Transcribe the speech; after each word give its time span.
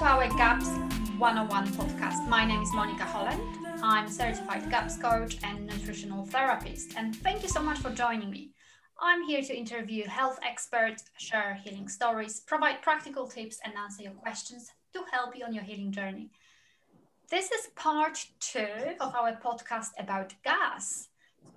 to 0.00 0.06
our 0.06 0.28
GAPS 0.28 0.66
101 1.18 1.66
podcast. 1.74 2.26
My 2.26 2.46
name 2.46 2.62
is 2.62 2.72
Monica 2.72 3.04
Holland. 3.04 3.42
I'm 3.82 4.06
a 4.06 4.10
certified 4.10 4.70
GAPS 4.70 4.96
coach 4.96 5.36
and 5.42 5.66
nutritional 5.66 6.24
therapist. 6.24 6.94
And 6.96 7.14
thank 7.16 7.42
you 7.42 7.50
so 7.50 7.60
much 7.60 7.80
for 7.80 7.90
joining 7.90 8.30
me. 8.30 8.52
I'm 8.98 9.22
here 9.24 9.42
to 9.42 9.54
interview 9.54 10.06
health 10.06 10.38
experts, 10.42 11.04
share 11.18 11.60
healing 11.62 11.86
stories, 11.86 12.40
provide 12.46 12.80
practical 12.80 13.28
tips, 13.28 13.58
and 13.62 13.74
answer 13.76 14.02
your 14.04 14.14
questions 14.14 14.70
to 14.94 15.02
help 15.12 15.36
you 15.36 15.44
on 15.44 15.52
your 15.52 15.64
healing 15.64 15.92
journey. 15.92 16.30
This 17.30 17.52
is 17.52 17.68
part 17.76 18.24
two 18.40 18.96
of 19.00 19.14
our 19.14 19.32
podcast 19.32 19.90
about 19.98 20.32
gas. 20.42 21.08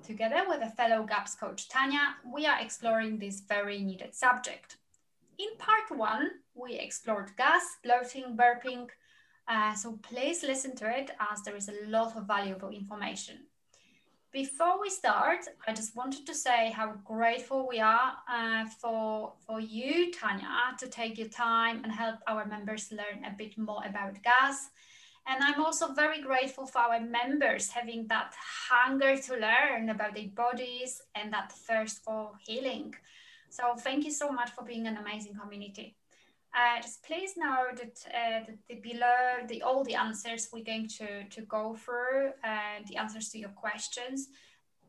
Together 0.06 0.44
with 0.50 0.60
a 0.62 0.70
fellow 0.70 1.06
GAPS 1.06 1.36
coach, 1.36 1.70
Tanya, 1.70 2.16
we 2.30 2.46
are 2.46 2.60
exploring 2.60 3.20
this 3.20 3.40
very 3.40 3.80
needed 3.82 4.14
subject. 4.14 4.76
In 5.40 5.58
part 5.58 5.98
one, 5.98 6.30
we 6.54 6.76
explored 6.76 7.32
gas, 7.38 7.64
bloating, 7.84 8.38
burping. 8.38 8.88
Uh, 9.48 9.74
so 9.74 10.00
please 10.04 10.44
listen 10.44 10.76
to 10.76 10.90
it 10.90 11.12
as 11.32 11.42
there 11.44 11.56
is 11.56 11.70
a 11.70 11.88
lot 11.88 12.16
of 12.16 12.28
valuable 12.28 12.70
information. 12.70 13.40
Before 14.32 14.82
we 14.82 14.90
start, 14.90 15.46
I 15.68 15.74
just 15.74 15.96
wanted 15.96 16.26
to 16.26 16.34
say 16.34 16.72
how 16.72 16.94
grateful 17.04 17.68
we 17.68 17.80
are 17.80 18.14
uh, 18.28 18.66
for, 18.82 19.34
for 19.46 19.60
you, 19.60 20.12
Tanya, 20.12 20.76
to 20.80 20.88
take 20.88 21.20
your 21.20 21.28
time 21.28 21.82
and 21.84 21.92
help 21.92 22.16
our 22.28 22.46
members 22.46 22.92
learn 22.92 23.26
a 23.26 23.36
bit 23.38 23.58
more 23.58 23.84
about 23.86 24.22
gas. 24.24 24.70
And 25.28 25.44
I'm 25.44 25.64
also 25.64 25.94
very 25.94 26.22
grateful 26.22 26.66
for 26.66 26.80
our 26.80 27.00
members 27.00 27.70
having 27.70 28.08
that 28.08 28.34
hunger 28.70 29.18
to 29.18 29.34
learn 29.36 29.90
about 29.90 30.16
their 30.16 30.30
bodies 30.30 31.02
and 31.16 31.32
that 31.32 31.52
thirst 31.52 32.04
for 32.04 32.32
healing. 32.40 32.96
So 33.54 33.76
thank 33.78 34.04
you 34.04 34.12
so 34.12 34.32
much 34.32 34.50
for 34.50 34.64
being 34.64 34.88
an 34.88 34.98
amazing 34.98 35.36
community. 35.36 35.96
Uh, 36.56 36.82
just 36.82 37.04
please 37.04 37.38
know 37.38 37.66
that, 37.80 37.96
uh, 38.20 38.52
the 38.68 38.76
below 38.76 39.46
the 39.48 39.62
all 39.62 39.84
the 39.84 39.94
answers 39.94 40.50
we're 40.52 40.64
going 40.64 40.88
to 41.00 41.10
to 41.36 41.42
go 41.42 41.76
through 41.76 42.32
uh, 42.44 42.80
the 42.88 42.96
answers 42.98 43.30
to 43.30 43.38
your 43.38 43.54
questions 43.66 44.30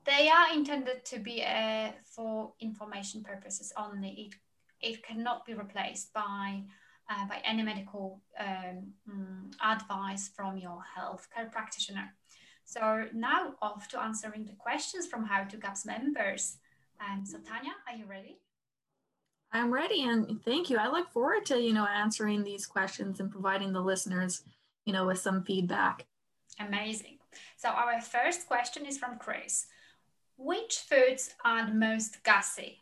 they 0.05 0.29
are 0.29 0.53
intended 0.53 1.05
to 1.07 1.19
be 1.19 1.43
uh, 1.43 1.93
for 2.15 2.53
information 2.61 3.23
purposes 3.23 3.73
only. 3.77 4.11
It 4.25 4.35
it 4.81 5.03
cannot 5.03 5.47
be 5.47 5.55
replaced 5.55 6.13
by 6.13 6.63
uh, 7.11 7.27
by 7.27 7.43
any 7.45 7.63
medical 7.63 8.21
um, 8.39 8.93
mm, 9.09 9.53
advice 9.63 10.31
from 10.37 10.59
your 10.59 10.81
healthcare 10.97 11.51
practitioner. 11.51 12.15
So 12.65 13.09
now 13.13 13.55
off 13.61 13.89
to 13.89 14.01
answering 14.01 14.45
the 14.47 14.57
questions 14.67 15.07
from 15.07 15.25
how 15.25 15.45
to 15.45 15.57
gaps 15.57 15.85
members. 15.85 16.59
Um, 17.01 17.27
so 17.27 17.39
tanya 17.39 17.75
are 17.89 17.97
you 17.97 18.07
ready 18.07 18.39
I'm 19.55 19.73
ready 19.73 20.03
and 20.03 20.43
thank 20.45 20.69
you. 20.69 20.79
I 20.79 20.91
look 20.91 21.13
forward 21.13 21.47
to, 21.47 21.61
you 21.61 21.73
know, 21.73 21.87
answering 21.87 22.43
these 22.43 22.67
questions 22.67 23.21
and 23.21 23.31
providing 23.31 23.73
the 23.73 23.81
listeners, 23.81 24.43
you 24.85 24.93
know, 24.93 25.07
with 25.07 25.21
some 25.21 25.45
feedback. 25.45 26.07
Amazing. 26.59 27.19
So 27.57 27.69
our 27.69 28.01
first 28.01 28.49
question 28.49 28.85
is 28.85 28.99
from 28.99 29.17
Chris. 29.17 29.67
Which 30.37 30.79
foods 30.89 31.31
are 31.45 31.67
the 31.67 31.73
most 31.73 32.25
gassy? 32.25 32.81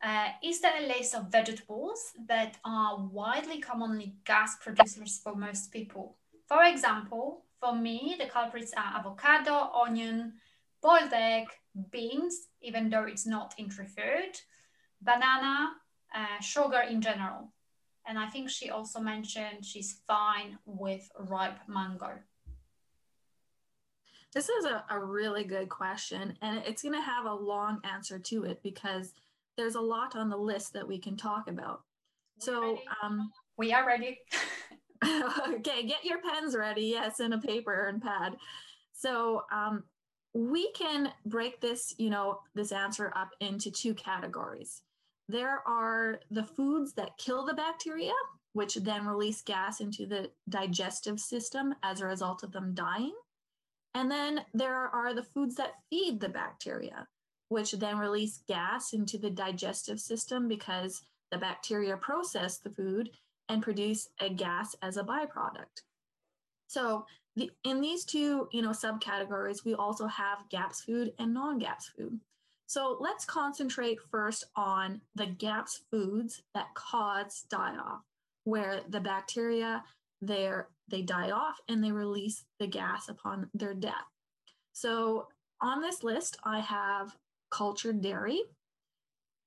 Uh, 0.00 0.28
is 0.44 0.60
there 0.60 0.80
a 0.80 0.86
list 0.86 1.12
of 1.16 1.26
vegetables 1.26 2.12
that 2.28 2.56
are 2.64 3.04
widely 3.04 3.58
commonly 3.58 4.14
gas 4.24 4.56
producers 4.62 5.20
for 5.22 5.34
most 5.34 5.72
people? 5.72 6.18
For 6.46 6.62
example, 6.62 7.44
for 7.60 7.74
me, 7.74 8.14
the 8.16 8.26
culprits 8.26 8.72
are 8.76 8.98
avocado, 8.98 9.70
onion, 9.74 10.34
boiled 10.80 11.12
egg, 11.12 11.48
beans, 11.90 12.46
even 12.60 12.90
though 12.90 13.04
it's 13.04 13.26
not 13.26 13.54
in 13.58 13.70
food, 13.70 14.38
banana, 15.00 15.70
uh, 16.14 16.40
sugar 16.40 16.80
in 16.88 17.00
general. 17.00 17.52
And 18.06 18.18
I 18.18 18.28
think 18.28 18.50
she 18.50 18.70
also 18.70 19.00
mentioned 19.00 19.64
she's 19.64 20.00
fine 20.06 20.58
with 20.66 21.08
ripe 21.18 21.58
mango. 21.68 22.18
This 24.34 24.48
is 24.48 24.64
a, 24.64 24.84
a 24.90 24.98
really 24.98 25.44
good 25.44 25.68
question, 25.68 26.36
and 26.40 26.62
it's 26.66 26.82
going 26.82 26.94
to 26.94 27.02
have 27.02 27.26
a 27.26 27.34
long 27.34 27.80
answer 27.84 28.18
to 28.18 28.44
it 28.44 28.62
because 28.62 29.12
there's 29.56 29.74
a 29.74 29.80
lot 29.80 30.16
on 30.16 30.30
the 30.30 30.36
list 30.36 30.72
that 30.72 30.88
we 30.88 30.98
can 30.98 31.16
talk 31.16 31.48
about. 31.48 31.82
We're 32.38 32.46
so, 32.46 32.78
um, 33.02 33.30
we 33.58 33.74
are 33.74 33.86
ready. 33.86 34.18
okay, 35.48 35.86
get 35.86 36.04
your 36.04 36.18
pens 36.22 36.56
ready. 36.56 36.86
Yes, 36.86 37.20
and 37.20 37.34
a 37.34 37.38
paper 37.38 37.88
and 37.88 38.00
pad. 38.00 38.36
So, 38.94 39.44
um, 39.52 39.84
we 40.34 40.72
can 40.72 41.12
break 41.26 41.60
this, 41.60 41.94
you 41.98 42.08
know, 42.08 42.40
this 42.54 42.72
answer 42.72 43.12
up 43.14 43.30
into 43.40 43.70
two 43.70 43.92
categories. 43.92 44.80
There 45.28 45.66
are 45.66 46.20
the 46.30 46.44
foods 46.44 46.92
that 46.94 47.16
kill 47.18 47.46
the 47.46 47.54
bacteria, 47.54 48.12
which 48.52 48.74
then 48.76 49.06
release 49.06 49.42
gas 49.42 49.80
into 49.80 50.06
the 50.06 50.30
digestive 50.48 51.18
system 51.20 51.74
as 51.82 52.00
a 52.00 52.06
result 52.06 52.42
of 52.42 52.52
them 52.52 52.74
dying. 52.74 53.14
And 53.94 54.10
then 54.10 54.44
there 54.54 54.74
are 54.74 55.14
the 55.14 55.22
foods 55.22 55.54
that 55.56 55.74
feed 55.90 56.20
the 56.20 56.28
bacteria, 56.28 57.06
which 57.48 57.72
then 57.72 57.98
release 57.98 58.42
gas 58.48 58.92
into 58.92 59.18
the 59.18 59.30
digestive 59.30 60.00
system 60.00 60.48
because 60.48 61.02
the 61.30 61.38
bacteria 61.38 61.96
process 61.96 62.58
the 62.58 62.70
food 62.70 63.10
and 63.48 63.62
produce 63.62 64.08
a 64.20 64.30
gas 64.30 64.74
as 64.82 64.96
a 64.96 65.04
byproduct. 65.04 65.82
So 66.68 67.06
the, 67.36 67.50
in 67.64 67.80
these 67.80 68.04
two, 68.04 68.48
you 68.52 68.62
know, 68.62 68.70
subcategories, 68.70 69.64
we 69.64 69.74
also 69.74 70.06
have 70.06 70.48
GAPS 70.50 70.82
food 70.82 71.12
and 71.18 71.34
non-GAPS 71.34 71.90
food. 71.96 72.18
So 72.72 72.96
let's 73.00 73.26
concentrate 73.26 73.98
first 74.10 74.44
on 74.56 75.02
the 75.14 75.26
GAPS 75.26 75.82
foods 75.90 76.40
that 76.54 76.72
cause 76.72 77.44
die 77.50 77.76
off, 77.76 78.00
where 78.44 78.80
the 78.88 78.98
bacteria 78.98 79.84
there 80.22 80.68
they 80.88 81.02
die 81.02 81.32
off 81.32 81.60
and 81.68 81.84
they 81.84 81.92
release 81.92 82.46
the 82.58 82.66
gas 82.66 83.10
upon 83.10 83.50
their 83.52 83.74
death. 83.74 84.06
So 84.72 85.28
on 85.60 85.82
this 85.82 86.02
list, 86.02 86.38
I 86.44 86.60
have 86.60 87.14
cultured 87.50 88.00
dairy, 88.00 88.40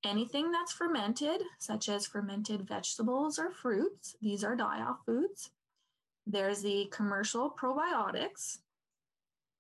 anything 0.04 0.52
that's 0.52 0.74
fermented, 0.74 1.42
such 1.58 1.90
as 1.90 2.06
fermented 2.06 2.68
vegetables 2.68 3.40
or 3.40 3.50
fruits. 3.50 4.16
These 4.22 4.44
are 4.44 4.56
die 4.56 4.82
off 4.82 5.00
foods. 5.04 5.50
There's 6.28 6.62
the 6.62 6.90
commercial 6.92 7.50
probiotics, 7.50 8.60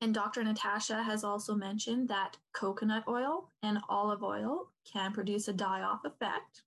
and 0.05 0.13
Dr. 0.13 0.43
Natasha 0.43 1.01
has 1.01 1.23
also 1.23 1.55
mentioned 1.55 2.09
that 2.09 2.38
coconut 2.53 3.05
oil 3.07 3.49
and 3.63 3.79
olive 3.89 4.21
oil 4.21 4.69
can 4.93 5.11
produce 5.11 5.47
a 5.47 5.53
die 5.53 5.81
off 5.81 6.05
effect. 6.05 6.61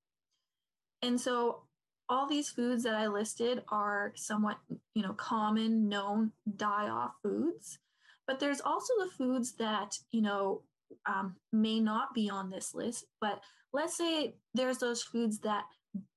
And 1.03 1.21
so 1.21 1.63
all 2.09 2.27
these 2.27 2.51
foods 2.51 2.83
that 2.83 2.97
I 2.97 3.07
listed 3.07 3.63
are 3.69 4.13
somewhat, 4.17 4.59
you 4.93 5.03
know, 5.03 5.13
common 5.13 5.89
known 5.89 6.33
die 6.57 6.89
off 6.89 7.13
foods. 7.23 7.79
But 8.27 8.41
there's 8.41 8.61
also 8.61 8.93
the 8.99 9.13
foods 9.13 9.53
that, 9.53 9.97
you 10.11 10.21
know, 10.21 10.63
um, 11.07 11.37
may 11.53 11.79
not 11.79 12.15
be 12.15 12.29
on 12.29 12.51
this 12.51 12.75
list. 12.75 13.05
But 13.21 13.41
let's 13.73 13.97
say 13.97 14.35
there's 14.53 14.79
those 14.79 15.01
foods 15.01 15.39
that 15.43 15.63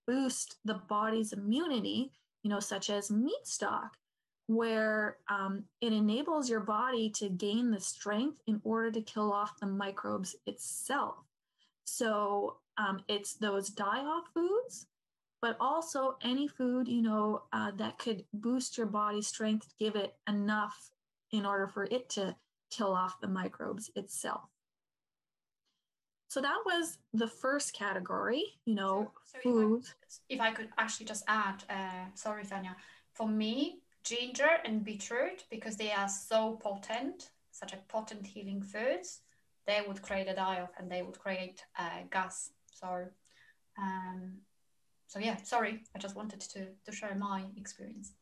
boost 0.07 0.55
the 0.65 0.81
body's 0.89 1.33
immunity, 1.33 2.13
you 2.41 2.49
know, 2.49 2.59
such 2.59 2.89
as 2.89 3.11
meat 3.11 3.45
stock 3.45 3.95
where 4.55 5.17
um, 5.29 5.63
it 5.79 5.93
enables 5.93 6.49
your 6.49 6.59
body 6.59 7.09
to 7.09 7.29
gain 7.29 7.71
the 7.71 7.79
strength 7.79 8.41
in 8.47 8.59
order 8.63 8.91
to 8.91 9.01
kill 9.01 9.31
off 9.31 9.59
the 9.59 9.65
microbes 9.65 10.35
itself. 10.45 11.15
So 11.85 12.57
um, 12.77 13.03
it's 13.07 13.33
those 13.35 13.69
die 13.69 14.01
off 14.05 14.25
foods, 14.33 14.87
but 15.41 15.57
also 15.59 16.17
any 16.21 16.47
food, 16.47 16.87
you 16.87 17.01
know, 17.01 17.43
uh, 17.53 17.71
that 17.77 17.97
could 17.97 18.25
boost 18.33 18.77
your 18.77 18.87
body's 18.87 19.27
strength, 19.27 19.73
give 19.79 19.95
it 19.95 20.15
enough 20.27 20.91
in 21.31 21.45
order 21.45 21.67
for 21.67 21.85
it 21.85 22.09
to 22.09 22.35
kill 22.69 22.93
off 22.93 23.21
the 23.21 23.27
microbes 23.27 23.89
itself. 23.95 24.43
So 26.27 26.41
that 26.41 26.59
was 26.65 26.97
the 27.13 27.27
first 27.27 27.73
category, 27.73 28.43
you 28.65 28.75
know, 28.75 29.11
so, 29.25 29.39
so 29.43 29.51
foods. 29.51 29.95
If 30.29 30.39
I, 30.39 30.45
if 30.45 30.53
I, 30.53 30.55
could 30.55 30.69
actually 30.77 31.05
just 31.05 31.23
add, 31.27 31.63
uh, 31.69 32.05
sorry, 32.15 32.45
Tanya, 32.45 32.75
for 33.13 33.27
me, 33.27 33.79
ginger 34.03 34.49
and 34.65 34.83
beetroot 34.83 35.45
because 35.49 35.77
they 35.77 35.91
are 35.91 36.09
so 36.09 36.59
potent, 36.61 37.29
such 37.51 37.73
a 37.73 37.77
potent 37.87 38.25
healing 38.25 38.61
foods, 38.61 39.21
they 39.67 39.81
would 39.87 40.01
create 40.01 40.27
a 40.27 40.33
die 40.35 40.61
off 40.61 40.71
and 40.77 40.91
they 40.91 41.01
would 41.01 41.19
create 41.19 41.63
uh, 41.77 42.01
gas. 42.11 42.51
So, 42.73 43.05
um, 43.77 44.37
so 45.07 45.19
yeah, 45.19 45.37
sorry, 45.43 45.83
I 45.95 45.99
just 45.99 46.15
wanted 46.15 46.41
to 46.41 46.67
to 46.85 46.91
share 46.91 47.15
my 47.15 47.45
experience. 47.57 48.13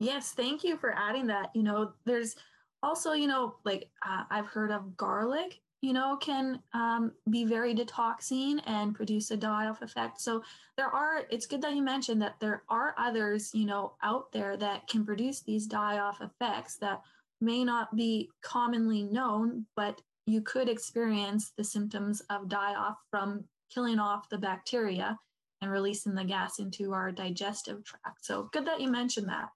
Yes, 0.00 0.32
thank 0.32 0.62
you 0.62 0.76
for 0.76 0.94
adding 0.96 1.26
that. 1.26 1.50
You 1.54 1.62
know, 1.62 1.92
there's 2.04 2.36
also, 2.82 3.12
you 3.12 3.26
know, 3.26 3.56
like 3.64 3.90
uh, 4.06 4.24
I've 4.30 4.46
heard 4.46 4.70
of 4.70 4.96
garlic 4.96 5.60
you 5.80 5.92
know, 5.92 6.16
can 6.16 6.60
um, 6.72 7.12
be 7.30 7.44
very 7.44 7.74
detoxing 7.74 8.60
and 8.66 8.94
produce 8.94 9.30
a 9.30 9.36
die-off 9.36 9.80
effect. 9.82 10.20
So 10.20 10.42
there 10.76 10.88
are, 10.88 11.22
it's 11.30 11.46
good 11.46 11.62
that 11.62 11.76
you 11.76 11.82
mentioned 11.82 12.20
that 12.22 12.40
there 12.40 12.62
are 12.68 12.94
others, 12.98 13.50
you 13.54 13.64
know, 13.64 13.92
out 14.02 14.32
there 14.32 14.56
that 14.56 14.88
can 14.88 15.04
produce 15.04 15.40
these 15.40 15.66
die-off 15.66 16.20
effects 16.20 16.76
that 16.76 17.02
may 17.40 17.62
not 17.62 17.94
be 17.94 18.28
commonly 18.42 19.04
known, 19.04 19.66
but 19.76 20.00
you 20.26 20.40
could 20.40 20.68
experience 20.68 21.52
the 21.56 21.64
symptoms 21.64 22.20
of 22.28 22.48
die-off 22.48 22.96
from 23.10 23.44
killing 23.72 24.00
off 24.00 24.28
the 24.28 24.38
bacteria 24.38 25.16
and 25.60 25.70
releasing 25.70 26.14
the 26.14 26.24
gas 26.24 26.58
into 26.58 26.92
our 26.92 27.12
digestive 27.12 27.84
tract. 27.84 28.24
So 28.24 28.48
good 28.52 28.66
that 28.66 28.80
you 28.80 28.90
mentioned 28.90 29.28
that. 29.28 29.48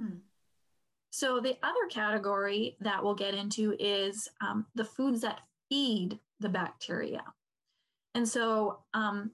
Mm. 0.00 0.20
So 1.14 1.38
the 1.38 1.56
other 1.62 1.86
category 1.90 2.76
that 2.80 3.00
we'll 3.00 3.14
get 3.14 3.34
into 3.34 3.76
is 3.78 4.28
um, 4.40 4.66
the 4.74 4.84
foods 4.84 5.20
that 5.20 5.42
feed 5.68 6.18
the 6.40 6.48
bacteria. 6.48 7.22
And 8.16 8.28
so 8.28 8.80
um, 8.94 9.30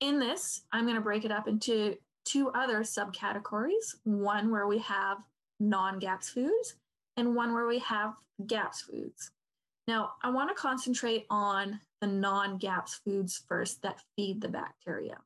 in 0.00 0.18
this, 0.18 0.64
I'm 0.72 0.84
going 0.84 0.96
to 0.96 1.00
break 1.00 1.24
it 1.24 1.32
up 1.32 1.48
into 1.48 1.96
two 2.26 2.50
other 2.50 2.80
subcategories 2.80 3.94
one 4.04 4.50
where 4.50 4.66
we 4.66 4.76
have 4.80 5.20
non 5.58 5.98
GAPS 5.98 6.28
foods 6.28 6.74
and 7.16 7.34
one 7.34 7.54
where 7.54 7.66
we 7.66 7.78
have 7.78 8.12
GAPS 8.46 8.82
foods. 8.82 9.30
Now, 9.88 10.10
I 10.22 10.28
want 10.28 10.50
to 10.50 10.54
concentrate 10.54 11.24
on 11.30 11.80
the 12.02 12.08
non 12.08 12.58
GAPS 12.58 13.00
foods 13.06 13.42
first 13.48 13.80
that 13.80 14.02
feed 14.16 14.42
the 14.42 14.48
bacteria. 14.48 15.16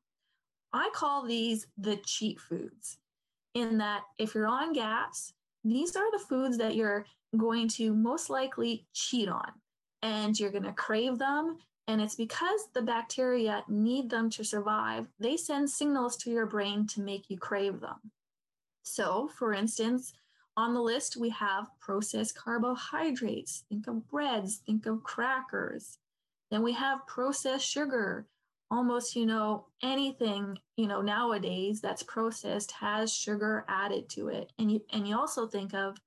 I 0.71 0.89
call 0.95 1.25
these 1.25 1.67
the 1.77 1.97
cheat 1.97 2.39
foods, 2.39 2.97
in 3.55 3.79
that 3.79 4.03
if 4.17 4.33
you're 4.33 4.47
on 4.47 4.71
GAPS, 4.71 5.33
these 5.69 5.95
are 5.95 6.11
the 6.11 6.23
foods 6.23 6.57
that 6.57 6.75
you're 6.75 7.05
going 7.35 7.67
to 7.67 7.93
most 7.93 8.29
likely 8.29 8.85
cheat 8.93 9.29
on 9.29 9.51
and 10.01 10.39
you're 10.39 10.51
going 10.51 10.63
to 10.63 10.73
crave 10.73 11.17
them. 11.17 11.57
And 11.87 12.01
it's 12.01 12.15
because 12.15 12.67
the 12.73 12.81
bacteria 12.81 13.63
need 13.67 14.09
them 14.09 14.29
to 14.31 14.43
survive. 14.43 15.07
They 15.19 15.37
send 15.37 15.69
signals 15.69 16.17
to 16.17 16.31
your 16.31 16.45
brain 16.45 16.85
to 16.87 17.01
make 17.01 17.29
you 17.29 17.37
crave 17.37 17.79
them. 17.79 18.11
So, 18.83 19.29
for 19.37 19.53
instance, 19.53 20.13
on 20.57 20.73
the 20.73 20.81
list, 20.81 21.17
we 21.17 21.29
have 21.29 21.67
processed 21.79 22.35
carbohydrates. 22.35 23.63
Think 23.69 23.87
of 23.87 24.07
breads, 24.07 24.57
think 24.65 24.85
of 24.85 25.03
crackers. 25.03 25.97
Then 26.51 26.63
we 26.63 26.73
have 26.73 27.05
processed 27.07 27.67
sugar. 27.67 28.25
Almost, 28.69 29.15
you 29.15 29.25
know, 29.25 29.67
anything, 29.81 30.57
you 30.75 30.87
know, 30.87 31.01
nowadays 31.01 31.79
that's 31.79 32.03
processed 32.03 32.71
has 32.73 33.13
sugar 33.13 33.63
added 33.69 34.09
to 34.09 34.27
it. 34.27 34.51
And 34.59 34.71
you 34.71 34.81
and 34.91 35.07
you 35.07 35.17
also 35.17 35.47
think 35.47 35.73
of 35.73 35.97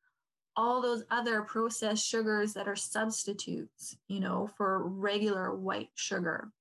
all 0.57 0.83
those 0.83 1.05
other 1.11 1.41
processed 1.43 2.07
sugars 2.07 2.53
that 2.53 2.69
are 2.69 2.77
substitutes, 2.77 3.97
you 4.09 4.21
know, 4.21 4.47
for 4.59 4.87
regular 4.87 5.55
white 5.57 5.89
sugar. 5.95 6.53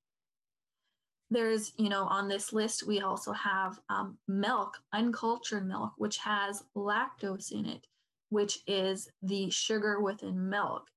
There's, 1.32 1.74
you 1.78 1.90
know, 1.90 2.06
on 2.06 2.28
this 2.28 2.54
list, 2.54 2.88
we 2.88 3.02
also 3.02 3.34
have 3.34 3.80
um, 3.90 4.18
milk, 4.28 4.78
uncultured 4.94 5.68
milk, 5.68 5.92
which 5.98 6.18
has 6.20 6.64
lactose 6.76 7.52
in 7.52 7.66
it, 7.66 7.88
which 8.30 8.60
is 8.68 9.10
the 9.22 9.50
sugar 9.50 10.00
within 10.00 10.50
milk. 10.50 10.88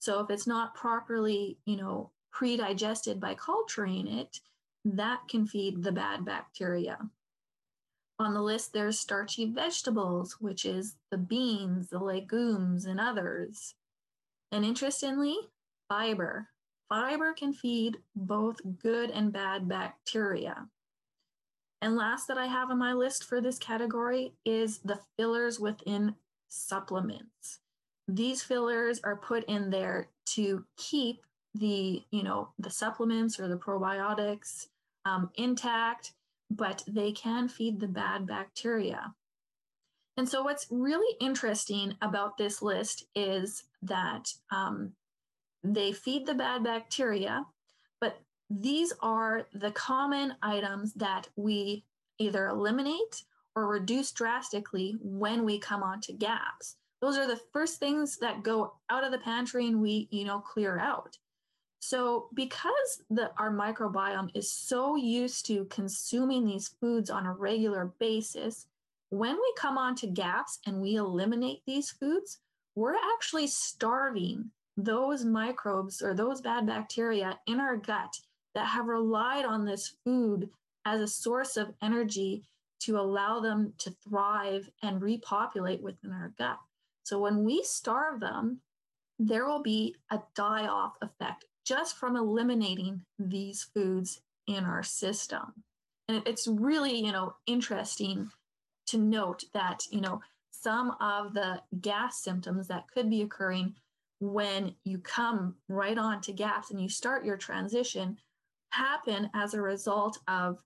So 0.00 0.20
if 0.20 0.30
it's 0.30 0.46
not 0.46 0.74
properly, 0.74 1.58
you 1.64 1.76
know, 1.76 2.10
pre-digested 2.32 3.18
by 3.18 3.34
culturing 3.34 4.06
it, 4.06 4.40
that 4.84 5.20
can 5.28 5.46
feed 5.46 5.82
the 5.82 5.92
bad 5.92 6.24
bacteria. 6.24 6.98
On 8.18 8.34
the 8.34 8.42
list, 8.42 8.72
there's 8.72 8.98
starchy 8.98 9.46
vegetables, 9.46 10.36
which 10.40 10.64
is 10.64 10.96
the 11.10 11.18
beans, 11.18 11.88
the 11.88 12.00
legumes, 12.00 12.84
and 12.84 12.98
others. 12.98 13.74
And 14.50 14.64
interestingly, 14.64 15.36
fiber. 15.88 16.48
Fiber 16.88 17.32
can 17.32 17.52
feed 17.52 17.98
both 18.16 18.56
good 18.82 19.10
and 19.10 19.32
bad 19.32 19.68
bacteria. 19.68 20.68
And 21.80 21.96
last 21.96 22.26
that 22.26 22.38
I 22.38 22.46
have 22.46 22.70
on 22.70 22.78
my 22.78 22.92
list 22.92 23.24
for 23.24 23.40
this 23.40 23.58
category 23.58 24.32
is 24.44 24.78
the 24.78 25.00
fillers 25.16 25.60
within 25.60 26.16
supplements. 26.48 27.60
These 28.08 28.42
fillers 28.42 29.00
are 29.04 29.16
put 29.16 29.44
in 29.44 29.70
there 29.70 30.08
to 30.34 30.64
keep 30.76 31.22
the, 31.58 32.02
you 32.10 32.22
know, 32.22 32.50
the 32.58 32.70
supplements 32.70 33.38
or 33.38 33.48
the 33.48 33.56
probiotics 33.56 34.66
um, 35.04 35.30
intact 35.36 36.12
but 36.50 36.82
they 36.86 37.12
can 37.12 37.48
feed 37.48 37.80
the 37.80 37.88
bad 37.88 38.26
bacteria. 38.26 39.14
And 40.16 40.28
so, 40.28 40.42
what's 40.42 40.66
really 40.70 41.16
interesting 41.20 41.94
about 42.02 42.36
this 42.36 42.62
list 42.62 43.04
is 43.14 43.64
that 43.82 44.32
um, 44.50 44.92
they 45.62 45.92
feed 45.92 46.26
the 46.26 46.34
bad 46.34 46.64
bacteria, 46.64 47.44
but 48.00 48.18
these 48.50 48.92
are 49.00 49.46
the 49.52 49.70
common 49.72 50.34
items 50.42 50.92
that 50.94 51.28
we 51.36 51.84
either 52.18 52.48
eliminate 52.48 53.22
or 53.54 53.68
reduce 53.68 54.10
drastically 54.10 54.96
when 55.00 55.44
we 55.44 55.58
come 55.58 55.82
onto 55.82 56.12
GAPS. 56.16 56.76
Those 57.00 57.16
are 57.16 57.28
the 57.28 57.40
first 57.52 57.78
things 57.78 58.18
that 58.18 58.42
go 58.42 58.74
out 58.90 59.04
of 59.04 59.12
the 59.12 59.18
pantry 59.18 59.68
and 59.68 59.80
we, 59.80 60.08
you 60.10 60.24
know, 60.24 60.40
clear 60.40 60.80
out. 60.80 61.16
So, 61.80 62.28
because 62.34 63.02
the, 63.08 63.30
our 63.38 63.52
microbiome 63.52 64.30
is 64.34 64.50
so 64.50 64.96
used 64.96 65.46
to 65.46 65.64
consuming 65.66 66.44
these 66.44 66.74
foods 66.80 67.08
on 67.08 67.26
a 67.26 67.32
regular 67.32 67.92
basis, 67.98 68.66
when 69.10 69.36
we 69.36 69.54
come 69.56 69.78
on 69.78 69.94
to 69.96 70.06
GAPS 70.06 70.58
and 70.66 70.80
we 70.80 70.96
eliminate 70.96 71.62
these 71.66 71.90
foods, 71.90 72.38
we're 72.74 72.96
actually 73.14 73.46
starving 73.46 74.50
those 74.76 75.24
microbes 75.24 76.02
or 76.02 76.14
those 76.14 76.40
bad 76.40 76.66
bacteria 76.66 77.38
in 77.46 77.58
our 77.58 77.76
gut 77.76 78.14
that 78.54 78.66
have 78.66 78.86
relied 78.86 79.44
on 79.44 79.64
this 79.64 79.94
food 80.04 80.48
as 80.84 81.00
a 81.00 81.08
source 81.08 81.56
of 81.56 81.74
energy 81.82 82.42
to 82.80 82.98
allow 82.98 83.40
them 83.40 83.72
to 83.78 83.90
thrive 84.08 84.68
and 84.82 85.02
repopulate 85.02 85.82
within 85.82 86.12
our 86.12 86.32
gut. 86.38 86.58
So 87.02 87.18
when 87.18 87.44
we 87.44 87.62
starve 87.62 88.20
them, 88.20 88.60
there 89.18 89.46
will 89.46 89.62
be 89.62 89.96
a 90.10 90.20
die 90.34 90.66
off 90.66 90.94
effect 91.02 91.44
just 91.68 91.98
from 91.98 92.16
eliminating 92.16 93.02
these 93.18 93.68
foods 93.74 94.22
in 94.46 94.64
our 94.64 94.82
system. 94.82 95.52
And 96.08 96.22
it's 96.26 96.48
really, 96.48 96.98
you 97.04 97.12
know, 97.12 97.34
interesting 97.46 98.30
to 98.86 98.96
note 98.96 99.44
that, 99.52 99.82
you 99.90 100.00
know, 100.00 100.22
some 100.50 100.96
of 100.98 101.34
the 101.34 101.60
gas 101.82 102.22
symptoms 102.22 102.68
that 102.68 102.90
could 102.92 103.10
be 103.10 103.20
occurring 103.20 103.74
when 104.20 104.74
you 104.84 104.98
come 104.98 105.56
right 105.68 105.98
on 105.98 106.22
to 106.22 106.32
GAPS 106.32 106.70
and 106.70 106.80
you 106.80 106.88
start 106.88 107.26
your 107.26 107.36
transition 107.36 108.16
happen 108.70 109.28
as 109.34 109.52
a 109.52 109.60
result 109.60 110.18
of 110.26 110.58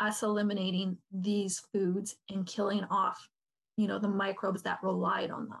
us 0.00 0.22
eliminating 0.22 0.98
these 1.10 1.62
foods 1.72 2.16
and 2.30 2.46
killing 2.46 2.84
off, 2.90 3.28
you 3.78 3.88
know, 3.88 3.98
the 3.98 4.08
microbes 4.08 4.62
that 4.62 4.82
relied 4.82 5.30
on 5.30 5.48
them. 5.48 5.60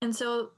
And 0.00 0.14
so 0.14 0.50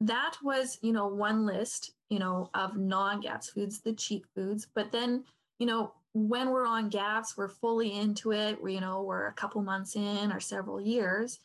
that 0.00 0.36
was, 0.42 0.78
you 0.82 0.92
know, 0.92 1.06
one 1.06 1.44
list, 1.44 1.92
you 2.08 2.18
know, 2.18 2.50
of 2.54 2.76
non-GAPS 2.76 3.50
foods, 3.50 3.80
the 3.80 3.92
cheap 3.92 4.26
foods. 4.34 4.66
But 4.74 4.92
then, 4.92 5.24
you 5.58 5.66
know, 5.66 5.92
when 6.12 6.50
we're 6.50 6.66
on 6.66 6.88
GAPS, 6.88 7.36
we're 7.36 7.48
fully 7.48 7.92
into 7.92 8.32
it. 8.32 8.60
We, 8.62 8.74
you 8.74 8.80
know, 8.80 9.02
we're 9.02 9.26
a 9.26 9.34
couple 9.34 9.62
months 9.62 9.94
in 9.96 10.32
or 10.32 10.40
several 10.40 10.80
years, 10.80 11.38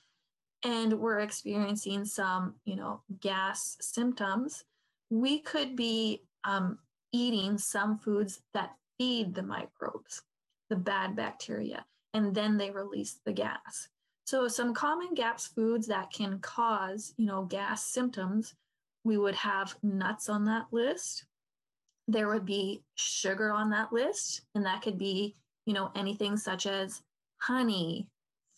and 0.63 0.93
we're 0.93 1.19
experiencing 1.19 2.05
some, 2.05 2.55
you 2.65 2.75
know, 2.75 3.01
gas 3.19 3.77
symptoms. 3.81 4.63
We 5.09 5.39
could 5.39 5.75
be 5.75 6.23
um, 6.43 6.79
eating 7.11 7.57
some 7.57 7.99
foods 7.99 8.41
that 8.53 8.75
feed 8.97 9.35
the 9.35 9.43
microbes, 9.43 10.23
the 10.69 10.75
bad 10.75 11.15
bacteria, 11.15 11.85
and 12.13 12.33
then 12.33 12.57
they 12.57 12.71
release 12.71 13.19
the 13.25 13.33
gas. 13.33 13.89
So 14.25 14.47
some 14.47 14.73
common 14.73 15.13
GAPS 15.13 15.47
foods 15.47 15.85
that 15.87 16.11
can 16.11 16.39
cause, 16.39 17.13
you 17.15 17.27
know, 17.27 17.43
gas 17.43 17.85
symptoms, 17.85 18.55
we 19.03 19.19
would 19.19 19.35
have 19.35 19.75
nuts 19.83 20.29
on 20.29 20.45
that 20.45 20.65
list. 20.71 21.25
There 22.07 22.27
would 22.27 22.45
be 22.45 22.81
sugar 22.95 23.51
on 23.51 23.69
that 23.69 23.93
list, 23.93 24.41
and 24.55 24.65
that 24.65 24.81
could 24.81 24.97
be, 24.97 25.35
you 25.67 25.73
know, 25.73 25.91
anything 25.95 26.37
such 26.37 26.65
as 26.65 27.03
honey, 27.37 28.07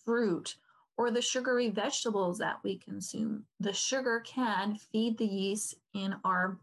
fruit, 0.06 0.56
or 0.98 1.12
the 1.12 1.22
sugary 1.22 1.70
vegetables 1.70 2.38
that 2.38 2.60
we 2.64 2.78
consume. 2.78 3.44
The 3.60 3.74
sugar 3.74 4.22
can 4.26 4.78
feed 4.94 5.18
the 5.18 5.26
yeast 5.26 5.76
in 5.94 6.16
our, 6.24 6.58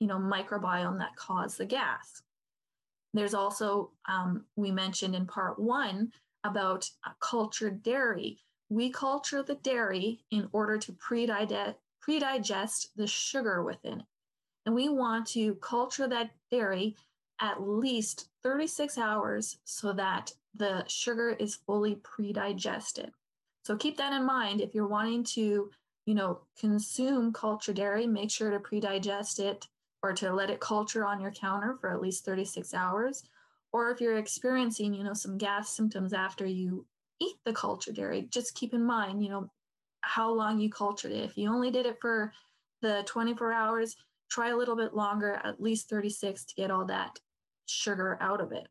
you 0.00 0.08
know, 0.08 0.18
microbiome 0.18 0.98
that 0.98 1.14
cause 1.14 1.56
the 1.56 1.64
gas. 1.64 2.22
There's 3.14 3.34
also, 3.34 3.92
um, 4.06 4.46
we 4.56 4.72
mentioned 4.72 5.14
in 5.14 5.26
part 5.26 5.60
one 5.60 6.12
about 6.42 6.90
uh, 7.06 7.10
cultured 7.20 7.82
dairy 7.84 8.38
we 8.68 8.90
culture 8.90 9.42
the 9.42 9.54
dairy 9.56 10.20
in 10.30 10.48
order 10.52 10.78
to 10.78 10.92
pre-digest 10.92 12.90
the 12.96 13.06
sugar 13.06 13.62
within 13.62 14.00
it. 14.00 14.06
And 14.66 14.74
we 14.74 14.88
want 14.88 15.26
to 15.28 15.54
culture 15.56 16.06
that 16.08 16.30
dairy 16.50 16.96
at 17.40 17.62
least 17.62 18.28
36 18.42 18.98
hours 18.98 19.58
so 19.64 19.92
that 19.92 20.32
the 20.54 20.84
sugar 20.88 21.30
is 21.30 21.54
fully 21.54 21.94
pre-digested. 21.96 23.12
So 23.64 23.76
keep 23.76 23.96
that 23.96 24.12
in 24.12 24.24
mind 24.24 24.60
if 24.60 24.74
you're 24.74 24.86
wanting 24.88 25.24
to, 25.24 25.70
you 26.04 26.14
know, 26.14 26.40
consume 26.58 27.32
cultured 27.32 27.76
dairy, 27.76 28.06
make 28.06 28.30
sure 28.30 28.50
to 28.50 28.58
pre-digest 28.58 29.38
it 29.38 29.66
or 30.02 30.12
to 30.14 30.32
let 30.32 30.50
it 30.50 30.60
culture 30.60 31.04
on 31.04 31.20
your 31.20 31.32
counter 31.32 31.76
for 31.80 31.90
at 31.92 32.00
least 32.00 32.24
36 32.24 32.74
hours. 32.74 33.22
Or 33.72 33.90
if 33.90 34.00
you're 34.00 34.16
experiencing, 34.16 34.94
you 34.94 35.04
know, 35.04 35.12
some 35.12 35.38
gas 35.38 35.70
symptoms 35.70 36.12
after 36.12 36.46
you 36.46 36.86
eat 37.20 37.36
the 37.44 37.52
cultured 37.52 37.96
dairy, 37.96 38.28
just 38.30 38.54
keep 38.54 38.74
in 38.74 38.84
mind, 38.84 39.22
you 39.22 39.30
know, 39.30 39.50
how 40.00 40.30
long 40.30 40.60
you 40.60 40.70
cultured 40.70 41.12
it. 41.12 41.24
If 41.24 41.36
you 41.36 41.52
only 41.52 41.70
did 41.70 41.86
it 41.86 41.98
for 42.00 42.32
the 42.82 43.02
24 43.06 43.52
hours, 43.52 43.96
try 44.30 44.50
a 44.50 44.56
little 44.56 44.76
bit 44.76 44.94
longer, 44.94 45.40
at 45.44 45.60
least 45.60 45.88
36 45.88 46.44
to 46.44 46.54
get 46.54 46.70
all 46.70 46.84
that 46.86 47.18
sugar 47.66 48.16
out 48.20 48.40
of 48.40 48.52
it. 48.52 48.68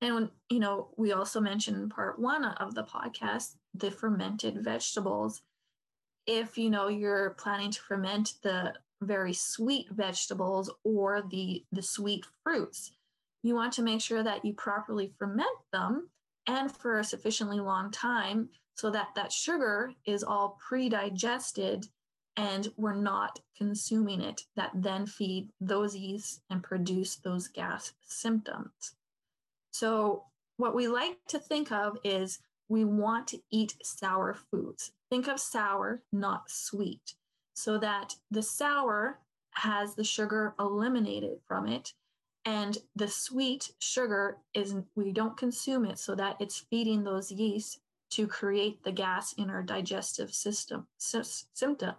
And 0.00 0.30
you 0.48 0.60
know, 0.60 0.90
we 0.96 1.12
also 1.12 1.40
mentioned 1.40 1.76
in 1.76 1.88
part 1.88 2.18
one 2.18 2.44
of 2.44 2.74
the 2.74 2.84
podcast 2.84 3.56
the 3.74 3.90
fermented 3.90 4.62
vegetables. 4.62 5.42
If 6.26 6.56
you 6.56 6.70
know 6.70 6.88
you're 6.88 7.30
planning 7.30 7.70
to 7.72 7.80
ferment 7.80 8.34
the 8.42 8.74
very 9.02 9.32
sweet 9.32 9.88
vegetables 9.90 10.70
or 10.84 11.22
the 11.28 11.64
the 11.72 11.82
sweet 11.82 12.24
fruits, 12.44 12.92
you 13.42 13.54
want 13.54 13.72
to 13.74 13.82
make 13.82 14.00
sure 14.00 14.22
that 14.22 14.44
you 14.44 14.52
properly 14.52 15.12
ferment 15.18 15.48
them 15.72 16.08
and 16.48 16.74
for 16.74 16.98
a 16.98 17.04
sufficiently 17.04 17.60
long 17.60 17.92
time 17.92 18.48
so 18.74 18.90
that 18.90 19.08
that 19.14 19.30
sugar 19.30 19.92
is 20.06 20.24
all 20.24 20.58
pre-digested 20.66 21.86
and 22.36 22.68
we're 22.76 22.94
not 22.94 23.40
consuming 23.56 24.20
it 24.20 24.42
that 24.54 24.70
then 24.74 25.04
feed 25.04 25.50
those 25.60 25.96
yeasts 25.96 26.40
and 26.48 26.62
produce 26.62 27.16
those 27.16 27.48
gas 27.48 27.92
symptoms. 28.06 28.94
So, 29.72 30.24
what 30.56 30.74
we 30.74 30.88
like 30.88 31.18
to 31.28 31.38
think 31.38 31.70
of 31.70 31.98
is 32.04 32.38
we 32.68 32.84
want 32.84 33.26
to 33.28 33.40
eat 33.50 33.76
sour 33.82 34.34
foods. 34.34 34.92
Think 35.10 35.26
of 35.28 35.40
sour, 35.40 36.02
not 36.12 36.50
sweet, 36.50 37.14
so 37.54 37.78
that 37.78 38.14
the 38.30 38.42
sour 38.42 39.18
has 39.52 39.94
the 39.94 40.04
sugar 40.04 40.54
eliminated 40.58 41.38
from 41.46 41.66
it. 41.66 41.92
And 42.48 42.78
the 42.96 43.08
sweet 43.08 43.72
sugar 43.78 44.38
is, 44.54 44.74
we 44.96 45.12
don't 45.12 45.36
consume 45.36 45.84
it 45.84 45.98
so 45.98 46.14
that 46.14 46.36
it's 46.40 46.64
feeding 46.70 47.04
those 47.04 47.30
yeasts 47.30 47.78
to 48.12 48.26
create 48.26 48.82
the 48.84 48.92
gas 48.92 49.34
in 49.34 49.50
our 49.50 49.62
digestive 49.62 50.32
system 50.32 50.86
symptom 50.96 51.94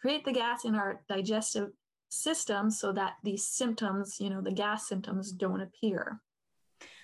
create 0.00 0.24
the 0.24 0.32
gas 0.32 0.64
in 0.64 0.74
our 0.74 1.00
digestive 1.08 1.70
system 2.08 2.70
so 2.70 2.92
that 2.92 3.14
these 3.22 3.46
symptoms, 3.46 4.20
you 4.20 4.30
know, 4.30 4.40
the 4.40 4.52
gas 4.52 4.88
symptoms 4.88 5.32
don't 5.32 5.60
appear. 5.60 6.20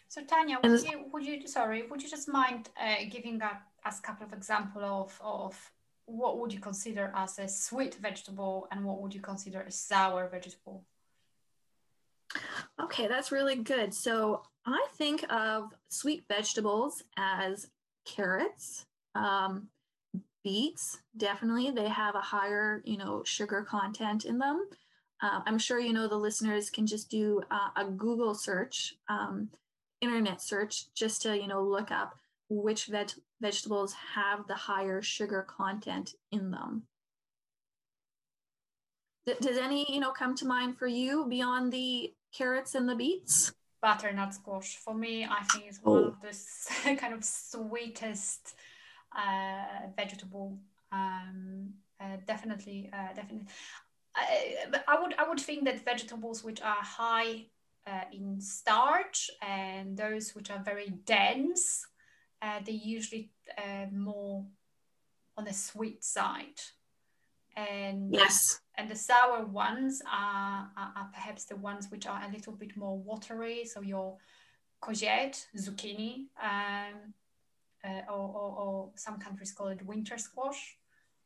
So 0.08 0.22
Tanya, 0.24 0.58
would 0.62 0.82
you, 0.82 1.04
would 1.12 1.24
you, 1.24 1.46
sorry, 1.46 1.86
would 1.88 2.02
you 2.02 2.08
just 2.08 2.28
mind 2.28 2.70
uh, 2.80 3.04
giving 3.10 3.40
us 3.42 3.98
a 3.98 4.02
couple 4.02 4.26
of 4.26 4.32
examples 4.32 4.84
of, 4.84 5.20
of 5.22 5.72
what 6.06 6.38
would 6.38 6.52
you 6.52 6.60
consider 6.60 7.12
as 7.14 7.38
a 7.38 7.48
sweet 7.48 7.94
vegetable 7.96 8.68
and 8.70 8.84
what 8.84 9.00
would 9.00 9.14
you 9.14 9.20
consider 9.20 9.60
a 9.60 9.70
sour 9.70 10.28
vegetable? 10.28 10.84
Okay, 12.80 13.06
that's 13.06 13.32
really 13.32 13.56
good. 13.56 13.94
So 13.94 14.42
I 14.66 14.86
think 14.96 15.24
of 15.30 15.72
sweet 15.88 16.24
vegetables 16.28 17.02
as 17.16 17.68
carrots, 18.04 18.86
um, 19.14 19.68
beets 20.42 20.98
definitely. 21.16 21.70
They 21.70 21.88
have 21.88 22.14
a 22.14 22.20
higher 22.20 22.82
you 22.84 22.96
know 22.96 23.22
sugar 23.24 23.62
content 23.62 24.24
in 24.24 24.38
them. 24.38 24.68
Uh, 25.22 25.40
i'm 25.46 25.58
sure 25.58 25.78
you 25.78 25.92
know 25.92 26.08
the 26.08 26.16
listeners 26.16 26.70
can 26.70 26.86
just 26.86 27.08
do 27.08 27.40
uh, 27.50 27.68
a 27.76 27.84
google 27.84 28.34
search 28.34 28.94
um, 29.08 29.48
internet 30.00 30.42
search 30.42 30.92
just 30.92 31.22
to 31.22 31.38
you 31.38 31.46
know 31.46 31.62
look 31.62 31.90
up 31.90 32.16
which 32.48 32.86
veg- 32.86 33.12
vegetables 33.40 33.94
have 34.14 34.46
the 34.46 34.54
higher 34.54 35.02
sugar 35.02 35.42
content 35.42 36.14
in 36.30 36.50
them. 36.50 36.84
Does 39.40 39.56
any 39.56 39.90
you 39.90 40.00
know 40.00 40.10
come 40.10 40.34
to 40.36 40.46
mind 40.46 40.76
for 40.76 40.86
you 40.86 41.26
beyond 41.26 41.72
the 41.72 42.12
carrots 42.36 42.74
and 42.74 42.88
the 42.88 42.94
beets 42.94 43.52
butternut 43.82 44.34
squash 44.34 44.76
for 44.76 44.94
me 44.94 45.24
i 45.24 45.42
think 45.52 45.64
it's 45.68 45.80
one 45.82 46.04
oh. 46.04 46.08
of 46.08 46.20
the 46.20 46.96
kind 47.02 47.14
of 47.14 47.22
sweetest 47.24 48.54
uh, 49.14 49.88
vegetable. 49.96 50.58
Um, 50.92 51.74
uh, 52.00 52.16
definitely, 52.26 52.90
uh, 52.92 53.14
definitely. 53.14 53.46
I, 54.16 54.56
I 54.86 55.00
would 55.00 55.14
I 55.18 55.28
would 55.28 55.40
think 55.40 55.64
that 55.64 55.84
vegetables 55.84 56.44
which 56.44 56.60
are 56.62 56.82
high 56.82 57.46
uh, 57.86 58.04
in 58.12 58.40
starch 58.40 59.30
and 59.42 59.96
those 59.96 60.34
which 60.34 60.50
are 60.50 60.62
very 60.62 60.90
dense, 61.04 61.86
uh, 62.42 62.60
they 62.64 62.72
usually 62.72 63.30
uh, 63.58 63.86
more 63.92 64.44
on 65.36 65.44
the 65.44 65.52
sweet 65.52 66.04
side. 66.04 66.60
And 67.56 68.12
yes, 68.12 68.60
and 68.76 68.90
the 68.90 68.96
sour 68.96 69.44
ones 69.44 70.02
are, 70.10 70.68
are, 70.76 70.92
are 70.96 71.10
perhaps 71.12 71.44
the 71.44 71.56
ones 71.56 71.86
which 71.90 72.06
are 72.06 72.20
a 72.26 72.32
little 72.32 72.52
bit 72.52 72.76
more 72.76 72.98
watery. 72.98 73.64
So 73.64 73.80
your 73.80 74.16
courgette, 74.82 75.46
zucchini, 75.56 76.26
um, 76.42 77.14
uh, 77.84 78.12
or, 78.12 78.28
or, 78.28 78.58
or, 78.58 78.90
some 78.96 79.18
countries 79.18 79.52
call 79.52 79.68
it 79.68 79.84
winter 79.84 80.18
squash. 80.18 80.76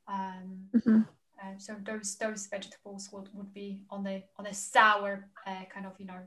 Um, 0.07 0.69
mm-hmm. 0.75 1.01
uh, 1.43 1.59
so 1.59 1.77
those 1.85 2.17
those 2.17 2.47
vegetables 2.47 3.09
would, 3.13 3.29
would 3.35 3.53
be 3.53 3.81
on 3.91 4.03
the 4.03 4.23
on 4.37 4.45
the 4.45 4.55
sour 4.55 5.29
uh, 5.47 5.65
kind 5.73 5.87
of 5.87 5.93
you 5.99 6.07
know 6.07 6.21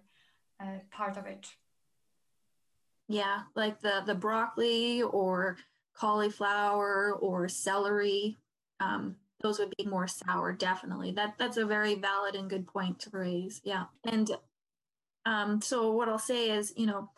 uh, 0.60 0.80
part 0.92 1.18
of 1.18 1.26
it. 1.26 1.48
Yeah, 3.08 3.42
like 3.56 3.82
the 3.82 4.04
the 4.06 4.16
broccoli 4.16 5.02
or 5.04 5.58
cauliflower 5.94 7.14
or 7.20 7.48
celery. 7.48 8.40
Um, 8.80 9.18
those 9.42 9.60
would 9.60 9.74
be 9.78 9.86
more 9.86 10.08
sour, 10.08 10.54
definitely. 10.54 11.12
That 11.12 11.36
that's 11.38 11.58
a 11.58 11.66
very 11.66 11.96
valid 11.96 12.36
and 12.36 12.50
good 12.50 12.68
point 12.68 13.00
to 13.02 13.10
raise. 13.12 13.62
Yeah, 13.64 13.86
and 14.04 14.30
um, 15.26 15.62
so 15.62 15.92
what 15.92 16.10
I'll 16.10 16.20
say 16.20 16.50
is, 16.50 16.74
you 16.76 16.86
know, 16.86 17.10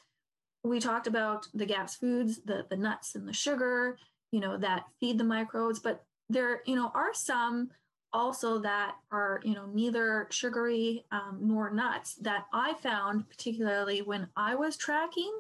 we 0.63 0.79
talked 0.79 1.07
about 1.07 1.47
the 1.53 1.65
gas 1.65 1.95
foods, 1.95 2.41
the, 2.45 2.65
the 2.69 2.77
nuts 2.77 3.15
and 3.15 3.27
the 3.27 3.33
sugar, 3.33 3.97
you 4.31 4.39
know, 4.39 4.57
that 4.57 4.85
feed 4.99 5.17
the 5.17 5.23
microbes, 5.23 5.79
but 5.79 6.03
there, 6.29 6.61
you 6.65 6.75
know, 6.75 6.91
are 6.93 7.13
some 7.13 7.69
also 8.13 8.59
that 8.59 8.95
are, 9.11 9.41
you 9.43 9.53
know, 9.53 9.65
neither 9.73 10.27
sugary 10.31 11.05
um, 11.11 11.39
nor 11.41 11.69
nuts 11.73 12.15
that 12.15 12.45
I 12.53 12.73
found, 12.75 13.29
particularly 13.29 14.01
when 14.01 14.27
I 14.35 14.55
was 14.55 14.77
tracking, 14.77 15.31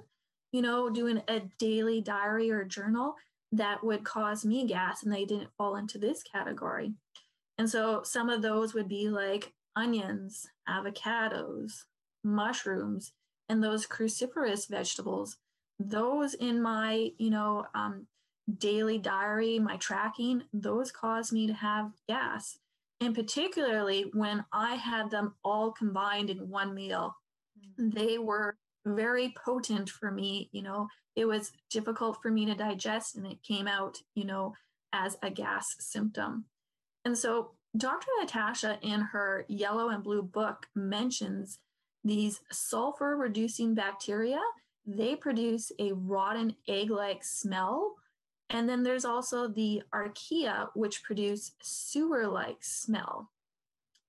you 0.51 0.61
know, 0.61 0.89
doing 0.89 1.21
a 1.27 1.41
daily 1.57 2.01
diary 2.01 2.51
or 2.51 2.63
journal 2.63 3.15
that 3.53 3.83
would 3.83 4.03
cause 4.03 4.43
me 4.43 4.65
gas 4.65 5.03
and 5.03 5.13
they 5.13 5.25
didn't 5.25 5.53
fall 5.57 5.75
into 5.75 5.99
this 5.99 6.23
category. 6.23 6.91
And 7.59 7.69
so 7.69 8.01
some 8.03 8.29
of 8.29 8.41
those 8.41 8.73
would 8.73 8.87
be 8.87 9.09
like 9.09 9.53
onions, 9.75 10.47
avocados, 10.67 11.71
mushrooms, 12.23 13.13
and 13.49 13.63
those 13.63 13.85
cruciferous 13.85 14.67
vegetables, 14.67 15.37
those 15.79 16.33
in 16.33 16.61
my, 16.61 17.11
you 17.19 17.29
know, 17.29 17.65
um, 17.75 18.07
daily 18.57 18.97
diary, 18.97 19.59
my 19.59 19.77
tracking, 19.77 20.43
those 20.51 20.91
caused 20.91 21.31
me 21.31 21.45
to 21.45 21.53
have 21.53 21.91
gas. 22.09 22.57
And 23.01 23.13
particularly 23.13 24.05
when 24.13 24.43
I 24.51 24.75
had 24.75 25.11
them 25.11 25.35
all 25.43 25.71
combined 25.71 26.31
in 26.31 26.49
one 26.49 26.73
meal, 26.73 27.15
mm-hmm. 27.79 27.89
they 27.91 28.17
were 28.17 28.55
very 28.85 29.33
potent 29.45 29.89
for 29.89 30.09
me. 30.09 30.49
You 30.51 30.63
know, 30.63 30.87
it 31.15 31.25
was 31.25 31.51
difficult 31.69 32.21
for 32.21 32.31
me 32.31 32.45
to 32.45 32.55
digest 32.55 33.15
and 33.15 33.25
it 33.25 33.43
came 33.43 33.67
out, 33.67 34.01
you 34.15 34.25
know, 34.25 34.53
as 34.91 35.17
a 35.21 35.29
gas 35.29 35.75
symptom. 35.79 36.45
And 37.05 37.17
so 37.17 37.51
Dr. 37.75 38.07
Natasha 38.21 38.77
in 38.81 39.01
her 39.01 39.45
yellow 39.47 39.89
and 39.89 40.03
blue 40.03 40.21
book 40.21 40.67
mentions 40.75 41.59
these 42.03 42.41
sulfur 42.51 43.15
reducing 43.15 43.73
bacteria, 43.73 44.39
they 44.85 45.15
produce 45.15 45.71
a 45.79 45.93
rotten 45.93 46.55
egg 46.67 46.89
like 46.89 47.23
smell. 47.23 47.95
And 48.49 48.67
then 48.67 48.83
there's 48.83 49.05
also 49.05 49.47
the 49.47 49.81
archaea, 49.93 50.69
which 50.75 51.03
produce 51.03 51.53
sewer 51.61 52.27
like 52.27 52.57
smell. 52.61 53.31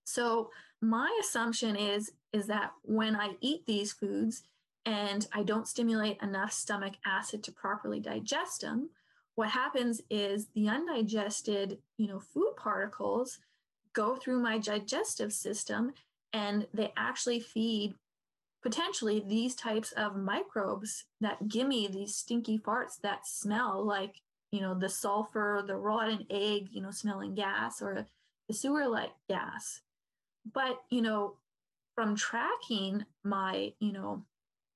So 0.04 0.50
my 0.80 1.16
assumption 1.20 1.76
is, 1.76 2.12
is 2.32 2.46
that 2.49 2.73
when 2.82 3.16
I 3.16 3.37
eat 3.40 3.64
these 3.64 3.92
foods 3.92 4.42
and 4.86 5.26
I 5.32 5.42
don't 5.42 5.68
stimulate 5.68 6.22
enough 6.22 6.52
stomach 6.52 6.94
acid 7.06 7.42
to 7.44 7.52
properly 7.52 8.00
digest 8.00 8.60
them, 8.60 8.90
what 9.34 9.50
happens 9.50 10.00
is 10.10 10.48
the 10.54 10.68
undigested, 10.68 11.78
you 11.96 12.06
know, 12.06 12.20
food 12.20 12.54
particles 12.56 13.38
go 13.92 14.16
through 14.16 14.40
my 14.40 14.58
digestive 14.58 15.32
system 15.32 15.92
and 16.32 16.66
they 16.74 16.92
actually 16.96 17.40
feed 17.40 17.94
potentially 18.62 19.24
these 19.26 19.54
types 19.54 19.92
of 19.92 20.16
microbes 20.16 21.04
that 21.20 21.48
give 21.48 21.68
me 21.68 21.86
these 21.86 22.14
stinky 22.14 22.58
farts 22.58 23.00
that 23.02 23.26
smell 23.26 23.84
like 23.84 24.16
you 24.50 24.60
know 24.60 24.74
the 24.74 24.88
sulfur 24.88 25.62
the 25.66 25.76
rotten 25.76 26.26
egg 26.30 26.68
you 26.70 26.80
know 26.80 26.90
smelling 26.90 27.34
gas 27.34 27.82
or 27.82 28.06
the 28.48 28.54
sewer 28.54 28.88
like 28.88 29.12
gas. 29.28 29.80
But 30.52 30.80
you 30.90 31.02
know 31.02 31.36
from 31.94 32.16
tracking 32.16 33.04
my 33.22 33.72
you 33.78 33.92
know 33.92 34.24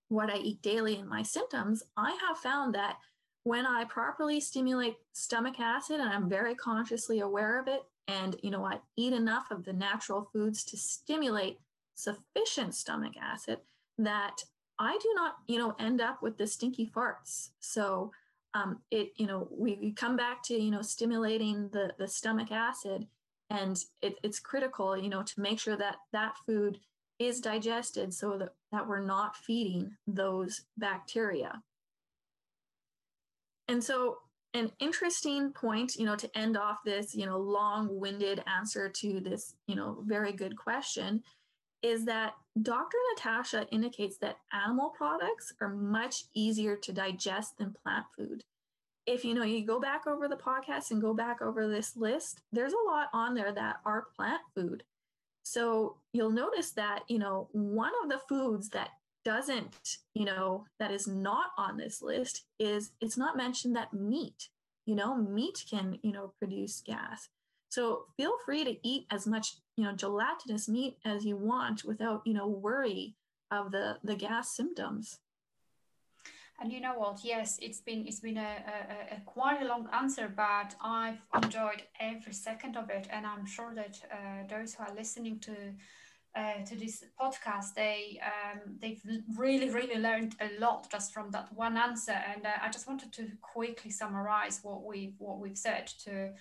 what 0.09 0.31
i 0.31 0.37
eat 0.37 0.61
daily 0.63 0.97
and 0.97 1.09
my 1.09 1.23
symptoms 1.23 1.83
i 1.97 2.17
have 2.27 2.39
found 2.39 2.75
that 2.75 2.97
when 3.45 3.67
i 3.67 3.85
properly 3.85 4.41
stimulate 4.41 4.97
stomach 5.13 5.59
acid 5.61 6.01
and 6.01 6.09
i'm 6.09 6.29
very 6.29 6.55
consciously 6.55 7.21
aware 7.21 7.61
of 7.61 7.69
it 7.69 7.83
and 8.07 8.37
you 8.43 8.51
know 8.51 8.65
i 8.65 8.79
eat 8.97 9.13
enough 9.13 9.51
of 9.51 9.65
the 9.65 9.73
natural 9.73 10.29
foods 10.33 10.65
to 10.65 10.77
stimulate 10.77 11.59
sufficient 11.95 12.75
stomach 12.75 13.15
acid 13.21 13.59
that 13.99 14.43
I 14.79 14.97
do 15.03 15.13
not, 15.15 15.37
you 15.49 15.59
know, 15.59 15.75
end 15.79 16.01
up 16.01 16.23
with 16.23 16.39
the 16.39 16.47
stinky 16.47 16.87
farts. 16.87 17.51
So 17.61 18.13
um, 18.55 18.81
it, 18.91 19.13
you 19.17 19.27
know, 19.27 19.49
we, 19.51 19.79
we 19.81 19.93
come 19.93 20.17
back 20.17 20.43
to, 20.45 20.55
you 20.55 20.71
know, 20.71 20.83
stimulating 20.83 21.69
the, 21.73 21.93
the 21.99 22.09
stomach 22.09 22.53
acid 22.53 23.07
and 23.51 23.83
it, 24.03 24.17
it's 24.23 24.39
critical, 24.39 24.97
you 24.97 25.09
know, 25.09 25.23
to 25.23 25.41
make 25.41 25.59
sure 25.59 25.77
that 25.77 25.97
that 26.13 26.37
food 26.47 26.79
is 27.19 27.41
digested 27.41 28.15
so 28.15 28.39
that, 28.39 28.51
that 28.73 28.87
we're 28.87 29.05
not 29.05 29.37
feeding 29.37 29.91
those 30.07 30.63
bacteria. 30.77 31.63
And 33.67 33.83
so 33.83 34.19
an 34.55 34.73
interesting 34.79 35.53
point, 35.53 35.97
you 35.97 36.07
know, 36.07 36.17
to 36.17 36.39
end 36.39 36.57
off 36.57 36.79
this, 36.85 37.15
you 37.15 37.27
know, 37.27 37.39
long-winded 37.39 38.43
answer 38.47 38.89
to 38.89 39.21
this, 39.21 39.55
you 39.67 39.75
know, 39.75 40.03
very 40.07 40.33
good 40.33 40.57
question 40.57 41.23
is 41.83 42.05
that 42.07 42.35
Dr. 42.63 42.97
Natasha 43.15 43.67
indicates 43.71 44.19
that 44.19 44.39
animal 44.53 44.91
products 44.97 45.53
are 45.61 45.69
much 45.69 46.25
easier 46.35 46.77
to 46.77 46.93
digest 46.93 47.59
than 47.59 47.75
plant 47.85 48.07
food. 48.17 48.43
If 49.07 49.25
you 49.25 49.33
know, 49.35 49.45
you 49.45 49.65
go 49.65 49.79
back 49.79 50.07
over 50.07 50.29
the 50.29 50.37
podcast 50.37 50.91
and 50.91 51.01
go 51.01 51.15
back 51.15 51.41
over 51.41 51.69
this 51.69 51.97
list, 51.97 52.43
there's 52.53 52.73
a 52.73 52.91
lot 52.91 53.09
on 53.13 53.35
there 53.35 53.53
that 53.53 53.77
are 53.85 54.09
plant 54.17 54.41
food. 54.55 54.83
So 55.51 55.97
you'll 56.13 56.31
notice 56.31 56.73
that, 56.73 57.05
you 57.09 57.19
know, 57.19 57.49
one 57.53 57.93
of 58.03 58.11
the 58.11 58.21
foods 58.29 58.69
that 58.71 58.91
doesn't, 59.25 59.97
you 60.15 60.27
know, 60.27 60.67
that 60.79 60.91
is 60.91 61.07
not 61.09 61.53
on 61.57 61.79
this 61.79 62.03
list 62.03 62.45
is 62.59 62.91
it's 63.01 63.17
not 63.17 63.35
mentioned 63.35 63.75
that 63.75 63.95
meat, 63.95 64.51
you 64.85 64.95
know, 64.95 65.17
meat 65.17 65.65
can, 65.69 65.99
you 66.03 66.13
know, 66.13 66.35
produce 66.39 66.83
gas. 66.85 67.31
So 67.71 68.05
feel 68.19 68.33
free 68.45 68.63
to 68.65 68.77
eat 68.87 69.07
as 69.11 69.27
much, 69.27 69.55
you 69.79 69.85
know, 69.85 69.93
gelatinous 69.93 70.69
meat 70.69 70.99
as 71.07 71.25
you 71.25 71.39
want 71.39 71.83
without, 71.83 72.21
you 72.27 72.35
know, 72.35 72.47
worry 72.47 73.15
of 73.51 73.73
the 73.73 73.97
the 74.05 74.17
gas 74.17 74.55
symptoms. 74.55 75.19
And 76.61 76.73
you 76.73 76.81
know 76.81 76.95
what? 76.95 77.25
Yes, 77.25 77.59
it's 77.63 77.81
been 77.81 78.05
it's 78.07 78.21
been 78.21 78.37
a, 78.37 78.57
a, 79.13 79.17
a, 79.17 79.21
quite 79.27 79.63
a 79.63 79.65
long 79.65 79.89
answer, 79.93 80.33
but 80.35 80.75
I've 80.81 81.21
enjoyed 81.43 81.83
every 82.01 82.33
second 82.33 82.77
of 82.77 82.91
it, 82.91 83.07
and 83.11 83.25
I'm 83.25 83.47
sure 83.47 83.73
that 83.77 84.01
uh, 84.11 84.47
those 84.49 84.75
who 84.75 84.83
are 84.83 84.95
listening 84.95 85.39
to 85.41 85.55
uh, 86.35 86.65
to 86.65 86.77
this 86.77 87.05
podcast, 87.21 87.75
they 87.77 88.21
um, 88.25 88.77
they've 88.81 89.01
really 89.37 89.71
really 89.71 90.01
learned 90.01 90.35
a 90.41 90.59
lot 90.59 90.91
just 90.91 91.15
from 91.15 91.31
that 91.31 91.49
one 91.55 91.77
answer. 91.77 92.13
And 92.35 92.45
uh, 92.45 92.51
I 92.61 92.69
just 92.71 92.89
wanted 92.89 93.13
to 93.13 93.29
quickly 93.41 93.93
summarize 93.93 94.59
what 94.65 94.85
we 94.85 95.15
what 95.19 95.39
we've 95.39 95.57
said 95.57 95.87
to 96.05 96.33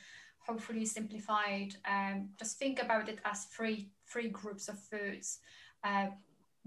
hopefully 0.48 0.86
simplify 0.86 1.46
it. 1.50 1.78
Um, 1.88 2.30
just 2.40 2.58
think 2.58 2.82
about 2.82 3.08
it 3.10 3.20
as 3.24 3.46
three 3.46 3.92
three 4.12 4.30
groups 4.30 4.68
of 4.68 4.80
foods. 4.80 5.40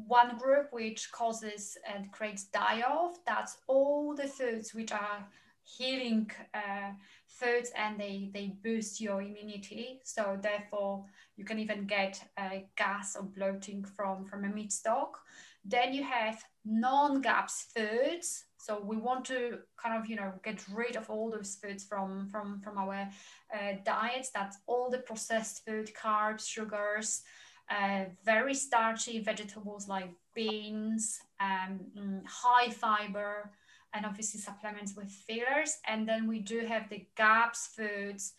One 0.06 0.38
group 0.38 0.68
which 0.72 1.10
causes 1.12 1.76
and 1.92 2.12
creates 2.12 2.44
die-off, 2.44 3.18
that's 3.26 3.58
all 3.66 4.14
the 4.14 4.28
foods 4.28 4.74
which 4.74 4.92
are 4.92 5.26
healing 5.64 6.30
uh, 6.54 6.92
foods 7.26 7.70
and 7.76 7.98
they, 7.98 8.30
they 8.34 8.56
boost 8.62 9.00
your 9.00 9.22
immunity. 9.22 10.00
So 10.04 10.38
therefore 10.40 11.04
you 11.36 11.44
can 11.44 11.58
even 11.58 11.86
get 11.86 12.22
uh, 12.36 12.60
gas 12.76 13.16
or 13.16 13.22
bloating 13.22 13.84
from, 13.84 14.26
from 14.26 14.44
a 14.44 14.48
meat 14.48 14.72
stock. 14.72 15.18
Then 15.64 15.92
you 15.92 16.02
have 16.04 16.42
non-GAPS 16.64 17.66
foods. 17.74 18.44
So 18.56 18.80
we 18.82 18.96
want 18.96 19.24
to 19.26 19.58
kind 19.82 19.98
of, 19.98 20.08
you 20.08 20.16
know, 20.16 20.32
get 20.42 20.64
rid 20.72 20.96
of 20.96 21.08
all 21.10 21.30
those 21.30 21.56
foods 21.62 21.84
from, 21.84 22.28
from, 22.30 22.60
from 22.62 22.78
our 22.78 23.08
uh, 23.54 23.72
diets. 23.84 24.30
That's 24.34 24.58
all 24.66 24.90
the 24.90 24.98
processed 24.98 25.64
food, 25.66 25.90
carbs, 25.94 26.46
sugars, 26.46 27.22
uh, 27.70 28.04
very 28.24 28.54
starchy 28.54 29.20
vegetables 29.20 29.88
like 29.88 30.10
beans, 30.34 31.18
um, 31.40 31.80
mm, 31.96 32.22
high 32.26 32.70
fiber, 32.70 33.52
and 33.94 34.06
obviously 34.06 34.40
supplements 34.40 34.96
with 34.96 35.10
fillers. 35.10 35.78
And 35.86 36.08
then 36.08 36.26
we 36.26 36.40
do 36.40 36.60
have 36.66 36.88
the 36.88 37.06
GAPS 37.16 37.68
foods, 37.76 38.34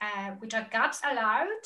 uh, 0.00 0.32
which 0.38 0.54
are 0.54 0.66
GAPS 0.70 1.00
allowed, 1.04 1.64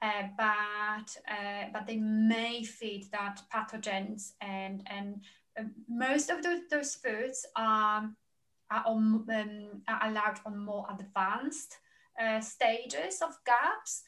uh, 0.00 0.28
but 0.36 1.16
uh, 1.28 1.64
but 1.72 1.86
they 1.86 1.96
may 1.96 2.62
feed 2.62 3.08
that 3.12 3.40
pathogens 3.52 4.32
and 4.40 4.86
and 4.86 5.22
uh, 5.58 5.64
most 5.88 6.30
of 6.30 6.42
those, 6.42 6.60
those 6.70 6.94
foods 6.94 7.46
are, 7.56 8.08
are, 8.70 8.84
on, 8.86 9.24
um, 9.28 9.82
are 9.88 10.08
allowed 10.08 10.38
on 10.46 10.58
more 10.58 10.86
advanced 10.90 11.78
uh, 12.20 12.40
stages 12.40 13.20
of 13.22 13.34
GAPS. 13.44 14.02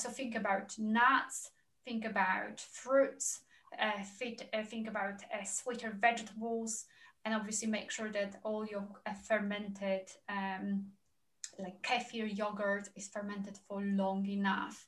so 0.00 0.10
think 0.10 0.36
about 0.36 0.78
nuts, 0.78 1.50
think 1.84 2.04
about 2.04 2.60
fruits, 2.60 3.40
uh, 3.80 4.02
fit, 4.02 4.48
uh, 4.52 4.62
think 4.62 4.88
about 4.88 5.22
uh, 5.32 5.44
sweeter 5.44 5.96
vegetables, 6.00 6.86
and 7.24 7.34
obviously 7.34 7.68
make 7.68 7.90
sure 7.90 8.10
that 8.10 8.36
all 8.44 8.66
your 8.66 8.86
uh, 9.06 9.12
fermented, 9.14 10.10
um, 10.28 10.86
like 11.58 11.82
kefir 11.82 12.36
yogurt, 12.36 12.88
is 12.96 13.08
fermented 13.08 13.58
for 13.68 13.80
long 13.82 14.26
enough. 14.26 14.86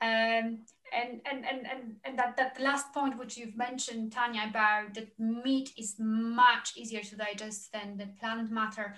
Um, 0.00 0.60
and 0.92 1.20
and 1.30 1.44
and 1.44 1.66
and, 1.66 1.96
and 2.04 2.18
that, 2.18 2.36
that 2.36 2.60
last 2.60 2.92
point 2.94 3.18
which 3.18 3.36
you've 3.36 3.56
mentioned 3.56 4.12
tanya 4.12 4.46
about 4.48 4.94
that 4.94 5.08
meat 5.18 5.72
is 5.76 5.96
much 5.98 6.72
easier 6.76 7.02
to 7.02 7.16
digest 7.16 7.72
than 7.72 7.96
the 7.96 8.06
plant 8.18 8.50
matter 8.50 8.94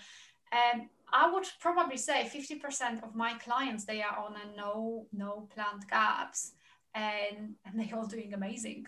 um, 0.52 0.88
i 1.12 1.30
would 1.32 1.46
probably 1.60 1.96
say 1.96 2.30
50% 2.32 3.02
of 3.02 3.14
my 3.14 3.34
clients 3.34 3.84
they 3.84 4.02
are 4.02 4.18
on 4.18 4.34
a 4.34 4.56
no 4.56 5.06
no 5.12 5.48
plant 5.54 5.88
GAPS 5.88 6.52
and, 6.94 7.54
and 7.64 7.74
they're 7.74 7.96
all 7.96 8.06
doing 8.06 8.34
amazing. 8.34 8.86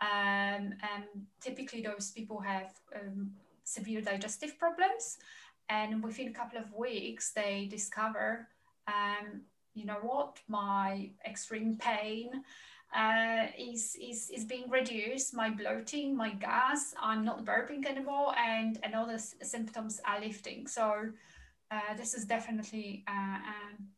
Um, 0.00 0.74
and 0.92 1.04
typically, 1.40 1.82
those 1.82 2.10
people 2.10 2.40
have 2.40 2.72
um, 2.94 3.30
severe 3.64 4.00
digestive 4.00 4.58
problems, 4.58 5.18
and 5.68 6.02
within 6.02 6.28
a 6.28 6.32
couple 6.32 6.58
of 6.58 6.72
weeks, 6.74 7.32
they 7.32 7.66
discover, 7.70 8.48
um, 8.88 9.42
you 9.74 9.86
know 9.86 9.98
what, 10.02 10.38
my 10.48 11.10
extreme 11.26 11.76
pain 11.76 12.30
uh, 12.94 13.46
is, 13.58 13.96
is, 14.00 14.30
is 14.30 14.44
being 14.44 14.68
reduced, 14.68 15.34
my 15.34 15.50
bloating, 15.50 16.16
my 16.16 16.30
gas, 16.30 16.94
I'm 17.00 17.24
not 17.24 17.44
burping 17.44 17.86
anymore, 17.86 18.34
and, 18.38 18.78
and 18.82 18.94
all 18.94 19.06
the 19.06 19.18
symptoms 19.18 20.00
are 20.06 20.20
lifting. 20.20 20.66
So, 20.66 21.10
uh, 21.70 21.94
this 21.96 22.14
is 22.14 22.24
definitely 22.24 23.04
uh, 23.08 23.12
um, 23.12 23.88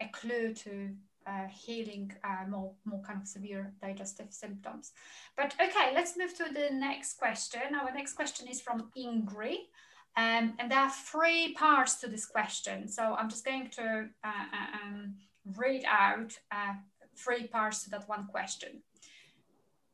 a 0.00 0.08
clue 0.08 0.52
to 0.54 0.90
uh, 1.26 1.46
healing 1.48 2.12
uh, 2.24 2.48
more, 2.48 2.72
more 2.84 3.02
kind 3.02 3.20
of 3.20 3.28
severe 3.28 3.72
digestive 3.80 4.32
symptoms. 4.32 4.92
But 5.36 5.54
okay, 5.60 5.92
let's 5.94 6.16
move 6.16 6.36
to 6.38 6.44
the 6.52 6.70
next 6.72 7.14
question. 7.18 7.74
Our 7.74 7.92
next 7.92 8.14
question 8.14 8.48
is 8.48 8.60
from 8.60 8.90
Ingrid. 8.96 9.66
Um, 10.16 10.54
and 10.58 10.70
there 10.70 10.78
are 10.78 10.90
three 10.90 11.54
parts 11.54 11.96
to 12.00 12.06
this 12.06 12.26
question. 12.26 12.88
So 12.88 13.14
I'm 13.14 13.30
just 13.30 13.44
going 13.44 13.70
to 13.70 14.08
uh, 14.24 14.28
uh 14.28 14.76
um, 14.82 15.14
read 15.56 15.84
out 15.88 16.36
uh, 16.50 16.74
three 17.16 17.46
parts 17.46 17.84
to 17.84 17.90
that 17.90 18.08
one 18.08 18.26
question. 18.26 18.82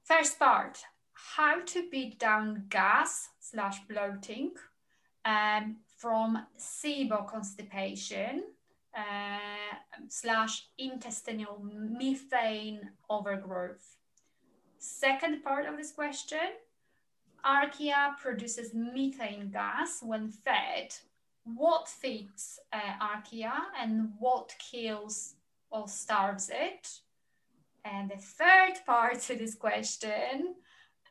First 0.04 0.38
part, 0.38 0.78
how 1.12 1.60
to 1.60 1.88
beat 1.90 2.18
down 2.18 2.64
gas 2.68 3.28
slash 3.40 3.78
bloating 3.88 4.52
um, 5.24 5.76
from 5.98 6.46
SIBO 6.58 7.26
constipation 7.26 8.44
uh, 8.96 9.76
slash 10.08 10.66
intestinal 10.78 11.60
methane 11.62 12.90
overgrowth. 13.08 13.96
Second 14.78 15.42
part 15.42 15.66
of 15.66 15.76
this 15.76 15.92
question, 15.92 16.38
archaea 17.44 18.16
produces 18.18 18.72
methane 18.74 19.50
gas 19.50 20.00
when 20.02 20.30
fed. 20.30 20.94
What 21.44 21.88
feeds 21.88 22.58
uh, 22.72 22.78
archaea 23.02 23.54
and 23.80 24.12
what 24.18 24.54
kills 24.58 25.34
or 25.70 25.88
starves 25.88 26.50
it? 26.52 26.88
And 27.84 28.10
the 28.10 28.16
third 28.16 28.74
part 28.86 29.20
to 29.22 29.36
this 29.36 29.54
question, 29.54 30.54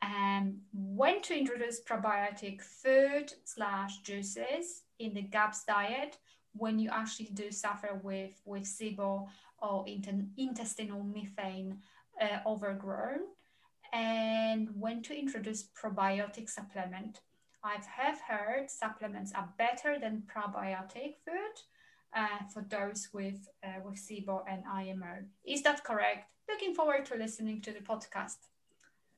um, 0.02 0.58
when 0.74 1.22
to 1.24 1.38
introduce 1.38 1.82
probiotic 1.82 2.62
food 2.62 3.34
slash 3.46 4.00
juices 4.00 4.84
in 5.00 5.13
the 5.13 5.24
GAPS 5.24 5.63
diet 5.66 6.18
when 6.54 6.80
you 6.80 6.90
actually 6.92 7.30
do 7.34 7.52
suffer 7.52 8.00
with, 8.04 8.42
with 8.46 8.64
SIBO 8.64 9.28
or 9.62 9.86
intestinal 10.38 11.04
methane 11.04 11.80
uh, 12.22 12.40
overgrown 12.46 13.20
and 13.94 14.70
when 14.74 15.02
to 15.04 15.18
introduce 15.18 15.64
probiotic 15.64 16.50
supplement. 16.50 17.22
I 17.64 17.78
have 17.96 18.20
heard 18.22 18.70
supplements 18.70 19.34
are 19.34 19.50
better 19.58 20.00
than 20.00 20.24
probiotic 20.34 21.16
food 21.26 21.56
uh, 22.16 22.44
for 22.54 22.66
those 22.70 23.10
with, 23.14 23.48
uh, 23.64 23.82
with 23.84 23.96
SIBO 23.96 24.44
and 24.48 24.64
IMO. 24.72 25.26
Is 25.46 25.64
that 25.64 25.84
correct? 25.84 26.30
Looking 26.50 26.74
forward 26.74 27.06
to 27.08 27.16
listening 27.16 27.62
to 27.62 27.72
the 27.72 27.80
podcast. 27.80 28.38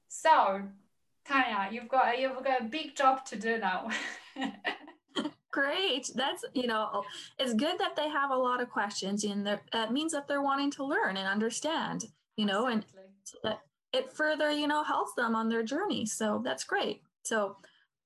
So, 0.08 0.62
Tanya, 1.26 1.70
you've 1.72 1.88
got 1.88 2.18
you've 2.18 2.44
got 2.44 2.62
a 2.62 2.64
big 2.64 2.96
job 2.96 3.24
to 3.26 3.36
do 3.36 3.60
now. 3.60 3.90
Great. 5.52 6.12
That's, 6.14 6.46
you 6.54 6.68
know, 6.68 7.04
it's 7.40 7.54
good 7.54 7.80
that 7.80 7.96
they 7.96 8.08
have 8.10 8.30
a 8.32 8.36
lot 8.36 8.62
of 8.62 8.70
questions 8.70 9.24
and 9.24 9.46
that 9.48 9.92
means 9.92 10.12
that 10.12 10.28
they're 10.28 10.44
wanting 10.44 10.72
to 10.72 10.84
learn 10.84 11.18
and 11.18 11.28
understand, 11.28 12.06
you 12.36 12.46
know, 12.46 12.68
exactly. 12.68 13.04
and 13.04 13.14
so 13.24 13.38
that 13.44 13.62
it 13.92 14.14
further, 14.14 14.52
you 14.52 14.68
know, 14.68 14.84
helps 14.84 15.14
them 15.16 15.36
on 15.36 15.50
their 15.50 15.64
journey. 15.64 16.06
So 16.06 16.42
that's 16.44 16.64
great. 16.64 17.02
So 17.24 17.58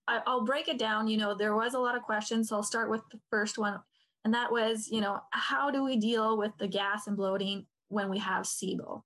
I, 0.08 0.22
I'll 0.26 0.46
break 0.46 0.68
it 0.68 0.80
down. 0.80 1.08
You 1.08 1.18
know, 1.18 1.36
there 1.36 1.56
was 1.56 1.74
a 1.74 1.80
lot 1.80 1.96
of 1.96 2.04
questions. 2.04 2.50
So 2.50 2.56
I'll 2.56 2.64
start 2.64 2.90
with 2.90 3.02
the 3.12 3.20
first 3.30 3.58
one. 3.58 3.80
And 4.26 4.34
that 4.34 4.52
was, 4.52 4.88
you 4.90 5.02
know, 5.02 5.20
how 5.32 5.70
do 5.70 5.84
we 5.84 5.98
deal 5.98 6.38
with 6.38 6.52
the 6.58 6.68
gas 6.68 7.08
and 7.08 7.18
bloating 7.18 7.66
when 7.90 8.10
we 8.10 8.20
have 8.20 8.46
SIBO? 8.46 9.02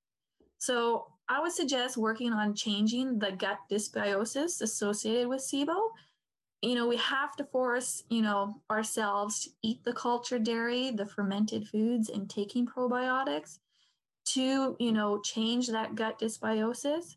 So 0.60 1.08
I 1.30 1.41
would 1.41 1.52
suggest 1.52 1.97
working 1.97 2.34
on 2.34 2.54
changing 2.54 3.19
the 3.19 3.32
gut 3.32 3.58
dysbiosis 3.71 4.62
associated 4.62 5.28
with 5.28 5.41
SIBO. 5.41 5.89
You 6.61 6.75
know, 6.75 6.87
we 6.87 6.97
have 6.97 7.35
to 7.35 7.43
force, 7.43 8.03
you 8.09 8.21
know, 8.21 8.61
ourselves 8.71 9.43
to 9.43 9.49
eat 9.61 9.83
the 9.83 9.93
cultured 9.93 10.43
dairy, 10.43 10.91
the 10.91 11.05
fermented 11.05 11.67
foods, 11.67 12.09
and 12.09 12.29
taking 12.29 12.65
probiotics 12.65 13.59
to, 14.29 14.75
you 14.79 14.91
know, 14.91 15.21
change 15.21 15.67
that 15.67 15.95
gut 15.95 16.19
dysbiosis. 16.19 17.15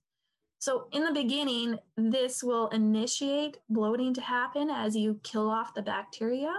So, 0.58 0.88
in 0.92 1.04
the 1.04 1.12
beginning, 1.12 1.78
this 1.96 2.42
will 2.42 2.68
initiate 2.68 3.56
bloating 3.70 4.12
to 4.14 4.20
happen 4.20 4.68
as 4.68 4.94
you 4.94 5.18
kill 5.22 5.48
off 5.48 5.72
the 5.72 5.80
bacteria. 5.80 6.52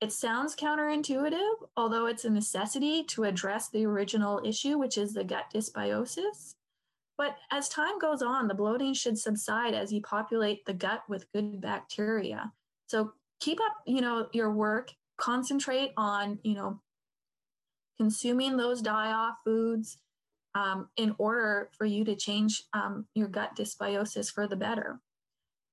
It 0.00 0.12
sounds 0.12 0.54
counterintuitive, 0.54 1.66
although 1.76 2.06
it's 2.06 2.24
a 2.24 2.30
necessity 2.30 3.02
to 3.04 3.24
address 3.24 3.68
the 3.68 3.84
original 3.84 4.40
issue, 4.44 4.78
which 4.78 4.96
is 4.96 5.12
the 5.12 5.24
gut 5.24 5.46
dysbiosis. 5.52 6.54
But 7.20 7.36
as 7.50 7.68
time 7.68 7.98
goes 7.98 8.22
on, 8.22 8.48
the 8.48 8.54
bloating 8.54 8.94
should 8.94 9.18
subside 9.18 9.74
as 9.74 9.92
you 9.92 10.00
populate 10.00 10.64
the 10.64 10.72
gut 10.72 11.02
with 11.06 11.30
good 11.34 11.60
bacteria. 11.60 12.50
So 12.86 13.12
keep 13.40 13.60
up, 13.60 13.74
you 13.86 14.00
know, 14.00 14.28
your 14.32 14.50
work, 14.50 14.90
concentrate 15.18 15.92
on, 15.98 16.38
you 16.42 16.54
know, 16.54 16.80
consuming 17.98 18.56
those 18.56 18.80
die-off 18.80 19.34
foods 19.44 19.98
um, 20.54 20.88
in 20.96 21.14
order 21.18 21.68
for 21.76 21.84
you 21.84 22.06
to 22.06 22.16
change 22.16 22.62
um, 22.72 23.04
your 23.14 23.28
gut 23.28 23.50
dysbiosis 23.54 24.32
for 24.32 24.46
the 24.46 24.56
better. 24.56 24.98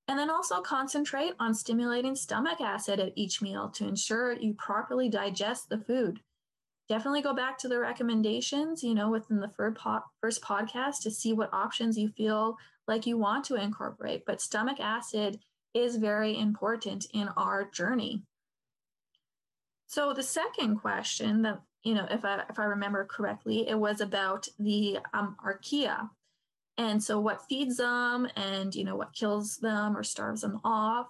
And 0.10 0.20
then 0.20 0.30
also 0.30 0.60
concentrate 0.60 1.32
on 1.40 1.54
stimulating 1.54 2.18
stomach 2.18 2.60
acid 2.60 3.00
at 3.00 3.14
each 3.16 3.42
meal 3.42 3.70
to 3.70 3.88
ensure 3.88 4.34
you 4.34 4.54
properly 4.56 5.08
digest 5.08 5.70
the 5.70 5.78
food. 5.78 6.20
Definitely 6.90 7.22
go 7.22 7.34
back 7.34 7.58
to 7.60 7.68
the 7.68 7.80
recommendations, 7.80 8.82
you 8.82 8.96
know, 8.96 9.10
within 9.10 9.40
the 9.40 9.52
first 9.58 10.42
podcast 10.42 11.02
to 11.02 11.12
see 11.12 11.34
what 11.34 11.54
options 11.54 11.98
you 11.98 12.10
feel 12.10 12.58
like 12.88 13.06
you 13.06 13.18
want 13.18 13.44
to 13.46 13.56
incorporate. 13.56 14.24
But 14.26 14.40
stomach 14.40 14.80
acid 14.80 15.40
is 15.74 15.98
very 15.98 16.38
important 16.38 17.08
in 17.14 17.28
our 17.30 17.70
journey. 17.70 18.24
So 19.88 20.14
the 20.14 20.24
second 20.24 20.78
question 20.78 21.42
that, 21.44 21.62
you 21.84 21.94
know, 21.94 22.08
if 22.10 22.24
I, 22.24 22.44
if 22.50 22.58
I 22.58 22.66
remember 22.66 23.06
correctly, 23.06 23.68
it 23.68 23.78
was 23.78 24.02
about 24.02 24.48
the 24.60 25.00
um, 25.14 25.36
archaea. 25.46 26.10
And 26.78 27.04
so 27.04 27.20
what 27.20 27.48
feeds 27.50 27.78
them 27.78 28.28
and, 28.36 28.74
you 28.74 28.84
know, 28.84 28.96
what 28.96 29.14
kills 29.14 29.58
them 29.58 29.98
or 29.98 30.04
starves 30.04 30.42
them 30.42 30.60
off. 30.64 31.08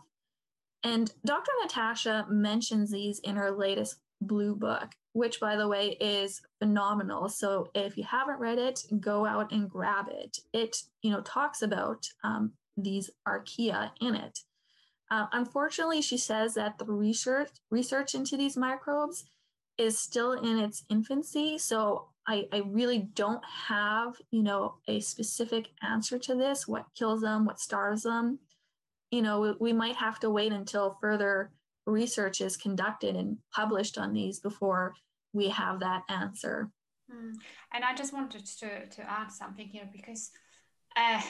And 0.83 1.11
Dr. 1.25 1.51
Natasha 1.61 2.25
mentions 2.29 2.91
these 2.91 3.19
in 3.19 3.35
her 3.35 3.51
latest 3.51 3.97
blue 4.21 4.55
book, 4.55 4.89
which 5.13 5.39
by 5.39 5.55
the 5.55 5.67
way 5.67 5.97
is 5.99 6.41
phenomenal. 6.59 7.29
So 7.29 7.69
if 7.75 7.97
you 7.97 8.03
haven't 8.03 8.39
read 8.39 8.57
it, 8.57 8.83
go 8.99 9.25
out 9.25 9.51
and 9.51 9.69
grab 9.69 10.07
it. 10.09 10.39
It, 10.53 10.77
you 11.01 11.11
know, 11.11 11.21
talks 11.21 11.61
about 11.61 12.07
um, 12.23 12.53
these 12.75 13.09
archaea 13.27 13.91
in 14.01 14.15
it. 14.15 14.39
Uh, 15.09 15.27
unfortunately, 15.31 16.01
she 16.01 16.17
says 16.17 16.53
that 16.55 16.77
the 16.77 16.85
research 16.85 17.49
research 17.71 18.13
into 18.13 18.35
these 18.35 18.57
microbes 18.57 19.25
is 19.77 19.97
still 19.97 20.33
in 20.33 20.57
its 20.57 20.83
infancy. 20.89 21.57
So 21.57 22.09
I, 22.27 22.47
I 22.51 22.63
really 22.65 23.07
don't 23.13 23.43
have, 23.45 24.17
you 24.31 24.43
know, 24.43 24.75
a 24.87 24.99
specific 24.99 25.69
answer 25.81 26.19
to 26.19 26.35
this, 26.35 26.67
what 26.67 26.87
kills 26.97 27.21
them, 27.21 27.45
what 27.45 27.59
starves 27.59 28.03
them. 28.03 28.39
You 29.11 29.21
know, 29.21 29.39
we, 29.39 29.53
we 29.59 29.73
might 29.73 29.95
have 29.95 30.19
to 30.19 30.29
wait 30.29 30.51
until 30.51 30.97
further 30.99 31.51
research 31.87 32.41
is 32.41 32.57
conducted 32.57 33.15
and 33.15 33.37
published 33.51 33.97
on 33.97 34.13
these 34.13 34.39
before 34.39 34.93
we 35.33 35.49
have 35.49 35.79
that 35.79 36.03
answer. 36.09 36.69
Mm. 37.11 37.33
And 37.73 37.83
I 37.83 37.95
just 37.95 38.13
wanted 38.13 38.45
to, 38.59 38.85
to 38.85 39.09
add 39.09 39.31
something 39.31 39.67
here 39.67 39.89
because 39.91 40.31
uh, 40.95 41.21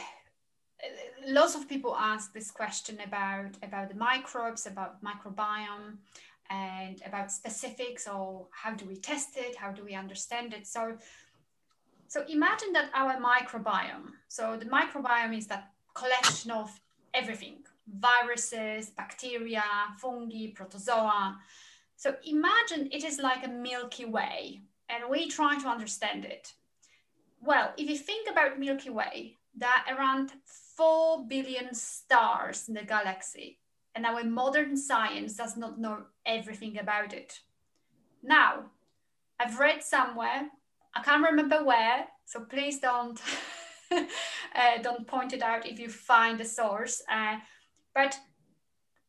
lots 1.28 1.56
of 1.56 1.70
people 1.70 1.96
ask 1.96 2.34
this 2.34 2.52
question 2.52 2.98
about, 3.06 3.52
about 3.62 3.90
the 3.90 3.96
microbes, 3.96 4.66
about 4.66 5.04
microbiome, 5.04 5.98
and 6.50 7.02
about 7.06 7.32
specifics 7.32 8.08
or 8.08 8.48
how 8.52 8.74
do 8.74 8.86
we 8.86 8.96
test 8.96 9.36
it 9.36 9.56
how 9.56 9.72
do 9.72 9.84
we 9.84 9.94
understand 9.94 10.54
it 10.54 10.66
so 10.66 10.98
so 12.08 12.24
imagine 12.30 12.72
that 12.72 12.90
our 12.94 13.18
microbiome 13.18 14.12
so 14.28 14.58
the 14.58 14.66
microbiome 14.66 15.38
is 15.38 15.48
that 15.48 15.72
collection 15.94 16.52
of 16.52 16.80
everything 17.14 17.58
viruses 17.88 18.90
bacteria 18.90 19.64
fungi 19.98 20.52
protozoa 20.54 21.38
so 21.96 22.16
imagine 22.26 22.88
it 22.92 23.04
is 23.04 23.20
like 23.20 23.46
a 23.46 23.50
milky 23.50 24.06
way 24.06 24.62
and 24.90 25.10
we 25.10 25.28
try 25.28 25.58
to 25.58 25.68
understand 25.68 26.26
it 26.26 26.54
well 27.42 27.74
if 27.78 27.90
you 27.90 27.98
think 27.98 28.30
about 28.30 28.60
milky 28.60 28.90
way 28.90 29.38
there 29.56 29.70
are 29.70 29.98
around 29.98 30.32
4 30.76 31.26
billion 31.28 31.74
stars 31.74 32.68
in 32.68 32.76
the 32.76 32.84
galaxy 32.84 33.58
and 33.98 34.06
our 34.06 34.24
modern 34.24 34.78
science 34.78 35.34
does 35.34 35.58
not 35.58 35.80
know 35.80 36.04
everything 36.24 36.78
about 36.78 37.14
it. 37.14 37.40
Now, 38.22 38.66
I've 39.40 39.60
read 39.60 39.84
somewhere, 39.84 40.50
I 40.96 41.02
can't 41.02 41.26
remember 41.26 41.64
where, 41.64 42.06
so 42.26 42.42
please 42.42 42.80
don't 42.80 43.20
uh, 43.92 44.78
don't 44.84 45.08
point 45.08 45.34
it 45.34 45.42
out 45.42 45.66
if 45.66 45.80
you 45.80 45.90
find 45.90 46.40
the 46.40 46.46
source. 46.46 47.02
Uh, 47.12 47.38
but 47.98 48.16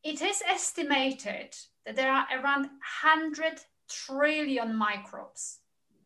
it 0.02 0.22
is 0.22 0.42
estimated 0.48 1.54
that 1.84 1.94
there 1.94 2.10
are 2.10 2.26
around 2.32 2.62
100 2.62 3.60
trillion 3.86 4.74
microbes. 4.74 5.58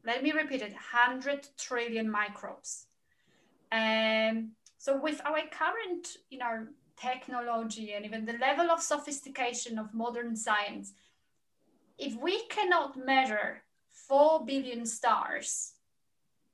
Let 0.05 0.25
me 0.25 0.33
repeat 0.33 0.63
it 0.63 0.73
100 0.73 1.47
trillion 1.57 2.11
microbes. 2.11 2.87
Um, 3.71 4.57
so, 4.79 5.01
with 5.01 5.21
our 5.25 5.39
current, 5.53 6.09
you 6.29 6.39
know, 6.39 6.67
technology 7.01 7.93
and 7.93 8.05
even 8.05 8.25
the 8.25 8.39
level 8.39 8.69
of 8.73 8.83
sophistication 8.83 9.79
of 9.79 9.95
modern 9.95 10.35
science, 10.35 10.93
if 11.99 12.21
we 12.21 12.43
cannot 12.49 12.97
measure 12.97 13.63
4 14.09 14.45
billion 14.45 14.85
stars, 14.87 15.75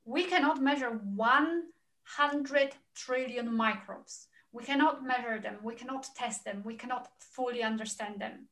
we 0.05 0.25
cannot 0.25 0.61
measure 0.61 0.91
100 0.91 2.75
trillion 2.93 3.51
microbes. 3.51 4.28
We 4.51 4.63
cannot 4.63 5.05
measure 5.05 5.39
them, 5.39 5.57
we 5.63 5.75
cannot 5.75 6.07
test 6.15 6.43
them, 6.43 6.63
we 6.65 6.75
cannot 6.75 7.09
fully 7.19 7.61
understand 7.61 8.19
them. 8.19 8.47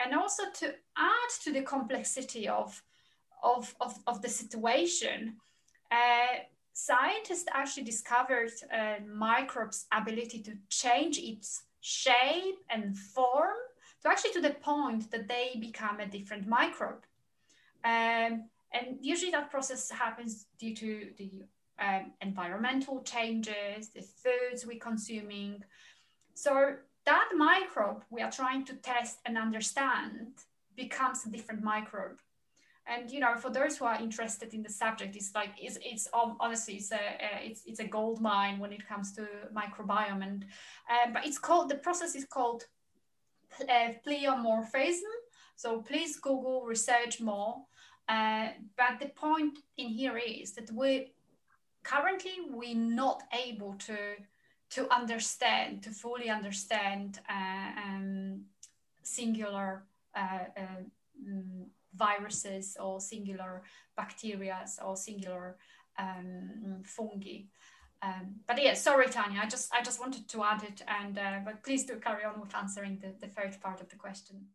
And 0.00 0.14
also 0.14 0.44
to 0.60 0.74
add 0.96 1.30
to 1.42 1.52
the 1.52 1.62
complexity 1.62 2.48
of, 2.48 2.82
of, 3.42 3.74
of, 3.80 3.98
of 4.06 4.22
the 4.22 4.28
situation, 4.28 5.36
uh, 5.90 6.38
scientists 6.72 7.46
actually 7.52 7.84
discovered 7.84 8.52
uh, 8.72 8.96
microbes' 9.12 9.86
ability 9.92 10.42
to 10.42 10.52
change 10.68 11.18
its 11.18 11.64
shape 11.80 12.58
and 12.70 12.96
form 12.96 13.56
to 14.02 14.10
actually 14.10 14.32
to 14.32 14.40
the 14.40 14.54
point 14.54 15.10
that 15.10 15.28
they 15.28 15.56
become 15.60 16.00
a 16.00 16.06
different 16.06 16.46
microbe. 16.46 17.04
Um, 17.84 18.48
and 18.72 18.98
usually 19.00 19.30
that 19.30 19.50
process 19.50 19.90
happens 19.90 20.46
due 20.58 20.74
to 20.74 21.10
the 21.16 21.44
um, 21.80 22.12
environmental 22.20 23.02
changes, 23.02 23.88
the 23.88 24.02
foods 24.02 24.66
we're 24.66 24.78
consuming. 24.78 25.62
So 26.34 26.74
that 27.04 27.28
microbe 27.36 28.04
we 28.10 28.22
are 28.22 28.30
trying 28.30 28.64
to 28.66 28.74
test 28.74 29.18
and 29.26 29.36
understand 29.36 30.28
becomes 30.76 31.26
a 31.26 31.30
different 31.30 31.62
microbe. 31.62 32.18
And 32.86 33.10
you 33.10 33.20
know 33.20 33.36
for 33.36 33.50
those 33.50 33.78
who 33.78 33.86
are 33.86 34.00
interested 34.00 34.52
in 34.52 34.62
the 34.62 34.68
subject 34.68 35.16
it's 35.16 35.34
like 35.34 35.52
it's, 35.58 35.78
it's 35.82 36.06
honestly 36.12 36.74
it's 36.74 36.92
a, 36.92 37.00
it's, 37.42 37.62
it's 37.66 37.80
a 37.80 37.86
gold 37.86 38.20
mine 38.20 38.58
when 38.58 38.72
it 38.72 38.86
comes 38.86 39.12
to 39.12 39.26
microbiome. 39.54 40.22
And 40.22 40.44
um, 40.90 41.12
but 41.14 41.26
it's 41.26 41.38
called 41.38 41.70
the 41.70 41.76
process 41.76 42.14
is 42.14 42.26
called 42.26 42.64
uh, 43.60 43.90
pleomorphism. 44.06 45.14
So 45.56 45.80
please 45.82 46.18
google 46.18 46.64
research 46.66 47.20
more. 47.20 47.62
Uh, 48.08 48.48
but 48.76 49.00
the 49.00 49.08
point 49.08 49.58
in 49.78 49.88
here 49.88 50.18
is 50.18 50.52
that 50.52 50.70
we 50.72 51.13
currently 51.84 52.32
we're 52.50 52.74
not 52.74 53.22
able 53.46 53.74
to 53.74 53.96
to 54.70 54.92
understand 54.92 55.82
to 55.82 55.90
fully 55.90 56.28
understand 56.28 57.20
uh, 57.28 57.80
um, 57.84 58.44
singular 59.02 59.84
uh, 60.16 60.46
uh, 60.56 60.82
viruses 61.94 62.76
or 62.80 63.00
singular 63.00 63.62
bacteria 63.96 64.64
or 64.84 64.96
singular 64.96 65.56
um, 65.98 66.82
fungi. 66.84 67.44
Um, 68.02 68.40
but 68.46 68.60
yeah, 68.60 68.74
sorry, 68.74 69.06
Tanya. 69.06 69.40
I 69.42 69.46
just 69.46 69.72
I 69.72 69.82
just 69.82 70.00
wanted 70.00 70.28
to 70.28 70.44
add 70.44 70.62
it, 70.62 70.82
and 70.86 71.16
uh, 71.16 71.38
but 71.44 71.62
please 71.62 71.84
do 71.84 71.96
carry 71.96 72.24
on 72.24 72.40
with 72.40 72.54
answering 72.54 72.98
the, 73.00 73.14
the 73.18 73.32
third 73.32 73.56
part 73.62 73.80
of 73.80 73.88
the 73.88 73.96
question. 73.96 74.46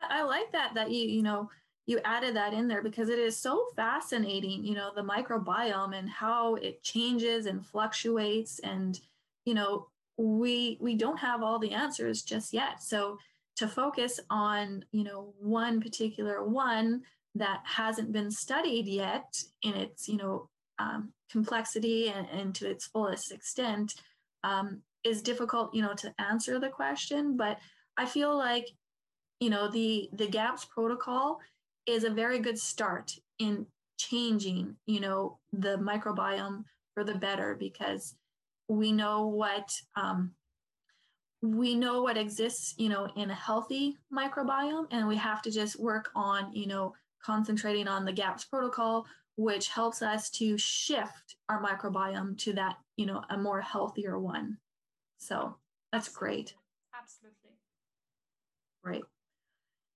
I 0.00 0.22
like 0.22 0.52
that 0.52 0.74
that 0.74 0.90
you 0.90 1.04
you 1.08 1.22
know 1.22 1.50
you 1.88 1.98
added 2.04 2.36
that 2.36 2.52
in 2.52 2.68
there 2.68 2.82
because 2.82 3.08
it 3.08 3.18
is 3.18 3.34
so 3.34 3.64
fascinating. 3.74 4.62
You 4.62 4.74
know 4.74 4.92
the 4.94 5.02
microbiome 5.02 5.98
and 5.98 6.08
how 6.08 6.56
it 6.56 6.82
changes 6.82 7.46
and 7.46 7.66
fluctuates, 7.66 8.58
and 8.58 9.00
you 9.46 9.54
know 9.54 9.88
we 10.18 10.76
we 10.82 10.94
don't 10.94 11.18
have 11.18 11.42
all 11.42 11.58
the 11.58 11.72
answers 11.72 12.22
just 12.22 12.52
yet. 12.52 12.82
So 12.82 13.18
to 13.56 13.66
focus 13.66 14.20
on 14.28 14.84
you 14.92 15.02
know 15.02 15.32
one 15.40 15.80
particular 15.80 16.44
one 16.44 17.02
that 17.34 17.62
hasn't 17.64 18.12
been 18.12 18.30
studied 18.30 18.86
yet 18.86 19.42
in 19.62 19.72
its 19.74 20.08
you 20.08 20.18
know 20.18 20.50
um, 20.78 21.14
complexity 21.32 22.10
and, 22.10 22.28
and, 22.30 22.54
to 22.54 22.70
its 22.70 22.86
fullest 22.86 23.32
extent 23.32 23.94
um, 24.44 24.80
is 25.02 25.22
difficult, 25.22 25.74
you 25.74 25.82
know, 25.82 25.94
to 25.94 26.14
answer 26.20 26.60
the 26.60 26.68
question. 26.68 27.36
But 27.36 27.58
I 27.96 28.06
feel 28.06 28.36
like, 28.36 28.68
you 29.40 29.50
know, 29.50 29.68
the 29.68 30.08
the 30.12 30.28
GAPS 30.28 30.66
protocol 30.66 31.40
is 31.88 32.04
a 32.04 32.10
very 32.10 32.38
good 32.38 32.58
start 32.58 33.18
in 33.38 33.66
changing, 33.96 34.76
you 34.86 35.00
know, 35.00 35.38
the 35.52 35.76
microbiome 35.78 36.64
for 36.94 37.02
the 37.02 37.14
better 37.14 37.56
because 37.58 38.14
we 38.68 38.92
know 38.92 39.26
what 39.26 39.74
um, 39.96 40.32
we 41.40 41.74
know 41.74 42.02
what 42.02 42.18
exists, 42.18 42.74
you 42.78 42.88
know, 42.88 43.08
in 43.16 43.30
a 43.30 43.34
healthy 43.34 43.96
microbiome, 44.12 44.86
and 44.90 45.06
we 45.06 45.16
have 45.16 45.40
to 45.42 45.50
just 45.50 45.80
work 45.80 46.10
on, 46.14 46.52
you 46.52 46.66
know, 46.66 46.94
concentrating 47.22 47.88
on 47.88 48.04
the 48.04 48.12
GAPS 48.12 48.44
protocol, 48.44 49.06
which 49.36 49.68
helps 49.68 50.02
us 50.02 50.30
to 50.30 50.58
shift 50.58 51.36
our 51.48 51.62
microbiome 51.62 52.36
to 52.38 52.52
that, 52.54 52.76
you 52.96 53.06
know, 53.06 53.22
a 53.30 53.38
more 53.38 53.60
healthier 53.60 54.18
one. 54.18 54.58
So 55.18 55.56
that's 55.92 56.08
great. 56.08 56.54
Absolutely. 56.98 57.56
Right. 58.84 59.04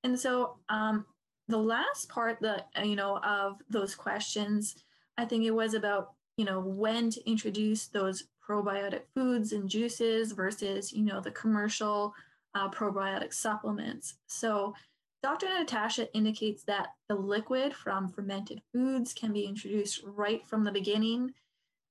And 0.04 0.18
so 0.18 0.58
um, 0.68 1.06
the 1.52 1.58
last 1.58 2.08
part 2.08 2.38
that, 2.40 2.68
you 2.82 2.96
know, 2.96 3.18
of 3.18 3.58
those 3.68 3.94
questions, 3.94 4.74
I 5.18 5.26
think 5.26 5.44
it 5.44 5.50
was 5.50 5.74
about, 5.74 6.12
you 6.38 6.46
know, 6.46 6.60
when 6.60 7.10
to 7.10 7.30
introduce 7.30 7.88
those 7.88 8.24
probiotic 8.48 9.02
foods 9.14 9.52
and 9.52 9.68
juices 9.68 10.32
versus, 10.32 10.92
you 10.92 11.04
know, 11.04 11.20
the 11.20 11.30
commercial 11.30 12.14
uh, 12.54 12.70
probiotic 12.70 13.34
supplements. 13.34 14.14
So 14.26 14.74
Dr. 15.22 15.46
Natasha 15.46 16.12
indicates 16.14 16.64
that 16.64 16.88
the 17.08 17.14
liquid 17.14 17.74
from 17.74 18.08
fermented 18.08 18.62
foods 18.72 19.12
can 19.12 19.34
be 19.34 19.44
introduced 19.44 20.02
right 20.04 20.44
from 20.46 20.64
the 20.64 20.72
beginning. 20.72 21.32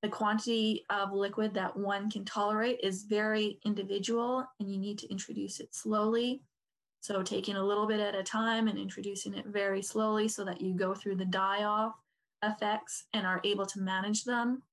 The 0.01 0.09
quantity 0.09 0.85
of 0.89 1.13
liquid 1.13 1.53
that 1.53 1.77
one 1.77 2.09
can 2.09 2.25
tolerate 2.25 2.79
is 2.81 3.03
very 3.03 3.59
individual, 3.63 4.43
and 4.59 4.71
you 4.71 4.79
need 4.79 4.97
to 4.99 5.11
introduce 5.11 5.59
it 5.59 5.75
slowly. 5.75 6.41
So, 7.01 7.21
taking 7.23 7.55
a 7.55 7.63
little 7.63 7.87
bit 7.87 7.99
at 7.99 8.15
a 8.15 8.23
time 8.23 8.67
and 8.67 8.77
introducing 8.77 9.33
it 9.33 9.45
very 9.47 9.81
slowly 9.81 10.27
so 10.27 10.45
that 10.45 10.61
you 10.61 10.73
go 10.73 10.93
through 10.93 11.15
the 11.15 11.25
die 11.25 11.63
off 11.63 11.95
effects 12.43 13.05
and 13.13 13.25
are 13.25 13.41
able 13.43 13.65
to 13.67 13.81
manage 13.81 14.23
them. 14.23 14.63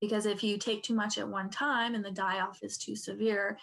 Because 0.00 0.26
if 0.26 0.42
you 0.42 0.56
take 0.56 0.82
too 0.82 0.94
much 0.94 1.18
at 1.18 1.28
one 1.28 1.50
time 1.50 1.94
and 1.94 2.04
the 2.04 2.10
die 2.10 2.40
off 2.40 2.62
is 2.62 2.78
too 2.78 2.96
severe 2.96 3.58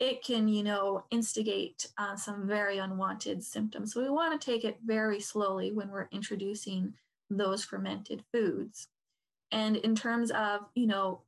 it 0.00 0.24
can 0.24 0.46
you 0.48 0.62
know 0.62 1.04
instigate 1.10 1.88
uh, 1.98 2.16
some 2.16 2.46
very 2.46 2.78
unwanted 2.78 3.42
symptoms. 3.42 3.92
So 3.92 4.02
we 4.02 4.10
want 4.10 4.40
to 4.40 4.50
take 4.50 4.64
it 4.64 4.78
very 4.84 5.20
slowly 5.20 5.72
when 5.72 5.90
we're 5.90 6.08
introducing 6.12 6.94
those 7.30 7.64
fermented 7.64 8.22
foods. 8.32 8.88
And 9.50 9.76
in 9.76 9.94
terms 9.94 10.30
of 10.30 10.60
you 10.74 10.86
know 10.86 11.22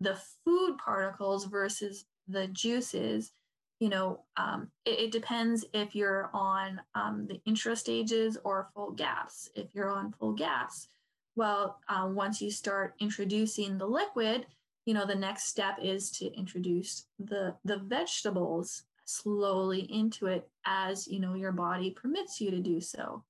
the 0.00 0.18
food 0.44 0.78
particles 0.78 1.46
versus 1.46 2.06
the 2.28 2.48
juices 2.48 3.32
you 3.80 3.88
know 3.88 4.20
um, 4.36 4.68
it, 4.84 4.98
it, 4.98 5.12
depends 5.12 5.64
if 5.72 5.94
you're 5.94 6.30
on 6.32 6.80
um, 6.94 7.26
the 7.28 7.40
intro 7.44 7.74
stages 7.74 8.38
or 8.44 8.68
full 8.74 8.90
GAPS 8.90 9.50
if 9.54 9.66
you're 9.74 9.90
on 9.90 10.12
full 10.12 10.32
GAPS 10.32 10.88
well, 11.36 11.78
uh, 11.88 12.08
once 12.10 12.40
you 12.40 12.50
start 12.50 12.94
introducing 12.98 13.76
the 13.76 13.86
liquid, 13.86 14.46
you 14.86 14.94
know, 14.94 15.06
the 15.06 15.14
next 15.14 15.44
step 15.44 15.76
is 15.80 16.10
to 16.12 16.34
introduce 16.34 17.04
the, 17.18 17.54
the 17.64 17.76
vegetables 17.76 18.84
slowly 19.04 19.80
into 19.92 20.26
it 20.26 20.48
as, 20.64 21.06
you 21.06 21.20
know, 21.20 21.34
your 21.34 21.52
body 21.52 21.90
permits 21.90 22.40
you 22.40 22.50
to 22.50 22.58
do 22.58 22.80
so. 22.80 23.22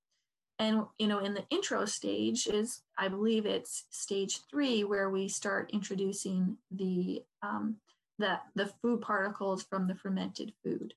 And, 0.58 0.84
you 0.98 1.08
know, 1.08 1.18
in 1.18 1.34
the 1.34 1.44
intro 1.50 1.84
stage 1.84 2.46
is, 2.46 2.82
I 2.96 3.08
believe 3.08 3.44
it's 3.44 3.84
stage 3.90 4.40
three, 4.48 4.84
where 4.84 5.10
we 5.10 5.28
start 5.28 5.70
introducing 5.72 6.56
the, 6.70 7.24
um, 8.22 8.38
the, 8.54 8.66
food 8.82 9.00
particles 9.00 9.62
from 9.62 9.86
the 9.86 9.94
fermented 9.94 10.52
food. 10.62 10.94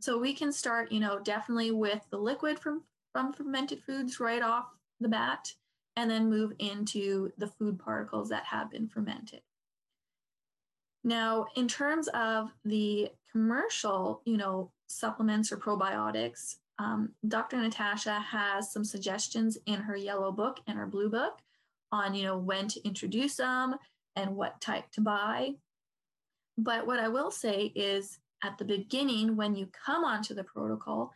So 0.00 0.18
we 0.18 0.32
can 0.32 0.52
start, 0.52 0.92
you 0.92 1.00
know, 1.00 1.18
definitely 1.18 1.72
with 1.72 2.00
the 2.10 2.18
liquid 2.18 2.58
from, 2.58 2.82
from 3.12 3.32
fermented 3.32 3.82
foods 3.84 4.20
right 4.20 4.42
off 4.42 4.66
the 5.00 5.08
bat 5.08 5.52
and 5.96 6.10
then 6.10 6.30
move 6.30 6.52
into 6.60 7.32
the 7.38 7.48
food 7.48 7.78
particles 7.78 8.28
that 8.28 8.44
have 8.44 8.70
been 8.70 8.88
fermented. 8.88 9.40
Now, 11.02 11.46
in 11.56 11.66
terms 11.66 12.08
of 12.08 12.52
the 12.64 13.10
commercial, 13.32 14.22
you 14.24 14.36
know, 14.36 14.70
supplements 14.88 15.50
or 15.50 15.56
probiotics, 15.56 16.56
um, 16.78 17.10
Dr. 17.26 17.56
Natasha 17.56 18.14
has 18.20 18.72
some 18.72 18.84
suggestions 18.84 19.58
in 19.66 19.80
her 19.80 19.96
yellow 19.96 20.30
book 20.30 20.60
and 20.66 20.78
her 20.78 20.86
blue 20.86 21.08
book 21.08 21.40
on, 21.90 22.14
you 22.14 22.24
know, 22.24 22.38
when 22.38 22.68
to 22.68 22.84
introduce 22.86 23.36
them 23.36 23.74
and 24.18 24.36
what 24.36 24.60
type 24.60 24.90
to 24.92 25.00
buy. 25.00 25.52
But 26.56 26.86
what 26.86 26.98
I 26.98 27.08
will 27.08 27.30
say 27.30 27.72
is 27.74 28.18
at 28.42 28.58
the 28.58 28.64
beginning, 28.64 29.36
when 29.36 29.54
you 29.54 29.68
come 29.84 30.04
onto 30.04 30.34
the 30.34 30.44
protocol, 30.44 31.12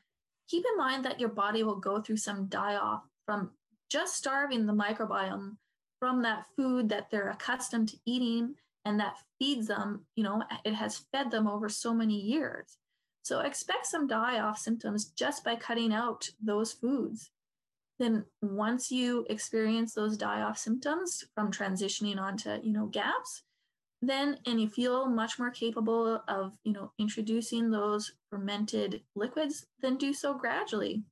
keep 0.48 0.64
in 0.70 0.78
mind 0.78 1.04
that 1.04 1.18
your 1.18 1.28
body 1.28 1.64
will 1.64 1.76
go 1.76 2.00
through 2.00 2.18
some 2.18 2.46
die 2.46 2.76
off 2.76 3.02
from 3.26 3.50
just 3.90 4.16
starving 4.16 4.66
the 4.66 4.72
microbiome 4.72 5.56
from 5.98 6.22
that 6.22 6.46
food 6.56 6.88
that 6.88 7.10
they're 7.10 7.30
accustomed 7.30 7.88
to 7.88 7.96
eating 8.06 8.54
and 8.84 8.98
that 8.98 9.18
feeds 9.38 9.66
them, 9.66 10.06
you 10.16 10.24
know, 10.24 10.42
it 10.64 10.74
has 10.74 11.04
fed 11.12 11.30
them 11.30 11.46
over 11.46 11.68
so 11.68 11.92
many 11.92 12.18
years. 12.20 12.78
So 13.22 13.40
expect 13.40 13.86
some 13.86 14.06
die 14.06 14.40
off 14.40 14.58
symptoms 14.58 15.06
just 15.10 15.44
by 15.44 15.56
cutting 15.56 15.92
out 15.92 16.28
those 16.42 16.72
foods. 16.72 17.30
Then 18.02 18.24
once 18.42 18.90
you 18.90 19.24
experience 19.30 19.94
those 19.94 20.16
die 20.16 20.42
off 20.42 20.58
symptoms 20.58 21.24
from 21.34 21.50
transitioning 21.50 22.18
onto, 22.18 22.58
you 22.62 22.72
know, 22.72 22.86
GAPS, 22.86 23.44
then 24.02 24.38
and 24.46 24.60
you 24.60 24.68
feel 24.68 25.06
much 25.06 25.38
more 25.38 25.50
capable 25.50 26.22
of, 26.26 26.52
you 26.64 26.72
know, 26.72 26.92
introducing 26.98 27.70
those 27.70 28.12
fermented 28.30 29.02
liquids, 29.14 29.66
then 29.80 29.96
do 29.96 30.12
so 30.12 30.34
gradually 30.34 31.04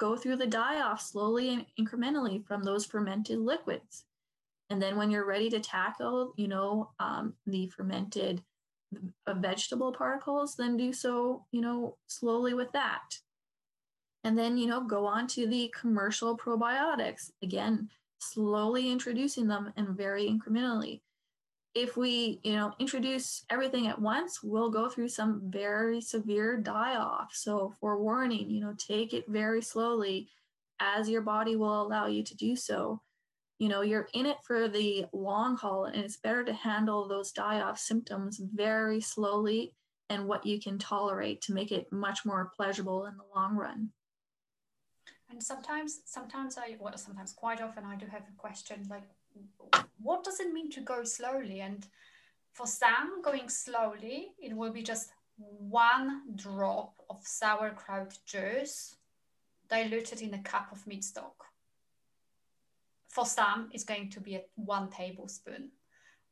go 0.00 0.16
through 0.16 0.36
the 0.36 0.46
die 0.46 0.80
off 0.80 1.00
slowly 1.00 1.52
and 1.52 1.66
incrementally 1.78 2.44
from 2.46 2.64
those 2.64 2.86
fermented 2.86 3.38
liquids. 3.38 4.04
And 4.70 4.80
then 4.80 4.96
when 4.96 5.10
you're 5.10 5.26
ready 5.26 5.50
to 5.50 5.60
tackle, 5.60 6.32
you 6.36 6.48
know, 6.48 6.90
um, 6.98 7.34
the 7.46 7.66
fermented 7.68 8.42
uh, 9.26 9.34
vegetable 9.34 9.92
particles, 9.92 10.56
then 10.56 10.76
do 10.76 10.92
so, 10.92 11.44
you 11.52 11.60
know, 11.60 11.96
slowly 12.06 12.54
with 12.54 12.72
that. 12.72 13.02
And 14.24 14.36
then, 14.36 14.58
you 14.58 14.66
know, 14.66 14.82
go 14.82 15.06
on 15.06 15.26
to 15.28 15.46
the 15.46 15.72
commercial 15.74 16.36
probiotics. 16.36 17.30
Again, 17.42 17.88
slowly 18.20 18.90
introducing 18.90 19.48
them 19.48 19.72
and 19.76 19.96
very 19.96 20.26
incrementally. 20.26 21.00
If 21.74 21.96
we 21.96 22.40
you 22.42 22.54
know 22.54 22.72
introduce 22.80 23.44
everything 23.48 23.86
at 23.86 24.00
once 24.00 24.42
we'll 24.42 24.70
go 24.70 24.88
through 24.88 25.08
some 25.08 25.40
very 25.44 26.00
severe 26.00 26.56
die 26.56 26.96
off 26.96 27.30
so 27.32 27.72
for 27.80 28.02
warning 28.02 28.50
you 28.50 28.60
know 28.60 28.74
take 28.76 29.14
it 29.14 29.24
very 29.28 29.62
slowly 29.62 30.28
as 30.80 31.08
your 31.08 31.22
body 31.22 31.54
will 31.54 31.82
allow 31.82 32.06
you 32.06 32.24
to 32.24 32.36
do 32.36 32.56
so. 32.56 33.00
You 33.60 33.68
know 33.68 33.82
you're 33.82 34.08
in 34.14 34.26
it 34.26 34.38
for 34.42 34.68
the 34.68 35.06
long 35.12 35.56
haul 35.56 35.84
and 35.84 36.02
it's 36.02 36.16
better 36.16 36.44
to 36.44 36.52
handle 36.52 37.06
those 37.06 37.30
die 37.30 37.60
off 37.60 37.78
symptoms 37.78 38.40
very 38.54 39.00
slowly 39.00 39.74
and 40.08 40.26
what 40.26 40.44
you 40.44 40.60
can 40.60 40.76
tolerate 40.76 41.40
to 41.42 41.54
make 41.54 41.70
it 41.70 41.92
much 41.92 42.24
more 42.24 42.50
pleasurable 42.56 43.06
in 43.06 43.16
the 43.16 43.38
long 43.38 43.54
run 43.54 43.90
and 45.30 45.42
sometimes 45.42 46.00
sometimes 46.04 46.58
i 46.58 46.76
well 46.80 46.96
sometimes 46.96 47.32
quite 47.32 47.60
often 47.60 47.84
i 47.84 47.96
do 47.96 48.06
have 48.06 48.22
a 48.22 48.36
question 48.36 48.86
like 48.90 49.04
what 50.02 50.24
does 50.24 50.40
it 50.40 50.52
mean 50.52 50.70
to 50.70 50.80
go 50.80 51.04
slowly? 51.04 51.60
And 51.60 51.86
for 52.52 52.66
some, 52.66 53.22
going 53.22 53.48
slowly, 53.48 54.32
it 54.40 54.56
will 54.56 54.72
be 54.72 54.82
just 54.82 55.12
one 55.36 56.22
drop 56.34 56.94
of 57.08 57.20
sauerkraut 57.22 58.18
juice 58.26 58.96
diluted 59.68 60.20
in 60.20 60.34
a 60.34 60.42
cup 60.42 60.72
of 60.72 60.86
meat 60.86 61.04
stock. 61.04 61.44
For 63.08 63.26
some, 63.26 63.70
it's 63.72 63.84
going 63.84 64.10
to 64.10 64.20
be 64.20 64.36
a 64.36 64.42
one 64.54 64.90
tablespoon. 64.90 65.70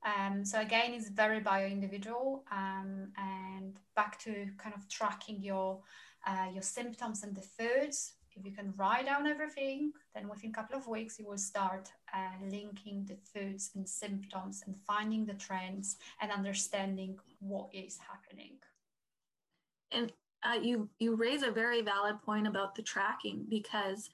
Um, 0.04 0.44
so 0.44 0.60
again, 0.60 0.94
it's 0.94 1.08
very 1.08 1.40
bio 1.40 1.66
individual. 1.66 2.44
Um, 2.52 3.12
and 3.16 3.76
back 3.96 4.18
to 4.20 4.48
kind 4.56 4.74
of 4.74 4.88
tracking 4.88 5.42
your 5.42 5.80
uh, 6.26 6.48
your 6.52 6.62
symptoms 6.62 7.22
and 7.22 7.34
the 7.34 7.42
foods 7.42 8.14
if 8.38 8.44
you 8.44 8.52
can 8.52 8.72
write 8.76 9.06
down 9.06 9.26
everything, 9.26 9.92
then 10.14 10.28
within 10.28 10.50
a 10.50 10.52
couple 10.52 10.76
of 10.76 10.86
weeks, 10.86 11.18
you 11.18 11.26
will 11.26 11.38
start 11.38 11.90
uh, 12.14 12.44
linking 12.50 13.06
the 13.06 13.16
foods 13.32 13.70
and 13.74 13.88
symptoms 13.88 14.62
and 14.66 14.76
finding 14.86 15.26
the 15.26 15.34
trends 15.34 15.96
and 16.20 16.30
understanding 16.30 17.18
what 17.40 17.68
is 17.72 17.98
happening. 17.98 18.52
And 19.90 20.12
uh, 20.44 20.58
you 20.60 20.88
you 20.98 21.16
raise 21.16 21.42
a 21.42 21.50
very 21.50 21.82
valid 21.82 22.22
point 22.22 22.46
about 22.46 22.74
the 22.74 22.82
tracking 22.82 23.46
because, 23.48 24.10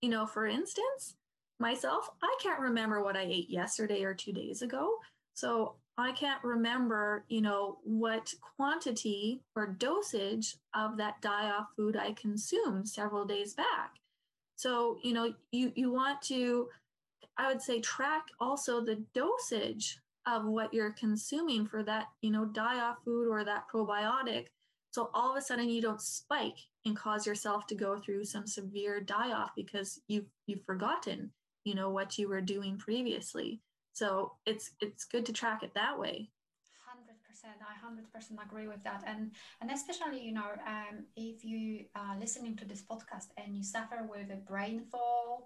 you 0.00 0.08
know, 0.08 0.26
for 0.26 0.46
instance, 0.46 1.16
myself, 1.60 2.08
I 2.22 2.34
can't 2.42 2.60
remember 2.60 3.02
what 3.02 3.16
I 3.16 3.22
ate 3.22 3.50
yesterday 3.50 4.04
or 4.04 4.14
two 4.14 4.32
days 4.32 4.62
ago. 4.62 4.96
So 5.34 5.76
I 5.96 6.12
can't 6.12 6.42
remember, 6.42 7.24
you 7.28 7.40
know, 7.40 7.78
what 7.84 8.32
quantity 8.56 9.42
or 9.54 9.66
dosage 9.66 10.56
of 10.74 10.96
that 10.96 11.22
die-off 11.22 11.68
food 11.76 11.96
I 11.96 12.12
consumed 12.12 12.88
several 12.88 13.24
days 13.24 13.54
back. 13.54 13.94
So, 14.56 14.98
you 15.02 15.12
know, 15.12 15.32
you 15.52 15.72
you 15.74 15.92
want 15.92 16.20
to 16.22 16.68
I 17.36 17.48
would 17.48 17.62
say 17.62 17.80
track 17.80 18.26
also 18.40 18.80
the 18.80 19.04
dosage 19.14 19.98
of 20.26 20.46
what 20.46 20.72
you're 20.72 20.92
consuming 20.92 21.66
for 21.66 21.82
that, 21.82 22.06
you 22.22 22.30
know, 22.30 22.44
die 22.44 22.80
off 22.80 22.98
food 23.04 23.28
or 23.28 23.44
that 23.44 23.64
probiotic. 23.72 24.46
So 24.92 25.10
all 25.12 25.32
of 25.32 25.36
a 25.36 25.42
sudden 25.42 25.68
you 25.68 25.82
don't 25.82 26.00
spike 26.00 26.58
and 26.84 26.96
cause 26.96 27.26
yourself 27.26 27.66
to 27.66 27.74
go 27.74 27.98
through 27.98 28.24
some 28.24 28.46
severe 28.46 29.00
die 29.00 29.32
off 29.32 29.50
because 29.56 30.00
you've 30.08 30.26
you've 30.46 30.64
forgotten, 30.64 31.32
you 31.64 31.74
know, 31.74 31.90
what 31.90 32.18
you 32.18 32.28
were 32.28 32.40
doing 32.40 32.78
previously. 32.78 33.60
So 33.94 34.32
it's 34.44 34.72
it's 34.80 35.04
good 35.04 35.24
to 35.26 35.32
track 35.32 35.62
it 35.62 35.72
that 35.74 35.98
way. 35.98 36.28
Hundred 36.84 37.16
percent, 37.26 37.54
I 37.62 37.78
hundred 37.80 38.12
percent 38.12 38.40
agree 38.44 38.66
with 38.66 38.82
that, 38.82 39.04
and 39.06 39.30
and 39.60 39.70
especially 39.70 40.20
you 40.20 40.32
know 40.32 40.50
um, 40.66 41.06
if 41.16 41.44
you 41.44 41.84
are 41.94 42.18
listening 42.18 42.56
to 42.56 42.64
this 42.64 42.82
podcast 42.82 43.28
and 43.38 43.56
you 43.56 43.62
suffer 43.62 44.00
with 44.10 44.32
a 44.32 44.36
brain 44.50 44.82
fog, 44.90 45.44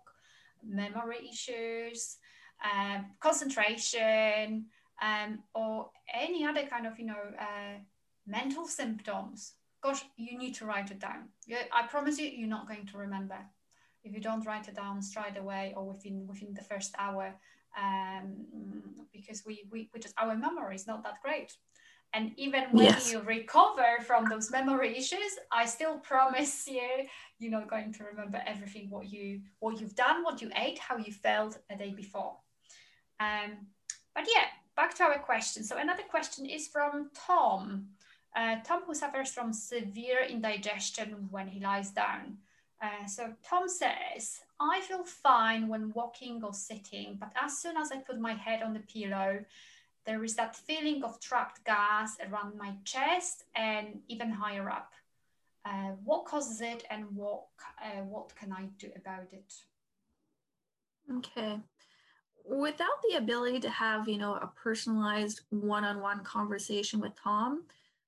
memory 0.65 1.29
issues, 1.31 2.17
um, 2.65 3.05
concentration, 3.21 4.65
um, 5.03 5.41
or 5.55 5.91
any 6.15 6.47
other 6.47 6.65
kind 6.65 6.87
of 6.87 6.99
you 6.99 7.05
know 7.05 7.25
uh, 7.39 7.77
mental 8.27 8.67
symptoms, 8.67 9.53
gosh, 9.83 10.03
you 10.17 10.39
need 10.39 10.55
to 10.55 10.65
write 10.65 10.91
it 10.91 11.01
down. 11.01 11.29
I 11.71 11.87
promise 11.87 12.19
you, 12.19 12.31
you're 12.31 12.49
not 12.49 12.67
going 12.67 12.87
to 12.87 12.97
remember 12.97 13.37
if 14.05 14.15
you 14.15 14.21
don't 14.21 14.47
write 14.47 14.69
it 14.69 14.77
down 14.77 15.03
straight 15.03 15.37
away 15.37 15.75
or 15.77 15.85
within 15.85 16.27
within 16.27 16.55
the 16.55 16.63
first 16.63 16.95
hour 16.99 17.35
um, 17.77 18.47
because 19.13 19.43
we, 19.47 19.65
we, 19.71 19.91
we 19.93 20.01
just 20.01 20.15
our 20.19 20.37
memory 20.37 20.75
is 20.75 20.87
not 20.87 21.03
that 21.05 21.21
great. 21.23 21.53
And 22.15 22.33
even 22.37 22.65
when 22.73 22.87
yes. 22.87 23.13
you 23.13 23.21
recover 23.21 23.99
from 24.07 24.25
those 24.31 24.51
memory 24.51 24.97
issues 24.97 25.33
i 25.53 25.67
still 25.67 25.99
promise 25.99 26.67
you 26.67 26.89
you're 27.39 27.51
not 27.51 27.69
going 27.69 27.93
to 27.93 28.05
remember 28.05 28.41
everything 28.47 28.89
what 28.89 29.11
you 29.13 29.43
what 29.59 29.79
you've 29.79 29.95
done 29.95 30.25
what 30.25 30.41
you 30.41 30.51
ate 30.57 30.79
how 30.79 30.97
you 30.97 31.13
felt 31.13 31.59
a 31.71 31.77
day 31.77 31.93
before. 31.95 32.37
Um, 33.21 33.67
but 34.15 34.25
yeah 34.35 34.47
back 34.75 34.95
to 34.95 35.03
our 35.03 35.19
question. 35.19 35.65
So 35.65 35.77
another 35.77 36.05
question 36.09 36.47
is 36.47 36.69
from 36.69 37.11
tom. 37.13 37.89
Uh, 38.37 38.57
tom 38.65 38.83
who 38.87 38.95
suffers 38.95 39.33
from 39.33 39.53
severe 39.53 40.21
indigestion 40.29 41.29
when 41.31 41.49
he 41.49 41.61
lies 41.61 41.91
down 41.91 42.39
uh, 42.81 43.07
so 43.07 43.33
Tom 43.43 43.69
says, 43.69 44.41
I 44.61 44.81
feel 44.81 45.05
fine 45.05 45.69
when 45.69 45.93
walking 45.95 46.43
or 46.45 46.53
sitting, 46.53 47.17
but 47.21 47.33
as 47.41 47.59
soon 47.59 47.77
as 47.77 47.91
I 47.91 47.99
put 47.99 48.21
my 48.21 48.35
head 48.35 48.63
on 48.63 48.73
the 48.73 48.81
pillow, 48.81 49.45
there 50.07 50.25
is 50.25 50.35
that 50.37 50.57
feeling 50.57 51.03
of 51.05 51.21
trapped 51.21 51.65
gas 51.65 52.17
around 52.21 52.57
my 52.57 52.75
chest 52.85 53.45
and 53.55 54.01
even 54.09 54.31
higher 54.31 54.71
up. 54.71 54.93
Uh, 55.65 55.93
what 56.05 56.25
causes 56.25 56.61
it 56.61 56.85
and 56.91 57.05
what, 57.15 57.45
uh, 57.85 58.03
what 58.03 58.35
can 58.37 58.53
I 58.53 58.67
do 58.79 58.91
about 58.97 59.27
it? 59.33 59.55
Okay. 61.13 61.59
Without 62.45 63.03
the 63.09 63.17
ability 63.19 63.61
to 63.61 63.71
have, 63.71 64.09
you 64.09 64.19
know, 64.19 64.35
a 64.35 64.51
personalized 64.63 65.43
one-on-one 65.51 66.25
conversation 66.25 67.01
with 67.01 67.13
Tom, 67.23 67.65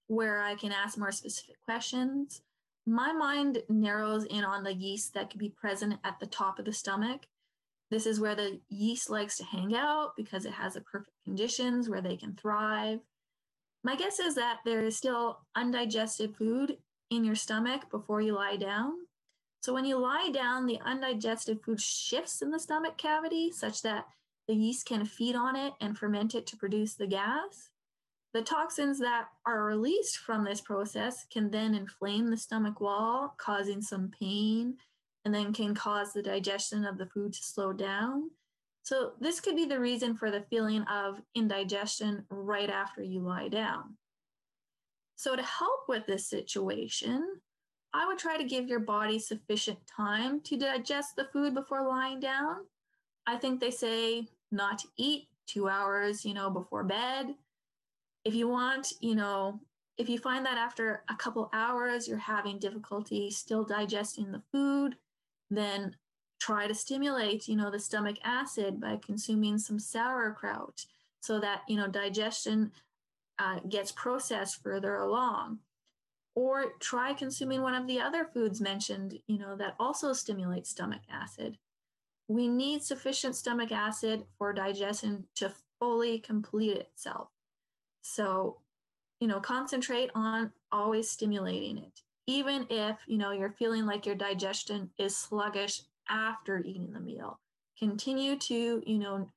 where 0.06 0.40
I 0.40 0.54
can 0.54 0.72
ask 0.72 0.96
more 0.96 1.12
specific 1.12 1.56
questions, 1.64 2.40
my 2.90 3.12
mind 3.12 3.62
narrows 3.68 4.24
in 4.24 4.44
on 4.44 4.64
the 4.64 4.74
yeast 4.74 5.14
that 5.14 5.30
could 5.30 5.40
be 5.40 5.50
present 5.50 5.94
at 6.04 6.18
the 6.18 6.26
top 6.26 6.58
of 6.58 6.64
the 6.64 6.72
stomach. 6.72 7.26
This 7.90 8.06
is 8.06 8.20
where 8.20 8.34
the 8.34 8.60
yeast 8.68 9.10
likes 9.10 9.36
to 9.38 9.44
hang 9.44 9.74
out 9.74 10.12
because 10.16 10.44
it 10.44 10.52
has 10.52 10.74
the 10.74 10.80
perfect 10.80 11.16
conditions 11.24 11.88
where 11.88 12.00
they 12.00 12.16
can 12.16 12.34
thrive. 12.34 13.00
My 13.82 13.96
guess 13.96 14.18
is 14.18 14.34
that 14.34 14.58
there 14.64 14.84
is 14.84 14.96
still 14.96 15.40
undigested 15.56 16.36
food 16.36 16.78
in 17.10 17.24
your 17.24 17.34
stomach 17.34 17.90
before 17.90 18.20
you 18.20 18.34
lie 18.34 18.56
down. 18.56 18.92
So 19.60 19.74
when 19.74 19.84
you 19.84 19.98
lie 19.98 20.30
down, 20.32 20.66
the 20.66 20.80
undigested 20.84 21.62
food 21.62 21.80
shifts 21.80 22.42
in 22.42 22.50
the 22.50 22.60
stomach 22.60 22.96
cavity 22.96 23.50
such 23.50 23.82
that 23.82 24.06
the 24.48 24.54
yeast 24.54 24.86
can 24.86 25.04
feed 25.04 25.36
on 25.36 25.56
it 25.56 25.74
and 25.80 25.96
ferment 25.96 26.34
it 26.34 26.46
to 26.48 26.56
produce 26.56 26.94
the 26.94 27.06
gas. 27.06 27.70
The 28.32 28.42
toxins 28.42 29.00
that 29.00 29.26
are 29.44 29.64
released 29.64 30.18
from 30.18 30.44
this 30.44 30.60
process 30.60 31.26
can 31.32 31.50
then 31.50 31.74
inflame 31.74 32.30
the 32.30 32.36
stomach 32.36 32.80
wall, 32.80 33.34
causing 33.38 33.82
some 33.82 34.12
pain, 34.18 34.76
and 35.24 35.34
then 35.34 35.52
can 35.52 35.74
cause 35.74 36.12
the 36.12 36.22
digestion 36.22 36.84
of 36.84 36.96
the 36.96 37.06
food 37.06 37.32
to 37.32 37.42
slow 37.42 37.72
down. 37.72 38.30
So, 38.82 39.12
this 39.20 39.40
could 39.40 39.56
be 39.56 39.66
the 39.66 39.80
reason 39.80 40.16
for 40.16 40.30
the 40.30 40.44
feeling 40.48 40.82
of 40.84 41.20
indigestion 41.34 42.24
right 42.30 42.70
after 42.70 43.02
you 43.02 43.20
lie 43.20 43.48
down. 43.48 43.96
So, 45.16 45.34
to 45.34 45.42
help 45.42 45.80
with 45.88 46.06
this 46.06 46.26
situation, 46.26 47.40
I 47.92 48.06
would 48.06 48.18
try 48.18 48.36
to 48.36 48.44
give 48.44 48.68
your 48.68 48.80
body 48.80 49.18
sufficient 49.18 49.78
time 49.86 50.40
to 50.42 50.56
digest 50.56 51.16
the 51.16 51.28
food 51.32 51.52
before 51.52 51.86
lying 51.86 52.20
down. 52.20 52.66
I 53.26 53.36
think 53.36 53.60
they 53.60 53.72
say 53.72 54.28
not 54.52 54.78
to 54.78 54.88
eat 54.96 55.28
two 55.46 55.68
hours, 55.68 56.24
you 56.24 56.32
know, 56.32 56.48
before 56.48 56.84
bed 56.84 57.34
if 58.24 58.34
you 58.34 58.48
want, 58.48 58.92
you 59.00 59.14
know, 59.14 59.60
if 59.96 60.08
you 60.08 60.18
find 60.18 60.44
that 60.46 60.58
after 60.58 61.02
a 61.08 61.16
couple 61.16 61.50
hours 61.52 62.08
you're 62.08 62.18
having 62.18 62.58
difficulty 62.58 63.30
still 63.30 63.64
digesting 63.64 64.32
the 64.32 64.42
food, 64.52 64.96
then 65.50 65.94
try 66.40 66.66
to 66.66 66.74
stimulate, 66.74 67.48
you 67.48 67.56
know, 67.56 67.70
the 67.70 67.78
stomach 67.78 68.16
acid 68.24 68.80
by 68.80 68.98
consuming 69.04 69.58
some 69.58 69.78
sauerkraut 69.78 70.86
so 71.20 71.38
that, 71.38 71.62
you 71.68 71.76
know, 71.76 71.86
digestion 71.86 72.72
uh, 73.38 73.60
gets 73.68 73.92
processed 73.92 74.62
further 74.62 74.96
along. 74.96 75.58
Or 76.34 76.72
try 76.78 77.12
consuming 77.12 77.60
one 77.60 77.74
of 77.74 77.86
the 77.86 78.00
other 78.00 78.24
foods 78.24 78.60
mentioned, 78.60 79.18
you 79.26 79.38
know, 79.38 79.56
that 79.56 79.74
also 79.78 80.12
stimulate 80.12 80.66
stomach 80.66 81.02
acid. 81.10 81.58
We 82.28 82.48
need 82.48 82.82
sufficient 82.82 83.34
stomach 83.34 83.72
acid 83.72 84.24
for 84.38 84.52
digestion 84.52 85.26
to 85.36 85.52
fully 85.78 86.20
complete 86.20 86.76
itself. 86.76 87.28
So, 88.02 88.58
you 89.20 89.28
know, 89.28 89.40
concentrate 89.40 90.10
on 90.14 90.52
always 90.72 91.10
stimulating 91.10 91.78
it. 91.78 92.00
Even 92.26 92.66
if, 92.70 92.96
you 93.06 93.18
know, 93.18 93.32
you're 93.32 93.54
feeling 93.58 93.86
like 93.86 94.06
your 94.06 94.14
digestion 94.14 94.90
is 94.98 95.16
sluggish 95.16 95.82
after 96.08 96.58
eating 96.58 96.92
the 96.92 97.00
meal, 97.00 97.40
continue 97.78 98.36
to, 98.38 98.82
you 98.86 98.98
know, 98.98 99.28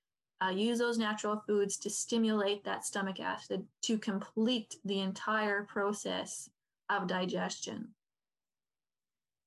uh, 0.44 0.50
use 0.50 0.78
those 0.78 0.98
natural 0.98 1.42
foods 1.48 1.78
to 1.78 1.90
stimulate 1.90 2.64
that 2.64 2.86
stomach 2.86 3.20
acid 3.20 3.66
to 3.82 3.98
complete 3.98 4.76
the 4.84 5.00
entire 5.00 5.64
process 5.64 6.50
of 6.90 7.08
digestion. 7.08 7.88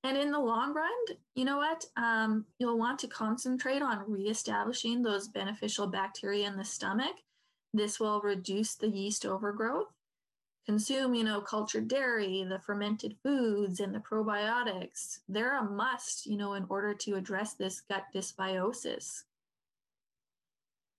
And 0.04 0.16
in 0.16 0.30
the 0.30 0.38
long 0.38 0.72
run, 0.72 1.16
you 1.34 1.44
know 1.44 1.56
what? 1.56 1.84
Um, 1.96 2.46
you'll 2.58 2.78
want 2.78 2.98
to 3.00 3.08
concentrate 3.08 3.82
on 3.82 4.04
reestablishing 4.06 5.02
those 5.02 5.28
beneficial 5.28 5.88
bacteria 5.88 6.46
in 6.46 6.56
the 6.56 6.64
stomach 6.64 7.16
this 7.76 8.00
will 8.00 8.20
reduce 8.20 8.74
the 8.74 8.88
yeast 8.88 9.24
overgrowth. 9.24 9.92
Consume, 10.66 11.14
you 11.14 11.22
know, 11.22 11.40
cultured 11.40 11.86
dairy, 11.86 12.44
the 12.48 12.58
fermented 12.58 13.16
foods, 13.22 13.78
and 13.78 13.94
the 13.94 14.00
probiotics. 14.00 15.20
They're 15.28 15.56
a 15.56 15.62
must, 15.62 16.26
you 16.26 16.36
know, 16.36 16.54
in 16.54 16.66
order 16.68 16.92
to 16.92 17.14
address 17.14 17.54
this 17.54 17.80
gut 17.80 18.04
dysbiosis. 18.12 19.22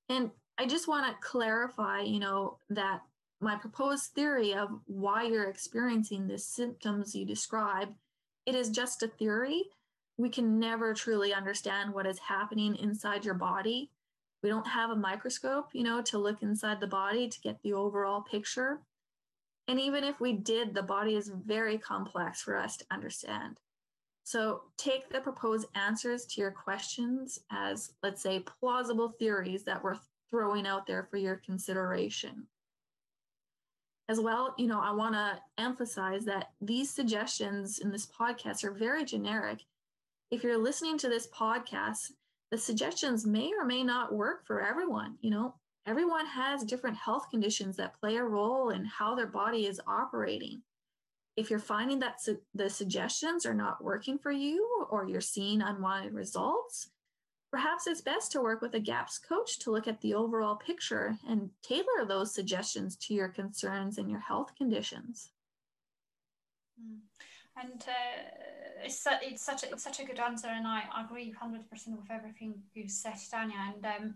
And 0.08 0.32
I 0.58 0.66
just 0.66 0.88
want 0.88 1.06
to 1.06 1.28
clarify, 1.28 2.02
you 2.02 2.20
know, 2.20 2.60
that 2.70 3.02
my 3.42 3.56
proposed 3.56 4.14
theory 4.14 4.54
of 4.54 4.70
why 4.86 5.24
you're 5.24 5.50
experiencing 5.50 6.28
the 6.28 6.38
symptoms 6.38 7.14
you 7.14 7.26
describe, 7.26 7.90
it 8.46 8.56
is 8.56 8.70
just 8.70 9.04
a 9.04 9.08
theory. 9.08 9.66
We 10.18 10.30
can 10.30 10.60
never 10.60 10.94
truly 10.94 11.34
understand 11.34 11.94
what 11.94 12.08
is 12.08 12.20
happening 12.20 12.76
inside 12.78 13.26
your 13.26 13.36
body 13.36 13.92
we 14.44 14.50
don't 14.50 14.68
have 14.68 14.92
a 14.92 14.96
microscope, 14.96 15.70
you 15.74 15.84
know, 15.84 16.02
to 16.04 16.18
look 16.18 16.42
inside 16.42 16.80
the 16.80 16.88
body 16.88 17.28
to 17.28 17.42
get 17.42 17.62
the 17.62 17.74
overall 17.74 18.22
picture. 18.22 18.80
And 19.68 19.80
even 19.80 20.04
if 20.04 20.20
we 20.20 20.34
did, 20.34 20.74
the 20.74 20.84
body 20.84 21.16
is 21.16 21.32
very 21.46 21.78
complex 21.78 22.42
for 22.42 22.56
us 22.56 22.78
to 22.78 22.86
understand. 22.92 23.60
So 24.24 24.62
take 24.78 25.10
the 25.10 25.22
proposed 25.22 25.68
answers 25.76 26.26
to 26.26 26.42
your 26.42 26.52
questions 26.52 27.40
as, 27.52 27.94
let's 28.04 28.22
say, 28.22 28.44
plausible 28.60 29.14
theories 29.18 29.64
that 29.64 29.84
we're 29.84 29.98
throwing 30.30 30.68
out 30.68 30.86
there 30.86 31.08
for 31.10 31.18
your 31.18 31.38
consideration. 31.38 32.48
As 34.10 34.20
well, 34.20 34.54
you 34.58 34.68
know, 34.68 34.80
I 34.80 34.92
want 34.92 35.16
to 35.16 35.40
emphasize 35.58 36.24
that 36.26 36.52
these 36.62 36.90
suggestions 36.90 37.80
in 37.80 37.92
this 37.92 38.06
podcast 38.06 38.64
are 38.64 38.72
very 38.72 39.04
generic. 39.04 39.64
If 40.32 40.44
you're 40.44 40.58
listening 40.58 40.98
to 41.00 41.10
this 41.10 41.28
podcast 41.28 42.12
the 42.52 42.58
suggestions 42.58 43.26
may 43.26 43.52
or 43.60 43.66
may 43.66 43.84
not 43.84 44.14
work 44.14 44.46
for 44.46 44.62
everyone. 44.62 45.18
You 45.22 45.32
know, 45.32 45.56
everyone 45.86 46.26
has 46.26 46.64
different 46.64 46.98
health 46.98 47.30
conditions 47.30 47.76
that 47.78 48.00
play 48.00 48.18
a 48.18 48.24
role 48.24 48.70
in 48.70 48.86
how 48.86 49.16
their 49.16 49.28
body 49.28 49.66
is 49.66 49.82
operating. 49.88 50.62
If 51.36 51.50
you're 51.50 51.60
finding 51.60 52.00
that 52.00 52.22
su- 52.22 52.42
the 52.54 52.70
suggestions 52.70 53.46
are 53.46 53.54
not 53.54 53.84
working 53.84 54.18
for 54.18 54.32
you 54.32 54.88
or 54.90 55.06
you're 55.06 55.22
seeing 55.22 55.62
unwanted 55.62 56.14
results, 56.14 56.90
perhaps 57.52 57.86
it's 57.86 58.02
best 58.02 58.32
to 58.32 58.42
work 58.42 58.62
with 58.62 58.74
a 58.74 58.80
GAPS 58.80 59.20
coach 59.20 59.60
to 59.60 59.72
look 59.72 59.88
at 59.88 60.02
the 60.02 60.14
overall 60.14 60.56
picture 60.56 61.18
and 61.28 61.50
tailor 61.62 62.06
those 62.08 62.34
suggestions 62.34 62.96
to 62.96 63.14
your 63.14 63.30
concerns 63.30 63.98
and 63.98 64.10
your 64.10 64.20
health 64.20 64.56
conditions. 64.58 65.30
Mm. 66.82 67.00
And 67.60 67.84
uh, 67.88 68.84
it's, 68.84 69.04
su- 69.04 69.22
it's 69.22 69.44
such 69.44 69.64
a, 69.64 69.72
it's 69.72 69.84
such 69.84 70.00
a 70.00 70.06
good 70.06 70.20
answer, 70.20 70.48
and 70.48 70.68
I 70.68 70.84
agree 71.04 71.32
hundred 71.32 71.70
percent 71.70 71.98
with 71.98 72.12
everything 72.12 72.56
you 72.74 72.88
said, 72.88 73.16
Tanya. 73.32 73.56
And 73.74 73.86
um, 73.86 74.16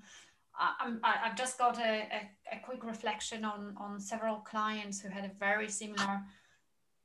I, 1.04 1.18
have 1.24 1.36
just 1.36 1.58
got 1.58 1.80
a, 1.80 2.08
a, 2.12 2.56
a, 2.56 2.60
quick 2.64 2.84
reflection 2.84 3.46
on 3.46 3.76
on 3.78 4.00
several 4.00 4.38
clients 4.38 5.00
who 5.00 5.10
had 5.10 5.26
a 5.26 5.32
very 5.40 5.70
similar, 5.70 6.22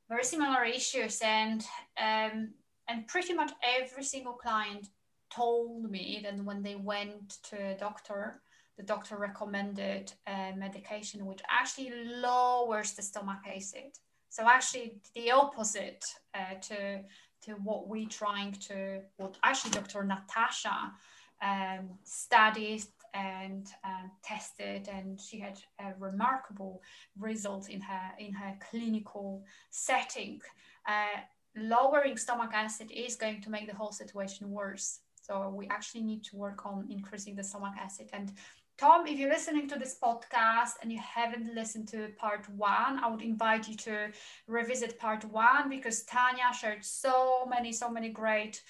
very 0.09 0.25
similar 0.25 0.65
issues, 0.65 1.21
and 1.23 1.65
um, 1.99 2.51
and 2.89 3.07
pretty 3.07 3.35
much 3.35 3.53
every 3.63 4.05
single 4.05 4.35
client 4.35 4.89
told 5.35 5.91
me 5.91 6.21
that 6.23 6.43
when 6.45 6.63
they 6.63 6.77
went 6.77 7.39
to 7.43 7.57
a 7.57 7.77
doctor, 7.77 8.43
the 8.77 8.83
doctor 8.83 9.17
recommended 9.17 10.13
a 10.29 10.53
medication 10.57 11.27
which 11.27 11.41
actually 11.51 11.91
lowers 12.21 12.93
the 12.93 13.03
stomach 13.03 13.41
acid 13.55 13.93
so 14.37 14.47
actually 14.47 14.93
the 15.15 15.31
opposite 15.31 16.05
uh, 16.35 16.57
to 16.61 17.01
to 17.43 17.53
what 17.65 17.89
we 17.89 18.05
trying 18.05 18.53
to 18.53 19.01
what 19.17 19.39
actually 19.43 19.71
Dr. 19.71 20.05
Natasha 20.05 20.93
um, 21.41 21.89
studied 22.05 22.85
and 23.15 23.67
uh, 23.83 24.09
tested, 24.23 24.91
and 24.93 25.19
she 25.19 25.39
had 25.39 25.59
a 25.81 25.95
remarkable 25.99 26.83
result 27.19 27.71
in 27.71 27.81
her 27.81 28.07
in 28.19 28.35
her 28.35 28.55
clinical 28.69 29.43
setting. 29.71 30.43
Uh, 30.87 31.21
lowering 31.57 32.19
stomach 32.19 32.51
acid 32.53 32.91
is 32.91 33.17
going 33.17 33.41
to 33.41 33.49
make 33.49 33.67
the 33.67 33.75
whole 33.75 33.93
situation 33.93 34.51
worse. 34.51 35.01
So 35.23 35.49
we 35.49 35.67
actually 35.69 36.03
need 36.03 36.23
to 36.25 36.37
work 36.37 36.67
on 36.67 36.87
increasing 36.91 37.35
the 37.37 37.43
stomach 37.43 37.75
acid. 37.81 38.11
And 38.13 38.33
Tom, 38.79 39.07
if 39.07 39.19
you're 39.19 39.31
listening 39.31 39.67
to 39.69 39.79
this 39.79 39.97
podcast 40.03 40.73
and 40.83 40.93
you 40.93 40.99
haven't 40.99 41.55
listened 41.55 41.89
to 41.89 42.09
part 42.19 42.47
one, 42.51 43.03
I 43.03 43.09
would 43.09 43.23
invite 43.23 43.69
you 43.69 43.75
to 43.77 44.11
revisit 44.47 44.99
part 44.99 45.25
one 45.25 45.71
because 45.71 46.05
Tanya 46.05 46.53
shared 46.53 46.85
so 46.85 47.47
many, 47.49 47.73
so 47.73 47.91
many 47.91 48.11
great 48.11 48.61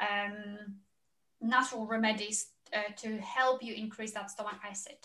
um, 0.00 0.76
natural 1.40 1.84
remedies 1.84 2.50
uh, 2.72 2.92
to 2.98 3.18
help 3.18 3.60
you 3.60 3.74
increase 3.74 4.12
that 4.12 4.30
stomach 4.30 4.60
acid. 4.64 4.98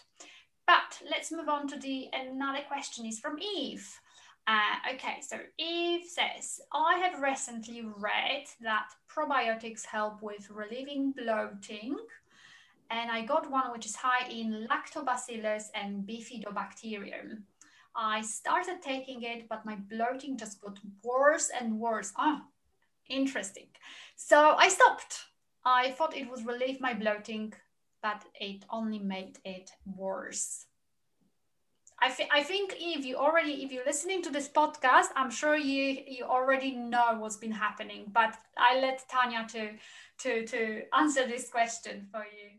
But 0.67 1.01
let's 1.09 1.31
move 1.31 1.49
on 1.49 1.67
to 1.69 1.79
the 1.79 2.09
another 2.13 2.61
question 2.67 3.07
is 3.07 3.19
from 3.19 3.39
Eve. 3.39 3.89
Uh, 4.45 4.93
okay, 4.93 5.17
so 5.21 5.37
Eve 5.57 6.03
says, 6.05 6.59
I 6.71 6.99
have 6.99 7.19
recently 7.21 7.81
read 7.81 8.45
that 8.61 8.89
probiotics 9.09 9.85
help 9.85 10.21
with 10.21 10.49
relieving 10.51 11.13
bloating 11.13 11.95
and 12.91 13.09
I 13.09 13.21
got 13.21 13.49
one 13.49 13.71
which 13.71 13.85
is 13.85 13.95
high 13.95 14.27
in 14.29 14.67
lactobacillus 14.69 15.65
and 15.73 16.05
bifidobacterium. 16.05 17.43
I 17.95 18.21
started 18.21 18.81
taking 18.81 19.23
it, 19.23 19.47
but 19.49 19.65
my 19.65 19.75
bloating 19.89 20.37
just 20.37 20.61
got 20.61 20.77
worse 21.03 21.49
and 21.49 21.79
worse. 21.79 22.11
Oh, 22.17 22.41
interesting. 23.09 23.67
So 24.15 24.55
I 24.57 24.67
stopped. 24.67 25.19
I 25.63 25.91
thought 25.91 26.15
it 26.15 26.29
would 26.29 26.45
relieve 26.45 26.81
my 26.81 26.93
bloating, 26.93 27.53
but 28.03 28.23
it 28.39 28.65
only 28.69 28.99
made 28.99 29.39
it 29.45 29.71
worse. 29.85 30.65
I, 32.03 32.09
th- 32.09 32.29
I 32.33 32.41
think 32.41 32.75
if 32.79 33.05
you 33.05 33.15
already 33.15 33.63
if 33.63 33.71
you're 33.71 33.85
listening 33.85 34.23
to 34.23 34.31
this 34.31 34.49
podcast 34.49 35.09
i'm 35.15 35.29
sure 35.29 35.55
you 35.55 35.99
you 36.07 36.23
already 36.23 36.71
know 36.71 37.15
what's 37.19 37.37
been 37.37 37.51
happening 37.51 38.05
but 38.11 38.35
i 38.57 38.79
let 38.79 39.07
tanya 39.07 39.45
to 39.49 39.69
to 40.21 40.47
to 40.47 40.81
answer 40.97 41.27
this 41.27 41.51
question 41.51 42.07
for 42.11 42.25
you 42.25 42.49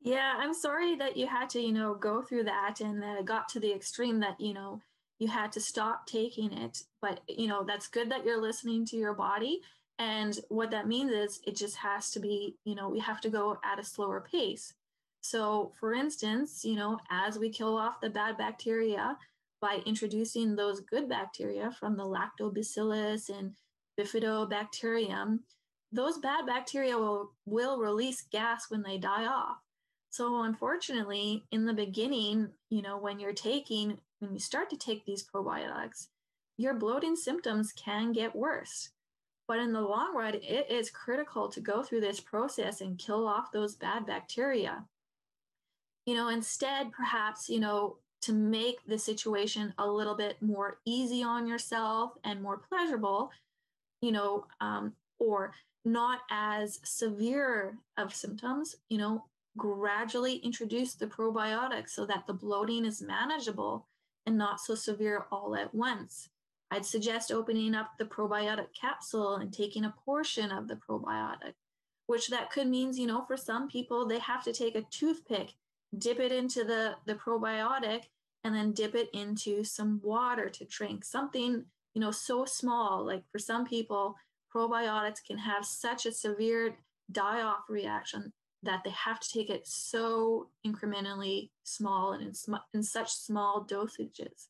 yeah, 0.00 0.34
I'm 0.38 0.54
sorry 0.54 0.94
that 0.96 1.16
you 1.16 1.26
had 1.26 1.50
to, 1.50 1.60
you 1.60 1.72
know, 1.72 1.94
go 1.94 2.22
through 2.22 2.44
that 2.44 2.80
and 2.80 3.02
that 3.02 3.18
it 3.18 3.24
got 3.24 3.48
to 3.50 3.60
the 3.60 3.72
extreme 3.72 4.20
that, 4.20 4.40
you 4.40 4.54
know, 4.54 4.80
you 5.18 5.28
had 5.28 5.52
to 5.52 5.60
stop 5.60 6.06
taking 6.06 6.52
it. 6.52 6.82
But, 7.00 7.20
you 7.28 7.48
know, 7.48 7.64
that's 7.64 7.88
good 7.88 8.10
that 8.10 8.24
you're 8.24 8.40
listening 8.40 8.84
to 8.86 8.96
your 8.96 9.14
body. 9.14 9.60
And 9.98 10.38
what 10.48 10.70
that 10.72 10.88
means 10.88 11.10
is 11.10 11.40
it 11.46 11.56
just 11.56 11.76
has 11.76 12.10
to 12.10 12.20
be, 12.20 12.56
you 12.64 12.74
know, 12.74 12.88
we 12.88 13.00
have 13.00 13.20
to 13.22 13.30
go 13.30 13.58
at 13.64 13.78
a 13.78 13.84
slower 13.84 14.24
pace. 14.30 14.74
So, 15.22 15.72
for 15.80 15.92
instance, 15.92 16.64
you 16.64 16.76
know, 16.76 16.98
as 17.10 17.38
we 17.38 17.50
kill 17.50 17.76
off 17.76 18.00
the 18.00 18.10
bad 18.10 18.36
bacteria 18.36 19.16
by 19.60 19.80
introducing 19.86 20.54
those 20.54 20.80
good 20.80 21.08
bacteria 21.08 21.70
from 21.72 21.96
the 21.96 22.04
lactobacillus 22.04 23.30
and 23.30 23.52
bifidobacterium, 23.98 25.40
those 25.90 26.18
bad 26.18 26.46
bacteria 26.46 26.96
will, 26.96 27.32
will 27.46 27.78
release 27.78 28.22
gas 28.30 28.66
when 28.68 28.82
they 28.82 28.98
die 28.98 29.24
off. 29.26 29.56
So, 30.10 30.42
unfortunately, 30.42 31.44
in 31.50 31.66
the 31.66 31.72
beginning, 31.72 32.48
you 32.70 32.82
know, 32.82 32.96
when 32.96 33.18
you're 33.20 33.32
taking, 33.32 33.98
when 34.20 34.32
you 34.32 34.38
start 34.38 34.70
to 34.70 34.76
take 34.76 35.04
these 35.04 35.22
probiotics, 35.26 36.08
your 36.56 36.74
bloating 36.74 37.16
symptoms 37.16 37.72
can 37.72 38.12
get 38.12 38.34
worse. 38.34 38.90
But 39.48 39.58
in 39.58 39.72
the 39.72 39.80
long 39.80 40.14
run, 40.16 40.34
it 40.34 40.70
is 40.70 40.90
critical 40.90 41.48
to 41.48 41.60
go 41.60 41.82
through 41.82 42.00
this 42.00 42.18
process 42.18 42.80
and 42.80 42.98
kill 42.98 43.28
off 43.28 43.52
those 43.52 43.76
bad 43.76 44.06
bacteria. 44.06 44.84
You 46.06 46.14
know, 46.14 46.28
instead, 46.28 46.92
perhaps, 46.92 47.48
you 47.48 47.60
know, 47.60 47.98
to 48.22 48.32
make 48.32 48.84
the 48.86 48.98
situation 48.98 49.74
a 49.78 49.88
little 49.88 50.16
bit 50.16 50.40
more 50.40 50.78
easy 50.84 51.22
on 51.22 51.46
yourself 51.46 52.12
and 52.24 52.42
more 52.42 52.58
pleasurable, 52.58 53.30
you 54.02 54.12
know, 54.12 54.46
um, 54.60 54.94
or 55.18 55.52
not 55.84 56.20
as 56.30 56.80
severe 56.82 57.76
of 57.96 58.14
symptoms, 58.14 58.76
you 58.88 58.98
know, 58.98 59.24
gradually 59.56 60.36
introduce 60.36 60.94
the 60.94 61.06
probiotics 61.06 61.90
so 61.90 62.06
that 62.06 62.26
the 62.26 62.34
bloating 62.34 62.84
is 62.84 63.02
manageable 63.02 63.86
and 64.26 64.36
not 64.36 64.60
so 64.60 64.74
severe 64.74 65.26
all 65.30 65.56
at 65.56 65.74
once. 65.74 66.28
I'd 66.70 66.84
suggest 66.84 67.30
opening 67.30 67.74
up 67.74 67.92
the 67.98 68.04
probiotic 68.04 68.68
capsule 68.78 69.36
and 69.36 69.52
taking 69.52 69.84
a 69.84 69.94
portion 70.04 70.50
of 70.50 70.66
the 70.66 70.76
probiotic, 70.76 71.54
which 72.06 72.28
that 72.28 72.50
could 72.50 72.66
means, 72.66 72.98
you 72.98 73.06
know, 73.06 73.24
for 73.26 73.36
some 73.36 73.68
people, 73.68 74.06
they 74.06 74.18
have 74.18 74.42
to 74.44 74.52
take 74.52 74.74
a 74.74 74.86
toothpick, 74.90 75.52
dip 75.96 76.18
it 76.18 76.32
into 76.32 76.64
the, 76.64 76.94
the 77.06 77.14
probiotic, 77.14 78.02
and 78.42 78.54
then 78.54 78.72
dip 78.72 78.94
it 78.94 79.08
into 79.12 79.62
some 79.62 80.00
water 80.02 80.48
to 80.48 80.64
drink. 80.64 81.04
Something, 81.04 81.64
you 81.94 82.00
know, 82.00 82.10
so 82.10 82.44
small. 82.44 83.06
Like 83.06 83.22
for 83.30 83.38
some 83.38 83.64
people, 83.64 84.16
probiotics 84.52 85.24
can 85.24 85.38
have 85.38 85.64
such 85.64 86.04
a 86.04 86.12
severe 86.12 86.76
die 87.12 87.42
off 87.42 87.64
reaction 87.68 88.32
that 88.62 88.82
they 88.84 88.90
have 88.90 89.20
to 89.20 89.28
take 89.28 89.50
it 89.50 89.66
so 89.66 90.48
incrementally 90.66 91.50
small 91.64 92.12
and 92.12 92.22
in, 92.22 92.34
sm- 92.34 92.54
in 92.74 92.82
such 92.82 93.12
small 93.12 93.64
dosages. 93.68 94.48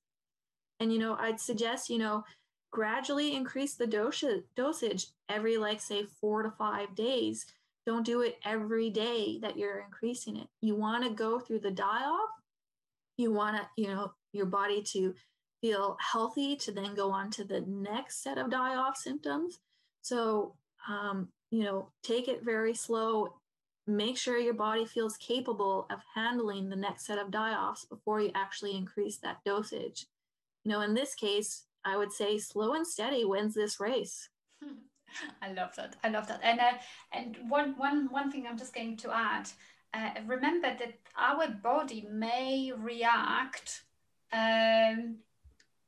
And, 0.81 0.93
you 0.93 0.99
know, 0.99 1.17
I'd 1.19 1.41
suggest, 1.41 1.91
you 1.91 1.99
know, 1.99 2.25
gradually 2.71 3.35
increase 3.35 3.75
the 3.75 3.87
dosage, 3.87 4.45
dosage 4.57 5.07
every, 5.29 5.57
like, 5.57 5.81
say, 5.81 6.05
four 6.21 6.43
to 6.43 6.51
five 6.51 6.95
days. 6.95 7.47
Don't 7.87 8.05
do 8.05 8.23
it 8.23 8.37
every 8.45 8.91
day 8.91 9.39
that 9.43 9.57
you're 9.57 9.81
increasing 9.81 10.37
it. 10.37 10.49
You 10.61 10.75
want 10.75 11.05
to 11.05 11.11
go 11.11 11.39
through 11.39 11.61
the 11.61 11.71
die 11.71 12.05
off. 12.05 12.31
You 13.17 13.33
want 13.33 13.57
to, 13.57 13.67
you 13.77 13.89
know, 13.89 14.13
your 14.33 14.47
body 14.47 14.83
to 14.83 15.15
feel 15.63 15.97
healthy 16.01 16.57
to 16.57 16.73
then 16.73 16.95
go 16.95 17.11
on 17.11 17.31
to 17.31 17.45
the 17.45 17.63
next 17.63 18.23
set 18.23 18.39
of 18.39 18.51
die 18.51 18.77
off 18.77 18.97
symptoms. 18.97 19.59
So, 20.03 20.55
um, 20.89 21.29
you 21.51 21.65
know, 21.65 21.91
take 22.03 22.29
it 22.29 22.45
very 22.45 22.75
slow 22.75 23.35
make 23.87 24.17
sure 24.17 24.39
your 24.39 24.55
body 24.55 24.85
feels 24.85 25.17
capable 25.17 25.87
of 25.91 26.01
handling 26.15 26.69
the 26.69 26.77
next 26.77 27.07
set 27.07 27.19
of 27.19 27.31
die-offs 27.31 27.85
before 27.85 28.21
you 28.21 28.31
actually 28.35 28.77
increase 28.77 29.19
that 29.19 29.39
dosage. 29.45 30.07
You 30.65 30.73
know, 30.73 30.81
in 30.81 30.95
this 30.95 31.15
case, 31.15 31.65
I 31.85 31.97
would 31.97 32.13
say 32.13 32.39
slow 32.39 32.75
and 32.75 32.87
steady 32.87 33.25
wins 33.25 33.55
this 33.55 33.79
race. 33.79 34.29
I 35.43 35.53
love 35.53 35.75
that. 35.77 35.97
I 36.03 36.09
love 36.09 36.27
that. 36.29 36.41
And 36.43 36.59
uh, 36.59 36.73
and 37.13 37.37
one 37.49 37.75
one 37.77 38.09
one 38.11 38.31
thing 38.31 38.47
I'm 38.47 38.59
just 38.59 38.75
going 38.75 38.97
to 38.99 39.15
add. 39.15 39.49
Uh, 39.95 40.11
remember 40.27 40.75
that 40.79 40.99
our 41.17 41.49
body 41.49 42.07
may 42.11 42.73
react 42.77 43.85
um, 44.33 45.17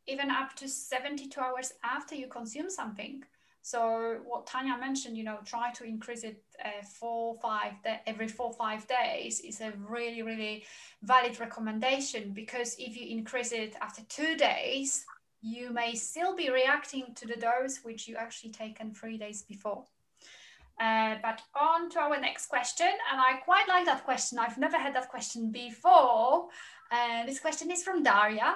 even 0.06 0.30
up 0.30 0.54
to 0.56 0.68
72 0.68 1.38
hours 1.38 1.74
after 1.84 2.14
you 2.14 2.28
consume 2.28 2.70
something. 2.70 3.24
So 3.68 4.20
what 4.24 4.46
Tanya 4.46 4.78
mentioned, 4.78 5.18
you 5.18 5.24
know, 5.24 5.40
try 5.44 5.70
to 5.72 5.84
increase 5.84 6.24
it 6.24 6.42
uh, 6.64 6.82
four, 6.98 7.36
five, 7.42 7.74
every 8.06 8.26
four, 8.26 8.50
five 8.54 8.86
days 8.86 9.40
is 9.40 9.60
a 9.60 9.74
really, 9.86 10.22
really 10.22 10.64
valid 11.02 11.38
recommendation 11.38 12.32
because 12.32 12.76
if 12.78 12.96
you 12.96 13.06
increase 13.06 13.52
it 13.52 13.76
after 13.82 14.00
two 14.08 14.38
days, 14.38 15.04
you 15.42 15.70
may 15.70 15.94
still 15.94 16.34
be 16.34 16.48
reacting 16.48 17.14
to 17.14 17.26
the 17.26 17.36
dose 17.36 17.80
which 17.82 18.08
you 18.08 18.16
actually 18.16 18.52
taken 18.52 18.94
three 18.94 19.18
days 19.18 19.42
before. 19.42 19.84
Uh, 20.80 21.16
but 21.22 21.42
on 21.54 21.90
to 21.90 21.98
our 21.98 22.18
next 22.18 22.46
question, 22.46 22.92
and 23.12 23.20
I 23.20 23.34
quite 23.44 23.68
like 23.68 23.84
that 23.84 24.02
question. 24.02 24.38
I've 24.38 24.56
never 24.56 24.78
had 24.78 24.94
that 24.94 25.10
question 25.10 25.52
before. 25.52 26.48
Uh, 26.90 27.26
this 27.26 27.38
question 27.38 27.70
is 27.70 27.82
from 27.82 28.02
Daria, 28.02 28.54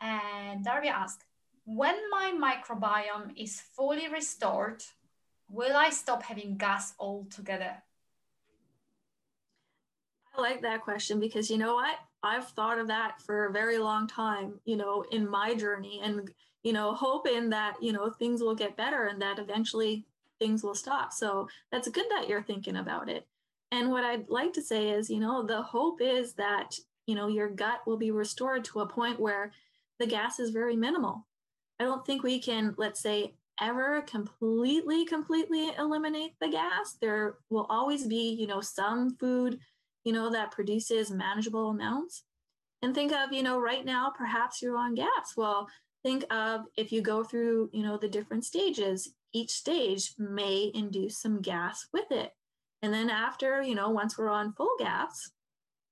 and 0.00 0.64
Daria 0.64 0.90
asked, 0.90 1.22
when 1.68 1.96
my 2.08 2.32
microbiome 2.32 3.36
is 3.36 3.60
fully 3.60 4.08
restored, 4.08 4.82
will 5.50 5.76
I 5.76 5.90
stop 5.90 6.22
having 6.22 6.56
gas 6.56 6.94
altogether? 6.98 7.82
I 10.34 10.40
like 10.40 10.62
that 10.62 10.80
question 10.80 11.20
because 11.20 11.50
you 11.50 11.58
know 11.58 11.74
what? 11.74 11.98
I've 12.22 12.48
thought 12.48 12.78
of 12.78 12.88
that 12.88 13.20
for 13.20 13.44
a 13.44 13.52
very 13.52 13.76
long 13.76 14.06
time, 14.06 14.54
you 14.64 14.78
know, 14.78 15.04
in 15.12 15.28
my 15.28 15.54
journey. 15.54 16.00
And, 16.02 16.30
you 16.62 16.72
know, 16.72 16.94
hoping 16.94 17.50
that, 17.50 17.76
you 17.82 17.92
know, 17.92 18.08
things 18.08 18.40
will 18.40 18.54
get 18.54 18.78
better 18.78 19.04
and 19.04 19.20
that 19.20 19.38
eventually 19.38 20.06
things 20.38 20.62
will 20.62 20.74
stop. 20.74 21.12
So 21.12 21.50
that's 21.70 21.88
good 21.88 22.06
that 22.08 22.30
you're 22.30 22.42
thinking 22.42 22.76
about 22.76 23.10
it. 23.10 23.26
And 23.72 23.90
what 23.90 24.04
I'd 24.04 24.30
like 24.30 24.54
to 24.54 24.62
say 24.62 24.88
is, 24.88 25.10
you 25.10 25.20
know, 25.20 25.42
the 25.42 25.60
hope 25.60 26.00
is 26.00 26.32
that, 26.34 26.78
you 27.06 27.14
know, 27.14 27.28
your 27.28 27.50
gut 27.50 27.80
will 27.86 27.98
be 27.98 28.10
restored 28.10 28.64
to 28.64 28.80
a 28.80 28.88
point 28.88 29.20
where 29.20 29.52
the 29.98 30.06
gas 30.06 30.40
is 30.40 30.48
very 30.48 30.74
minimal. 30.74 31.26
I 31.80 31.84
don't 31.84 32.04
think 32.04 32.22
we 32.22 32.40
can, 32.40 32.74
let's 32.76 33.00
say, 33.00 33.34
ever 33.60 34.02
completely, 34.02 35.04
completely 35.04 35.70
eliminate 35.78 36.34
the 36.40 36.48
gas. 36.48 36.96
There 37.00 37.36
will 37.50 37.66
always 37.68 38.06
be, 38.06 38.36
you 38.38 38.46
know, 38.46 38.60
some 38.60 39.16
food, 39.16 39.58
you 40.04 40.12
know, 40.12 40.30
that 40.30 40.52
produces 40.52 41.10
manageable 41.10 41.70
amounts. 41.70 42.24
And 42.82 42.94
think 42.94 43.12
of, 43.12 43.32
you 43.32 43.42
know, 43.42 43.60
right 43.60 43.84
now, 43.84 44.12
perhaps 44.16 44.62
you're 44.62 44.76
on 44.76 44.94
GAPS. 44.94 45.36
Well, 45.36 45.68
think 46.04 46.24
of 46.32 46.66
if 46.76 46.92
you 46.92 47.02
go 47.02 47.24
through, 47.24 47.70
you 47.72 47.82
know, 47.82 47.96
the 47.96 48.08
different 48.08 48.44
stages, 48.44 49.12
each 49.32 49.50
stage 49.50 50.14
may 50.18 50.70
induce 50.74 51.18
some 51.18 51.42
gas 51.42 51.86
with 51.92 52.10
it. 52.10 52.32
And 52.82 52.94
then 52.94 53.10
after, 53.10 53.60
you 53.62 53.74
know, 53.74 53.90
once 53.90 54.16
we're 54.16 54.30
on 54.30 54.52
full 54.52 54.76
gas, 54.78 55.30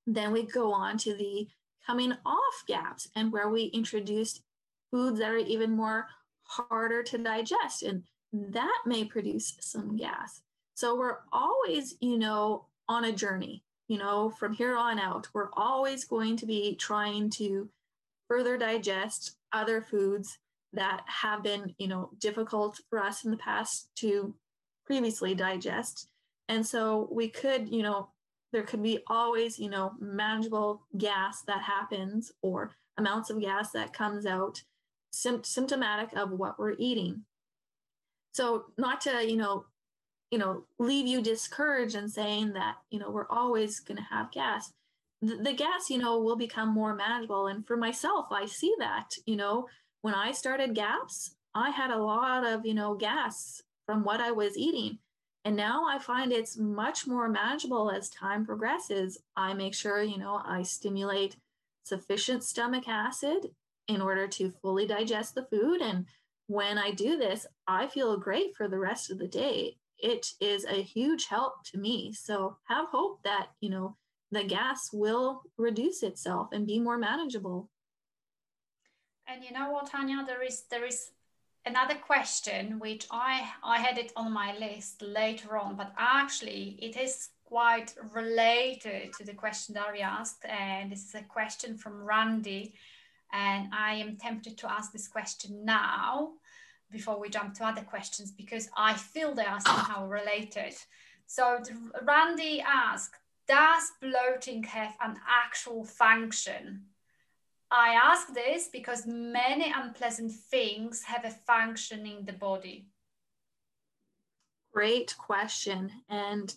then 0.06 0.32
we 0.32 0.44
go 0.44 0.72
on 0.72 0.98
to 0.98 1.14
the 1.14 1.48
coming 1.84 2.12
off 2.24 2.64
gaps 2.68 3.08
and 3.16 3.32
where 3.32 3.48
we 3.48 3.64
introduced 3.64 4.42
foods 4.90 5.18
that 5.18 5.30
are 5.30 5.36
even 5.36 5.70
more 5.70 6.06
harder 6.44 7.02
to 7.02 7.18
digest 7.18 7.82
and 7.82 8.02
that 8.32 8.82
may 8.86 9.04
produce 9.04 9.56
some 9.60 9.96
gas. 9.96 10.42
So 10.74 10.96
we're 10.96 11.18
always, 11.32 11.96
you 12.00 12.18
know, 12.18 12.66
on 12.88 13.04
a 13.04 13.12
journey, 13.12 13.62
you 13.88 13.98
know, 13.98 14.30
from 14.30 14.52
here 14.52 14.76
on 14.76 14.98
out, 14.98 15.28
we're 15.32 15.50
always 15.54 16.04
going 16.04 16.36
to 16.38 16.46
be 16.46 16.76
trying 16.76 17.30
to 17.30 17.68
further 18.28 18.58
digest 18.58 19.36
other 19.52 19.80
foods 19.80 20.38
that 20.72 21.02
have 21.06 21.42
been, 21.42 21.74
you 21.78 21.88
know, 21.88 22.10
difficult 22.18 22.78
for 22.90 23.02
us 23.02 23.24
in 23.24 23.30
the 23.30 23.36
past 23.38 23.88
to 23.96 24.34
previously 24.84 25.34
digest. 25.34 26.08
And 26.48 26.64
so 26.64 27.08
we 27.10 27.28
could, 27.28 27.68
you 27.68 27.82
know, 27.82 28.10
there 28.52 28.62
could 28.62 28.82
be 28.82 29.00
always, 29.06 29.58
you 29.58 29.70
know, 29.70 29.92
manageable 29.98 30.82
gas 30.98 31.42
that 31.42 31.62
happens 31.62 32.32
or 32.42 32.72
amounts 32.98 33.30
of 33.30 33.40
gas 33.40 33.72
that 33.72 33.92
comes 33.92 34.26
out 34.26 34.62
symptomatic 35.10 36.12
of 36.14 36.30
what 36.30 36.58
we're 36.58 36.76
eating. 36.78 37.22
So 38.32 38.66
not 38.76 39.00
to, 39.02 39.26
you 39.26 39.36
know, 39.36 39.66
you 40.30 40.38
know, 40.38 40.64
leave 40.78 41.06
you 41.06 41.22
discouraged 41.22 41.94
and 41.94 42.10
saying 42.10 42.52
that, 42.54 42.76
you 42.90 42.98
know, 42.98 43.10
we're 43.10 43.28
always 43.30 43.80
going 43.80 43.96
to 43.96 44.02
have 44.02 44.32
gas. 44.32 44.72
The, 45.22 45.36
the 45.36 45.52
gas, 45.52 45.88
you 45.88 45.98
know, 45.98 46.18
will 46.18 46.36
become 46.36 46.68
more 46.68 46.94
manageable. 46.94 47.46
And 47.46 47.66
for 47.66 47.76
myself, 47.76 48.26
I 48.30 48.46
see 48.46 48.74
that, 48.78 49.14
you 49.24 49.36
know, 49.36 49.68
when 50.02 50.14
I 50.14 50.32
started 50.32 50.74
GAPS, 50.74 51.36
I 51.54 51.70
had 51.70 51.90
a 51.90 52.02
lot 52.02 52.44
of, 52.44 52.66
you 52.66 52.74
know, 52.74 52.94
gas 52.94 53.62
from 53.86 54.04
what 54.04 54.20
I 54.20 54.32
was 54.32 54.58
eating. 54.58 54.98
And 55.44 55.56
now 55.56 55.86
I 55.88 56.00
find 56.00 56.32
it's 56.32 56.58
much 56.58 57.06
more 57.06 57.28
manageable 57.28 57.90
as 57.90 58.10
time 58.10 58.44
progresses. 58.44 59.18
I 59.36 59.54
make 59.54 59.74
sure, 59.74 60.02
you 60.02 60.18
know, 60.18 60.42
I 60.44 60.62
stimulate 60.62 61.36
sufficient 61.84 62.42
stomach 62.42 62.88
acid 62.88 63.52
in 63.88 64.00
order 64.00 64.26
to 64.26 64.52
fully 64.62 64.86
digest 64.86 65.34
the 65.34 65.44
food. 65.44 65.80
And 65.80 66.06
when 66.46 66.78
I 66.78 66.90
do 66.90 67.16
this, 67.16 67.46
I 67.66 67.86
feel 67.86 68.16
great 68.16 68.56
for 68.56 68.68
the 68.68 68.78
rest 68.78 69.10
of 69.10 69.18
the 69.18 69.28
day. 69.28 69.76
It 69.98 70.26
is 70.40 70.64
a 70.64 70.82
huge 70.82 71.26
help 71.26 71.64
to 71.72 71.78
me. 71.78 72.12
So 72.12 72.58
have 72.68 72.88
hope 72.88 73.22
that, 73.24 73.48
you 73.60 73.70
know, 73.70 73.96
the 74.30 74.44
gas 74.44 74.90
will 74.92 75.42
reduce 75.56 76.02
itself 76.02 76.48
and 76.52 76.66
be 76.66 76.78
more 76.78 76.98
manageable. 76.98 77.70
And 79.26 79.42
you 79.42 79.52
know 79.52 79.70
what, 79.70 79.90
Tanya, 79.90 80.24
there 80.26 80.42
is 80.42 80.64
there 80.70 80.84
is 80.84 81.10
another 81.64 81.94
question 81.94 82.78
which 82.78 83.06
I 83.10 83.48
I 83.62 83.78
had 83.78 83.98
it 83.98 84.12
on 84.16 84.32
my 84.32 84.56
list 84.56 85.02
later 85.02 85.56
on, 85.58 85.76
but 85.76 85.92
actually 85.98 86.78
it 86.80 86.96
is 86.96 87.30
quite 87.44 87.94
related 88.12 89.12
to 89.14 89.24
the 89.24 89.34
question 89.34 89.74
that 89.74 89.92
we 89.92 90.00
asked, 90.00 90.44
and 90.44 90.90
this 90.90 91.04
is 91.04 91.14
a 91.14 91.22
question 91.22 91.78
from 91.78 92.02
Randy, 92.02 92.74
and 93.32 93.68
I 93.72 93.94
am 93.94 94.16
tempted 94.16 94.56
to 94.58 94.70
ask 94.70 94.92
this 94.92 95.08
question 95.08 95.64
now 95.64 96.32
before 96.90 97.20
we 97.20 97.28
jump 97.28 97.54
to 97.54 97.66
other 97.66 97.82
questions 97.82 98.30
because 98.30 98.68
I 98.76 98.94
feel 98.94 99.34
they 99.34 99.44
are 99.44 99.60
somehow 99.60 100.06
related. 100.06 100.74
So 101.26 101.58
Randy 102.02 102.60
asked, 102.60 103.16
does 103.48 103.92
bloating 104.00 104.62
have 104.64 104.94
an 105.02 105.16
actual 105.28 105.84
function? 105.84 106.82
I 107.70 107.94
ask 107.94 108.32
this 108.32 108.68
because 108.72 109.06
many 109.06 109.72
unpleasant 109.74 110.32
things 110.32 111.02
have 111.04 111.24
a 111.24 111.30
function 111.30 112.06
in 112.06 112.24
the 112.24 112.32
body. 112.32 112.86
Great 114.72 115.16
question. 115.18 115.90
And 116.08 116.54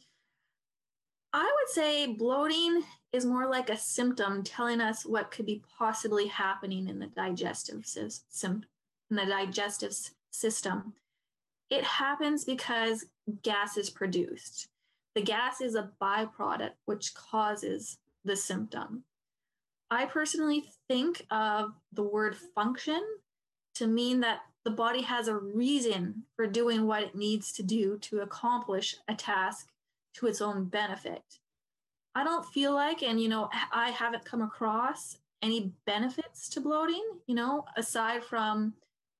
I 1.33 1.43
would 1.43 1.69
say 1.73 2.07
bloating 2.07 2.83
is 3.11 3.25
more 3.25 3.47
like 3.47 3.69
a 3.69 3.77
symptom 3.77 4.43
telling 4.43 4.81
us 4.81 5.05
what 5.05 5.31
could 5.31 5.45
be 5.45 5.63
possibly 5.77 6.27
happening 6.27 6.87
in 6.87 6.99
the 6.99 7.07
digestive 7.07 7.85
system. 7.85 8.65
In 9.09 9.15
the 9.15 9.25
digestive 9.25 9.95
system. 10.31 10.93
It 11.69 11.83
happens 11.83 12.45
because 12.45 13.05
gas 13.43 13.77
is 13.77 13.89
produced. 13.89 14.67
The 15.15 15.21
gas 15.21 15.61
is 15.61 15.75
a 15.75 15.91
byproduct 16.01 16.73
which 16.85 17.13
causes 17.13 17.97
the 18.23 18.35
symptom. 18.35 19.03
I 19.91 20.05
personally 20.05 20.65
think 20.87 21.25
of 21.31 21.73
the 21.93 22.03
word 22.03 22.35
function 22.35 23.01
to 23.75 23.87
mean 23.87 24.19
that 24.19 24.41
the 24.63 24.71
body 24.71 25.01
has 25.01 25.27
a 25.27 25.35
reason 25.35 26.23
for 26.35 26.45
doing 26.45 26.85
what 26.85 27.01
it 27.01 27.15
needs 27.15 27.51
to 27.53 27.63
do 27.63 27.97
to 27.99 28.19
accomplish 28.19 28.95
a 29.07 29.15
task 29.15 29.69
to 30.15 30.27
its 30.27 30.41
own 30.41 30.65
benefit. 30.65 31.23
I 32.15 32.23
don't 32.23 32.45
feel 32.45 32.73
like, 32.73 33.03
and 33.03 33.21
you 33.21 33.29
know, 33.29 33.49
I 33.71 33.91
haven't 33.91 34.25
come 34.25 34.41
across 34.41 35.17
any 35.41 35.73
benefits 35.85 36.49
to 36.49 36.61
bloating, 36.61 37.03
you 37.27 37.35
know, 37.35 37.65
aside 37.77 38.23
from 38.23 38.73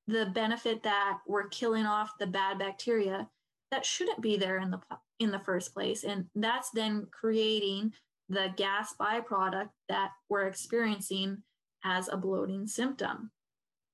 the 0.07 0.27
benefit 0.27 0.83
that 0.83 1.19
we're 1.27 1.47
killing 1.49 1.85
off 1.85 2.17
the 2.19 2.27
bad 2.27 2.57
bacteria 2.59 3.29
that 3.71 3.85
shouldn't 3.85 4.21
be 4.21 4.37
there 4.37 4.57
in 4.57 4.71
the 4.71 4.79
in 5.19 5.29
the 5.31 5.39
first 5.39 5.73
place 5.73 6.03
and 6.05 6.25
that's 6.33 6.71
then 6.71 7.05
creating 7.11 7.93
the 8.29 8.53
gas 8.55 8.93
byproduct 8.99 9.69
that 9.89 10.11
we're 10.29 10.47
experiencing 10.47 11.43
as 11.83 12.07
a 12.07 12.17
bloating 12.17 12.67
symptom. 12.67 13.31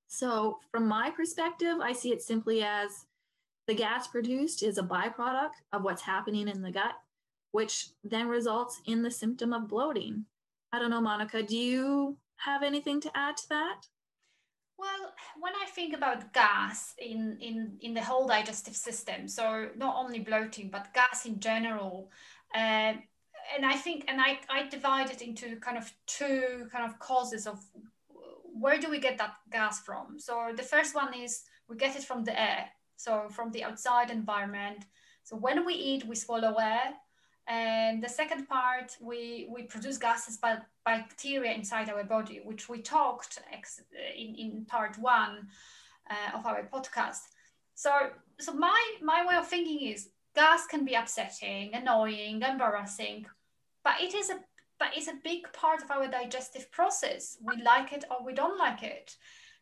So, 0.08 0.60
from 0.72 0.88
my 0.88 1.10
perspective, 1.10 1.78
I 1.82 1.94
see 1.94 2.12
it 2.12 2.22
simply 2.22 2.64
as 2.64 3.06
the 3.68 3.74
gas 3.74 4.08
produced 4.08 4.62
is 4.62 4.78
a 4.78 4.84
byproduct 4.84 5.56
of 5.72 5.84
what's 5.84 6.02
happening 6.02 6.48
in 6.48 6.62
the 6.62 6.72
gut, 6.72 6.94
which 7.56 7.88
then 8.04 8.28
results 8.28 8.82
in 8.86 9.02
the 9.02 9.10
symptom 9.10 9.54
of 9.54 9.70
bloating. 9.70 10.26
I 10.74 10.80
don't 10.80 10.90
know, 10.90 11.00
Monica, 11.00 11.42
do 11.42 11.56
you 11.56 12.18
have 12.36 12.64
anything 12.64 13.00
to 13.02 13.12
add 13.16 13.38
to 13.38 13.50
that? 13.50 13.80
Well, 14.78 15.14
when 15.40 15.54
I 15.64 15.66
think 15.68 15.96
about 15.96 16.34
gas 16.34 16.94
in, 17.00 17.38
in, 17.40 17.78
in 17.80 17.94
the 17.94 18.04
whole 18.04 18.28
digestive 18.28 18.76
system, 18.76 19.30
so 19.30 19.70
not 19.78 19.96
only 19.96 20.20
bloating, 20.20 20.68
but 20.70 20.94
gas 20.94 21.26
in 21.26 21.40
general, 21.40 22.12
uh, 22.54 22.94
and 23.56 23.66
I 23.66 23.78
think, 23.78 24.04
and 24.10 24.20
I, 24.20 24.40
I 24.50 24.68
divide 24.68 25.10
it 25.12 25.22
into 25.22 25.56
kind 25.68 25.78
of 25.78 25.90
two 26.08 26.68
kind 26.74 26.84
of 26.84 27.00
causes 27.00 27.48
of 27.48 27.64
where 28.64 28.78
do 28.78 28.90
we 28.90 29.00
get 29.00 29.18
that 29.20 29.36
gas 29.50 29.80
from? 29.80 30.20
So 30.20 30.52
the 30.54 30.64
first 30.74 30.94
one 30.94 31.14
is 31.14 31.44
we 31.70 31.78
get 31.78 31.96
it 31.96 32.04
from 32.04 32.26
the 32.26 32.38
air, 32.38 32.66
so 32.98 33.30
from 33.30 33.52
the 33.52 33.64
outside 33.64 34.12
environment. 34.12 34.84
So 35.24 35.38
when 35.38 35.66
we 35.66 35.74
eat, 35.74 36.06
we 36.06 36.16
swallow 36.16 36.56
air. 36.60 36.96
And 37.48 38.04
the 38.04 38.10
second 38.10 38.48
part, 38.48 38.98
we, 39.00 39.48
we 39.50 39.64
produce 39.64 39.98
gases 39.98 40.38
by 40.38 40.58
bacteria 40.84 41.54
inside 41.54 41.90
our 41.90 42.04
body, 42.04 42.42
which 42.44 42.68
we 42.68 42.82
talked 42.82 43.40
in, 44.18 44.36
in 44.36 44.66
part 44.66 44.98
one 44.98 45.48
uh, 46.10 46.38
of 46.38 46.46
our 46.46 46.68
podcast. 46.74 47.22
So, 47.76 47.92
so 48.40 48.54
my, 48.54 48.80
my 49.02 49.26
way 49.28 49.36
of 49.36 49.48
thinking 49.48 49.88
is 49.88 50.10
gas 50.36 50.66
can 50.66 50.86
be 50.86 50.96
upsetting, 50.96 51.76
annoying, 51.76 52.42
embarrassing, 52.42 53.26
but 53.84 54.02
it 54.02 54.14
is 54.14 54.30
a 54.30 54.40
but 54.78 54.90
it's 54.96 55.08
a 55.08 55.14
big 55.24 55.52
part 55.54 55.82
of 55.82 55.90
our 55.90 56.08
digestive 56.08 56.70
process. 56.72 57.38
We 57.42 57.62
like 57.64 57.94
it 57.94 58.04
or 58.12 58.26
we 58.26 58.34
don't 58.34 58.60
like 58.60 58.84
it. 58.84 59.16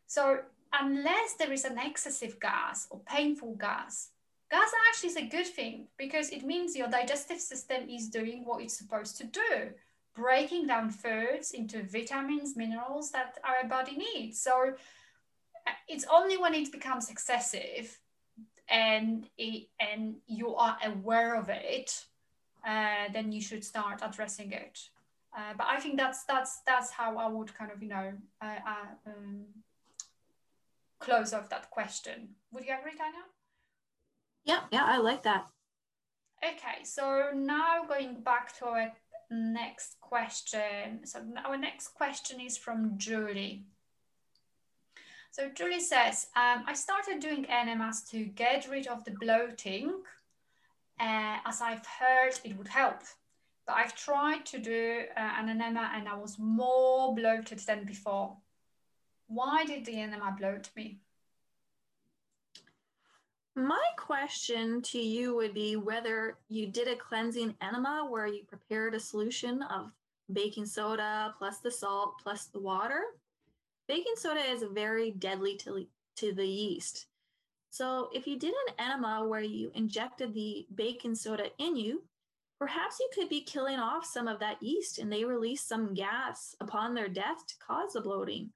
So 0.06 0.38
unless 0.72 1.34
there 1.38 1.52
is 1.52 1.64
an 1.64 1.78
excessive 1.78 2.40
gas 2.40 2.88
or 2.90 3.00
painful 3.06 3.54
gas, 3.54 4.10
gas 4.54 4.70
actually 4.88 5.10
is 5.10 5.16
a 5.16 5.34
good 5.36 5.46
thing 5.46 5.88
because 5.96 6.30
it 6.30 6.44
means 6.44 6.76
your 6.76 6.88
digestive 6.88 7.40
system 7.40 7.88
is 7.88 8.08
doing 8.08 8.44
what 8.44 8.62
it's 8.62 8.78
supposed 8.78 9.16
to 9.18 9.24
do, 9.24 9.70
breaking 10.14 10.66
down 10.66 10.90
foods 10.90 11.52
into 11.52 11.82
vitamins, 11.82 12.56
minerals 12.56 13.10
that 13.10 13.38
our 13.48 13.68
body 13.68 13.96
needs. 13.96 14.40
So 14.40 14.74
it's 15.88 16.06
only 16.18 16.36
when 16.36 16.54
it 16.54 16.70
becomes 16.70 17.10
excessive 17.10 17.98
and 18.68 19.28
it, 19.36 19.68
and 19.80 20.16
you 20.26 20.54
are 20.54 20.76
aware 20.84 21.34
of 21.34 21.48
it 21.48 22.06
uh, 22.64 23.12
then 23.12 23.30
you 23.30 23.40
should 23.40 23.64
start 23.64 24.00
addressing 24.02 24.52
it. 24.52 24.88
Uh, 25.36 25.52
but 25.58 25.66
I 25.68 25.78
think 25.80 25.96
that's 25.96 26.24
that's 26.24 26.60
that's 26.66 26.90
how 26.90 27.18
I 27.18 27.26
would 27.26 27.54
kind 27.54 27.70
of 27.70 27.82
you 27.82 27.88
know 27.88 28.12
uh, 28.40 28.58
uh 28.66 29.10
um, 29.10 29.44
close 30.98 31.32
off 31.34 31.50
that 31.50 31.70
question. 31.70 32.28
Would 32.52 32.64
you 32.64 32.74
agree, 32.78 32.96
Tanya? 32.96 33.24
Yeah, 34.44 34.60
yeah, 34.70 34.84
I 34.84 34.98
like 34.98 35.22
that. 35.22 35.46
Okay, 36.44 36.84
so 36.84 37.30
now 37.34 37.84
going 37.88 38.20
back 38.22 38.56
to 38.58 38.66
our 38.66 38.92
next 39.30 39.96
question. 40.00 41.06
So 41.06 41.20
our 41.44 41.56
next 41.56 41.88
question 41.94 42.40
is 42.40 42.58
from 42.58 42.98
Julie. 42.98 43.64
So 45.30 45.48
Julie 45.48 45.80
says, 45.80 46.28
um, 46.36 46.64
I 46.66 46.74
started 46.74 47.20
doing 47.20 47.46
enemas 47.46 48.02
to 48.10 48.24
get 48.24 48.68
rid 48.70 48.86
of 48.86 49.04
the 49.04 49.12
bloating, 49.12 49.90
uh, 51.00 51.38
as 51.46 51.60
I've 51.60 51.84
heard 51.86 52.38
it 52.44 52.56
would 52.56 52.68
help. 52.68 53.00
But 53.66 53.76
I've 53.76 53.96
tried 53.96 54.44
to 54.46 54.58
do 54.58 55.04
uh, 55.16 55.20
an 55.20 55.48
enema 55.48 55.90
and 55.94 56.06
I 56.06 56.14
was 56.14 56.38
more 56.38 57.14
bloated 57.14 57.60
than 57.60 57.84
before. 57.84 58.36
Why 59.26 59.64
did 59.64 59.86
the 59.86 59.98
enema 59.98 60.36
bloat 60.38 60.68
me? 60.76 61.00
My 63.56 63.82
question 63.96 64.82
to 64.82 64.98
you 64.98 65.36
would 65.36 65.54
be 65.54 65.76
whether 65.76 66.38
you 66.48 66.66
did 66.66 66.88
a 66.88 66.96
cleansing 66.96 67.54
enema 67.60 68.06
where 68.10 68.26
you 68.26 68.42
prepared 68.44 68.94
a 68.94 69.00
solution 69.00 69.62
of 69.62 69.92
baking 70.32 70.66
soda 70.66 71.32
plus 71.38 71.58
the 71.58 71.70
salt 71.70 72.14
plus 72.20 72.46
the 72.46 72.58
water. 72.58 73.02
Baking 73.86 74.14
soda 74.16 74.40
is 74.40 74.64
very 74.72 75.12
deadly 75.12 75.56
to, 75.58 75.86
to 76.16 76.32
the 76.32 76.46
yeast. 76.46 77.06
So 77.70 78.08
if 78.12 78.26
you 78.26 78.38
did 78.38 78.54
an 78.66 78.74
enema 78.86 79.24
where 79.24 79.42
you 79.42 79.70
injected 79.74 80.34
the 80.34 80.66
baking 80.74 81.14
soda 81.14 81.46
in 81.58 81.76
you, 81.76 82.02
perhaps 82.58 82.98
you 82.98 83.08
could 83.14 83.28
be 83.28 83.42
killing 83.42 83.78
off 83.78 84.04
some 84.04 84.26
of 84.26 84.40
that 84.40 84.60
yeast 84.62 84.98
and 84.98 85.12
they 85.12 85.24
release 85.24 85.62
some 85.62 85.94
gas 85.94 86.56
upon 86.60 86.94
their 86.94 87.08
death 87.08 87.46
to 87.46 87.54
cause 87.64 87.92
the 87.92 88.00
bloating. 88.00 88.50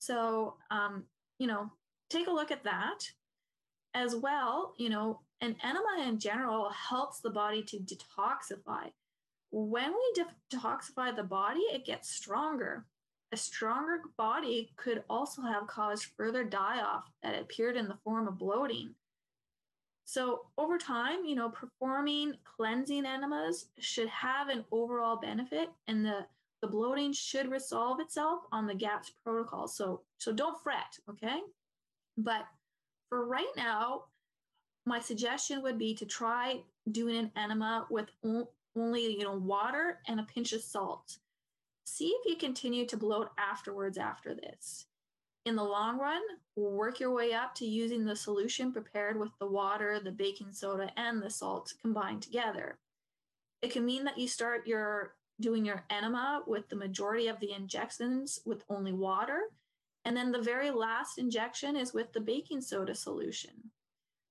So, 0.00 0.54
um, 0.72 1.04
you 1.38 1.46
know, 1.46 1.70
take 2.10 2.26
a 2.26 2.32
look 2.32 2.50
at 2.50 2.64
that 2.64 3.08
as 3.96 4.14
well, 4.14 4.74
you 4.76 4.90
know, 4.90 5.20
an 5.40 5.56
enema 5.64 6.06
in 6.06 6.18
general 6.18 6.68
helps 6.70 7.20
the 7.20 7.30
body 7.30 7.62
to 7.62 7.78
detoxify. 7.78 8.90
When 9.50 9.92
we 9.92 10.24
detoxify 10.52 11.16
the 11.16 11.22
body, 11.22 11.60
it 11.60 11.86
gets 11.86 12.10
stronger. 12.10 12.84
A 13.32 13.36
stronger 13.36 14.02
body 14.18 14.70
could 14.76 15.02
also 15.08 15.42
have 15.42 15.66
caused 15.66 16.10
further 16.16 16.44
die 16.44 16.80
off 16.80 17.04
that 17.22 17.40
appeared 17.40 17.76
in 17.76 17.88
the 17.88 17.98
form 18.04 18.28
of 18.28 18.38
bloating. 18.38 18.94
So, 20.04 20.42
over 20.56 20.78
time, 20.78 21.24
you 21.24 21.34
know, 21.34 21.48
performing 21.48 22.34
cleansing 22.44 23.06
enemas 23.06 23.66
should 23.80 24.08
have 24.08 24.48
an 24.48 24.64
overall 24.70 25.16
benefit, 25.16 25.70
and 25.88 26.04
the, 26.04 26.26
the 26.60 26.68
bloating 26.68 27.12
should 27.12 27.50
resolve 27.50 27.98
itself 27.98 28.42
on 28.52 28.66
the 28.66 28.74
GAPS 28.74 29.12
protocol. 29.24 29.66
So, 29.66 30.02
so 30.18 30.32
don't 30.32 30.62
fret, 30.62 30.98
okay? 31.10 31.40
But 32.16 32.46
for 33.08 33.26
right 33.26 33.52
now, 33.56 34.04
my 34.84 35.00
suggestion 35.00 35.62
would 35.62 35.78
be 35.78 35.94
to 35.94 36.06
try 36.06 36.60
doing 36.90 37.16
an 37.16 37.32
enema 37.36 37.86
with 37.90 38.08
only 38.24 39.18
you 39.18 39.24
know 39.24 39.36
water 39.36 39.98
and 40.06 40.20
a 40.20 40.24
pinch 40.24 40.52
of 40.52 40.62
salt. 40.62 41.18
See 41.84 42.08
if 42.08 42.26
you 42.26 42.36
continue 42.36 42.86
to 42.86 42.96
bloat 42.96 43.30
afterwards 43.38 43.98
after 43.98 44.34
this. 44.34 44.86
In 45.44 45.54
the 45.54 45.62
long 45.62 45.98
run, 45.98 46.22
work 46.56 46.98
your 46.98 47.12
way 47.12 47.32
up 47.32 47.54
to 47.56 47.64
using 47.64 48.04
the 48.04 48.16
solution 48.16 48.72
prepared 48.72 49.18
with 49.18 49.30
the 49.38 49.46
water, 49.46 50.00
the 50.00 50.10
baking 50.10 50.52
soda, 50.52 50.90
and 50.96 51.22
the 51.22 51.30
salt 51.30 51.72
combined 51.80 52.22
together. 52.22 52.78
It 53.62 53.70
can 53.70 53.84
mean 53.84 54.04
that 54.04 54.18
you 54.18 54.26
start 54.26 54.66
your 54.66 55.14
doing 55.40 55.64
your 55.64 55.84
enema 55.90 56.42
with 56.46 56.68
the 56.68 56.76
majority 56.76 57.28
of 57.28 57.38
the 57.40 57.52
injections 57.52 58.40
with 58.44 58.64
only 58.68 58.92
water 58.92 59.42
and 60.06 60.16
then 60.16 60.30
the 60.30 60.40
very 60.40 60.70
last 60.70 61.18
injection 61.18 61.74
is 61.74 61.92
with 61.92 62.12
the 62.12 62.20
baking 62.20 62.60
soda 62.60 62.94
solution. 62.94 63.50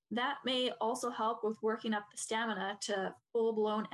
That 0.09 0.37
may 0.45 0.71
also 0.79 1.09
help 1.09 1.43
with 1.43 1.57
working 1.61 1.93
up 1.93 2.05
the 2.09 2.17
stamina 2.17 2.77
to 2.83 3.13
full 3.33 3.51
blown 3.51 3.85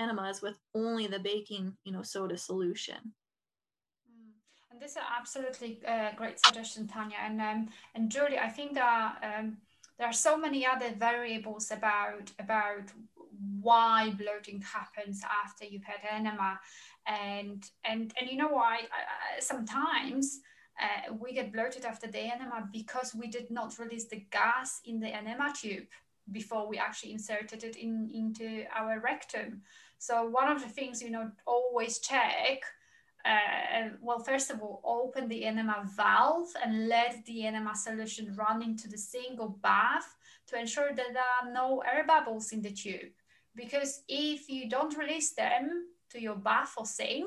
enemas 0.00 0.42
with 0.42 0.58
only 0.74 1.06
the 1.06 1.20
baking 1.20 1.76
you 1.84 1.92
know, 1.92 2.02
soda 2.02 2.36
solution. 2.36 2.96
Mm. 4.10 4.32
And 4.72 4.82
this 4.82 4.92
is 4.92 5.02
absolutely 5.16 5.80
uh, 5.86 6.10
great 6.16 6.44
suggestion, 6.44 6.88
Tanya. 6.88 7.18
And 7.22 7.40
um, 7.40 7.68
and 7.94 8.10
Julie, 8.10 8.40
I 8.40 8.48
think 8.48 8.74
that 8.74 9.14
um, 9.22 9.58
there 10.00 10.08
are 10.08 10.12
so 10.12 10.36
many 10.36 10.66
other 10.66 10.92
variables 10.98 11.70
about 11.70 12.32
about 12.40 12.90
why 13.60 14.10
bloating 14.18 14.60
happens 14.60 15.22
after 15.44 15.66
you've 15.66 15.84
had 15.84 16.00
enema, 16.10 16.58
and 17.06 17.62
and 17.84 18.12
and 18.20 18.28
you 18.28 18.36
know 18.36 18.48
why 18.48 18.80
sometimes 19.38 20.40
uh, 20.80 21.14
we 21.14 21.32
get 21.32 21.52
bloated 21.52 21.84
after 21.84 22.06
the 22.06 22.18
enema 22.18 22.68
because 22.72 23.14
we 23.14 23.28
did 23.28 23.50
not 23.50 23.78
release 23.78 24.06
the 24.06 24.24
gas 24.30 24.80
in 24.84 25.00
the 25.00 25.08
enema 25.08 25.52
tube 25.58 25.86
before 26.32 26.68
we 26.68 26.76
actually 26.76 27.12
inserted 27.12 27.64
it 27.64 27.76
in 27.76 28.10
into 28.12 28.64
our 28.74 29.00
rectum. 29.00 29.62
So 29.98 30.26
one 30.26 30.50
of 30.50 30.60
the 30.60 30.68
things 30.68 31.02
you 31.02 31.10
know 31.10 31.30
always 31.46 31.98
check. 31.98 32.62
Uh, 33.24 33.88
well, 34.00 34.20
first 34.20 34.50
of 34.50 34.62
all, 34.62 34.80
open 34.84 35.28
the 35.28 35.44
enema 35.44 35.84
valve 35.96 36.48
and 36.62 36.88
let 36.88 37.24
the 37.26 37.44
enema 37.44 37.74
solution 37.74 38.32
run 38.36 38.62
into 38.62 38.88
the 38.88 38.98
sink 38.98 39.40
or 39.40 39.56
bath 39.62 40.14
to 40.46 40.56
ensure 40.56 40.94
that 40.94 41.12
there 41.12 41.32
are 41.42 41.52
no 41.52 41.82
air 41.92 42.04
bubbles 42.06 42.52
in 42.52 42.62
the 42.62 42.70
tube. 42.70 43.10
Because 43.56 44.02
if 44.08 44.48
you 44.48 44.68
don't 44.68 44.96
release 44.96 45.32
them 45.32 45.86
to 46.10 46.20
your 46.20 46.36
bath 46.36 46.74
or 46.76 46.86
sink, 46.86 47.26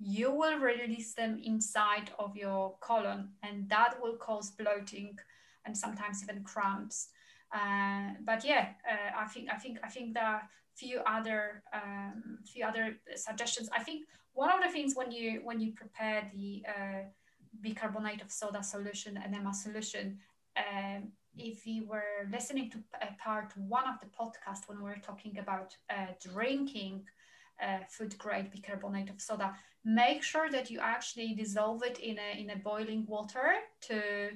you 0.00 0.32
will 0.32 0.58
release 0.58 1.14
them 1.14 1.40
inside 1.44 2.10
of 2.18 2.36
your 2.36 2.76
colon 2.80 3.28
and 3.42 3.68
that 3.68 4.00
will 4.02 4.16
cause 4.16 4.50
bloating 4.50 5.18
and 5.66 5.76
sometimes 5.76 6.22
even 6.22 6.42
cramps. 6.42 7.08
Uh, 7.52 8.10
but 8.24 8.44
yeah 8.44 8.68
uh, 8.88 9.10
i 9.18 9.26
think 9.26 9.48
i 9.50 9.56
think 9.56 9.76
i 9.82 9.88
think 9.88 10.14
there 10.14 10.24
are 10.24 10.42
few 10.76 11.00
other 11.06 11.62
um, 11.74 12.38
few 12.46 12.64
other 12.64 12.96
suggestions. 13.16 13.68
I 13.72 13.82
think 13.82 14.06
one 14.32 14.50
of 14.50 14.62
the 14.62 14.72
things 14.72 14.94
when 14.94 15.10
you 15.10 15.40
when 15.44 15.60
you 15.60 15.72
prepare 15.72 16.30
the 16.34 16.62
uh, 16.68 17.02
bicarbonate 17.62 18.22
of 18.22 18.30
soda 18.30 18.62
solution 18.62 19.16
and 19.16 19.34
enema 19.34 19.52
solution 19.52 20.18
um, 20.56 21.12
if 21.36 21.66
you 21.66 21.86
were 21.86 22.26
listening 22.30 22.70
to 22.70 22.78
part 23.18 23.52
one 23.56 23.86
of 23.88 23.96
the 24.00 24.06
podcast 24.06 24.68
when 24.68 24.78
we 24.78 24.84
were 24.84 25.02
talking 25.02 25.38
about 25.38 25.76
uh, 25.90 26.12
drinking 26.20 27.04
uh, 27.62 27.78
food 27.88 28.16
grade 28.18 28.50
bicarbonate 28.50 29.10
of 29.10 29.20
soda, 29.20 29.54
make 29.84 30.22
sure 30.22 30.50
that 30.50 30.70
you 30.70 30.78
actually 30.80 31.34
dissolve 31.34 31.82
it 31.82 31.98
in 31.98 32.18
a, 32.18 32.40
in 32.40 32.50
a 32.50 32.56
boiling 32.56 33.04
water 33.06 33.54
to 33.82 34.30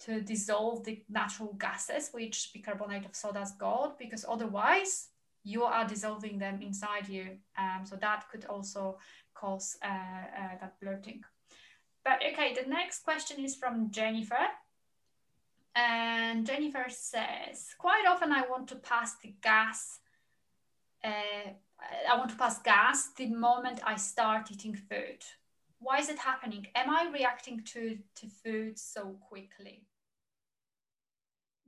to 0.00 0.20
dissolve 0.20 0.82
the 0.82 1.00
natural 1.08 1.52
gases 1.60 2.10
which 2.10 2.50
bicarbonate 2.52 3.04
of 3.04 3.14
soda 3.14 3.38
has 3.38 3.52
got 3.52 3.96
because 4.00 4.24
otherwise 4.28 5.10
you 5.44 5.62
are 5.62 5.86
dissolving 5.86 6.38
them 6.38 6.60
inside 6.60 7.08
you. 7.08 7.38
Um, 7.56 7.82
so 7.84 7.94
that 7.96 8.28
could 8.28 8.44
also 8.46 8.98
cause 9.34 9.76
uh, 9.80 9.86
uh, 9.86 10.58
that 10.60 10.74
bloating. 10.80 11.22
But 12.04 12.20
okay 12.32 12.52
the 12.52 12.68
next 12.68 13.04
question 13.04 13.44
is 13.44 13.54
from 13.54 13.90
jennifer. 13.92 14.48
And 15.76 16.44
jennifer 16.46 16.86
says 16.88 17.74
quite 17.78 18.04
often 18.08 18.32
i 18.32 18.42
want 18.50 18.68
to 18.68 18.76
pass 18.76 19.16
the 19.22 19.34
gas 19.40 20.00
uh, 21.04 21.50
I 22.10 22.16
want 22.16 22.30
to 22.30 22.36
pass 22.36 22.60
gas 22.60 23.10
the 23.16 23.26
moment 23.28 23.80
I 23.84 23.96
start 23.96 24.50
eating 24.50 24.74
food. 24.74 25.18
Why 25.78 25.98
is 25.98 26.08
it 26.08 26.18
happening? 26.18 26.66
Am 26.74 26.90
I 26.90 27.10
reacting 27.12 27.62
to, 27.72 27.98
to 28.16 28.26
food 28.44 28.78
so 28.78 29.16
quickly? 29.28 29.86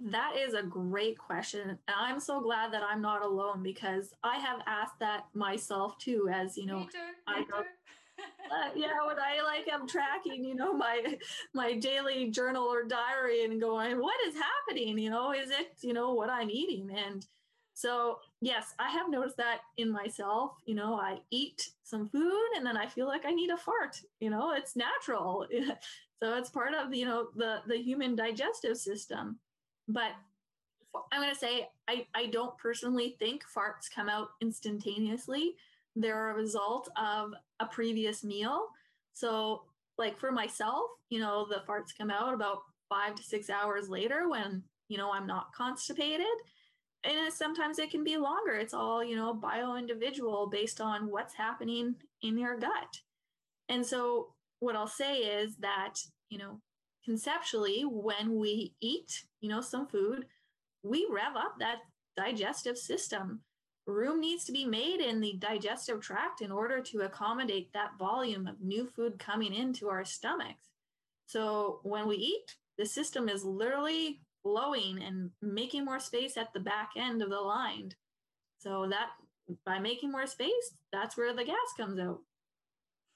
That 0.01 0.35
is 0.37 0.55
a 0.55 0.63
great 0.63 1.19
question. 1.19 1.71
And 1.71 1.79
I'm 1.89 2.21
so 2.21 2.41
glad 2.41 2.73
that 2.73 2.83
I'm 2.83 3.01
not 3.01 3.23
alone 3.23 3.63
because 3.63 4.13
I 4.23 4.39
have 4.39 4.61
asked 4.67 4.99
that 5.01 5.27
myself 5.35 5.99
too, 5.99 6.29
as 6.33 6.57
you 6.57 6.67
know, 6.67 6.81
me 6.81 6.89
too, 6.93 7.39
me 7.39 7.47
go, 7.51 7.59
uh, 7.59 8.71
yeah, 8.75 9.07
when 9.07 9.17
I 9.19 9.43
like 9.43 9.69
I'm 9.73 9.87
tracking, 9.87 10.45
you 10.45 10.55
know, 10.55 10.73
my 10.75 11.17
my 11.55 11.75
daily 11.75 12.31
journal 12.31 12.65
or 12.65 12.85
diary 12.85 13.45
and 13.45 13.61
going, 13.61 14.01
what 14.01 14.17
is 14.27 14.35
happening? 14.35 14.99
You 14.99 15.11
know, 15.11 15.33
is 15.33 15.51
it, 15.51 15.77
you 15.81 15.93
know, 15.93 16.13
what 16.15 16.31
I'm 16.31 16.51
eating? 16.51 16.91
And 16.91 17.27
so, 17.75 18.19
yes, 18.41 18.73
I 18.79 18.89
have 18.89 19.11
noticed 19.11 19.37
that 19.39 19.59
in 19.77 19.91
myself. 19.91 20.53
You 20.65 20.77
know, 20.77 20.95
I 20.95 21.19
eat 21.31 21.71
some 21.83 22.09
food 22.09 22.49
and 22.57 22.65
then 22.65 22.77
I 22.77 22.87
feel 22.87 23.09
like 23.09 23.27
I 23.27 23.33
need 23.33 23.51
a 23.51 23.57
fart. 23.57 24.01
You 24.21 24.31
know, 24.31 24.53
it's 24.53 24.77
natural. 24.77 25.47
so 26.23 26.39
it's 26.39 26.51
part 26.51 26.73
of, 26.73 26.95
you 26.95 27.05
know, 27.05 27.29
the 27.35 27.63
the 27.67 27.77
human 27.77 28.15
digestive 28.15 28.77
system. 28.77 29.41
But 29.89 30.13
I'm 31.13 31.21
going 31.21 31.33
to 31.33 31.39
say 31.39 31.69
I 31.89 32.07
I 32.15 32.27
don't 32.27 32.57
personally 32.59 33.17
think 33.19 33.43
farts 33.45 33.93
come 33.93 34.09
out 34.09 34.29
instantaneously. 34.41 35.57
They're 35.97 36.31
a 36.31 36.35
result 36.35 36.89
of 36.97 37.35
a 37.59 37.67
previous 37.67 38.23
meal. 38.23 38.69
So, 39.15 39.63
like 39.99 40.17
for 40.19 40.31
myself, 40.31 40.91
you 41.11 41.19
know, 41.19 41.45
the 41.49 41.63
farts 41.69 41.97
come 41.97 42.11
out 42.11 42.35
about 42.35 42.63
5 42.89 43.17
to 43.17 43.23
6 43.23 43.51
hours 43.51 43.89
later 43.89 44.29
when, 44.29 44.63
you 44.89 44.97
know, 44.99 45.13
I'm 45.13 45.27
not 45.27 45.53
constipated 45.57 46.27
and 47.05 47.33
sometimes 47.33 47.79
it 47.79 47.91
can 47.91 48.03
be 48.03 48.17
longer. 48.17 48.55
It's 48.55 48.75
all, 48.75 49.05
you 49.05 49.17
know, 49.17 49.35
bio 49.35 49.77
individual 49.77 50.49
based 50.51 50.81
on 50.81 51.11
what's 51.11 51.35
happening 51.35 51.97
in 52.23 52.39
your 52.39 52.57
gut. 52.57 53.01
And 53.69 53.85
so 53.85 54.29
what 54.61 54.77
I'll 54.77 54.87
say 54.87 55.19
is 55.19 55.57
that, 55.57 55.95
you 56.31 56.39
know, 56.39 56.61
conceptually, 57.05 57.85
when 57.87 58.37
we 58.37 58.75
eat, 58.81 59.25
you 59.41 59.51
know, 59.51 59.61
some 59.61 59.87
food, 59.87 60.27
we 60.83 61.07
rev 61.11 61.37
up 61.37 61.57
that 61.59 61.79
digestive 62.17 62.79
system. 62.79 63.41
Room 63.87 64.21
needs 64.21 64.45
to 64.45 64.53
be 64.53 64.65
made 64.65 65.01
in 65.01 65.21
the 65.21 65.35
digestive 65.39 66.01
tract 66.01 66.41
in 66.41 66.51
order 66.51 66.81
to 66.81 67.01
accommodate 67.01 67.71
that 67.75 67.99
volume 67.99 68.47
of 68.47 68.63
new 68.63 68.87
food 68.87 69.19
coming 69.19 69.53
into 69.53 69.91
our 69.91 70.05
stomachs. 70.05 70.71
So 71.27 71.81
when 71.83 72.09
we 72.09 72.17
eat, 72.17 72.57
the 72.79 72.87
system 72.87 73.29
is 73.29 73.45
literally 73.45 74.21
flowing 74.45 75.03
and 75.03 75.31
making 75.43 75.85
more 75.85 75.99
space 75.99 76.37
at 76.37 76.53
the 76.53 76.61
back 76.61 76.91
end 76.97 77.23
of 77.23 77.31
the 77.31 77.41
line. 77.41 77.91
So 78.59 78.87
that 78.91 79.09
by 79.67 79.81
making 79.81 80.13
more 80.13 80.27
space, 80.27 80.77
that's 80.93 81.17
where 81.17 81.35
the 81.35 81.45
gas 81.45 81.71
comes 81.77 81.99
out. 81.99 82.21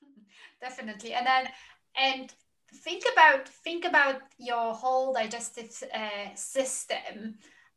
Definitely. 0.60 1.12
And 1.12 1.26
then 1.26 1.48
and 1.96 2.34
think 2.82 3.04
about 3.12 3.48
think 3.48 3.84
about 3.84 4.22
your 4.38 4.74
whole 4.74 5.14
digestive 5.14 5.70
uh, 5.94 6.34
system 6.34 7.36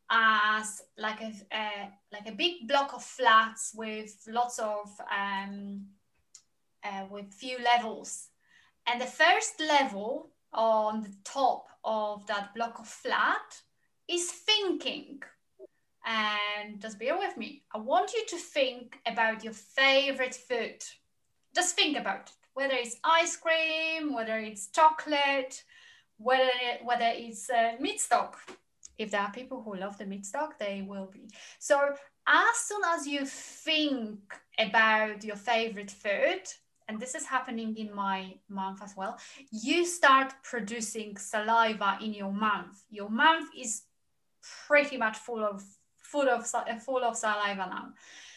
as 0.09 0.81
like 0.97 1.21
a 1.21 1.31
uh, 1.55 1.85
like 2.11 2.27
a 2.27 2.35
big 2.35 2.67
block 2.67 2.93
of 2.93 3.03
flats 3.03 3.73
with 3.75 4.13
lots 4.27 4.59
of 4.59 4.89
um, 5.09 5.85
uh, 6.83 7.05
with 7.09 7.33
few 7.33 7.57
levels 7.59 8.27
and 8.87 8.99
the 8.99 9.05
first 9.05 9.59
level 9.59 10.31
on 10.53 11.01
the 11.01 11.15
top 11.23 11.67
of 11.83 12.25
that 12.27 12.53
block 12.53 12.79
of 12.79 12.87
flat 12.87 13.61
is 14.07 14.31
thinking. 14.31 15.21
And 16.05 16.81
just 16.81 16.99
bear 16.99 17.17
with 17.17 17.37
me. 17.37 17.63
I 17.73 17.77
want 17.77 18.13
you 18.13 18.25
to 18.25 18.37
think 18.37 18.99
about 19.05 19.43
your 19.43 19.53
favorite 19.53 20.35
food. 20.35 20.83
Just 21.55 21.75
think 21.75 21.97
about 21.97 22.21
it. 22.21 22.31
Whether 22.53 22.73
it's 22.73 22.97
ice 23.03 23.37
cream 23.37 24.13
whether 24.13 24.37
it's 24.37 24.67
chocolate 24.67 25.63
whether 26.17 26.49
whether 26.83 27.11
it's 27.13 27.49
uh, 27.49 27.73
meat 27.79 27.99
stock. 27.99 28.37
If 28.97 29.11
there 29.11 29.21
are 29.21 29.31
people 29.31 29.61
who 29.63 29.75
love 29.75 29.97
the 29.97 30.05
meat 30.05 30.25
stock, 30.25 30.59
they 30.59 30.83
will 30.87 31.09
be. 31.11 31.29
So 31.59 31.95
as 32.27 32.55
soon 32.57 32.81
as 32.85 33.07
you 33.07 33.25
think 33.25 34.19
about 34.59 35.23
your 35.23 35.35
favorite 35.35 35.89
food, 35.89 36.43
and 36.91 36.99
this 36.99 37.15
is 37.15 37.25
happening 37.25 37.77
in 37.77 37.95
my 37.95 38.35
mouth 38.49 38.81
as 38.83 38.93
well, 38.97 39.17
you 39.49 39.85
start 39.85 40.33
producing 40.43 41.15
saliva 41.15 41.97
in 42.01 42.13
your 42.13 42.33
mouth. 42.33 42.83
Your 42.89 43.09
mouth 43.09 43.47
is 43.57 43.83
pretty 44.67 44.97
much 44.97 45.17
full 45.17 45.41
of 45.41 45.63
full 45.95 46.27
of 46.27 46.45
uh, 46.53 46.75
full 46.75 47.03
of 47.05 47.15
saliva 47.15 47.65
now. 47.75 47.93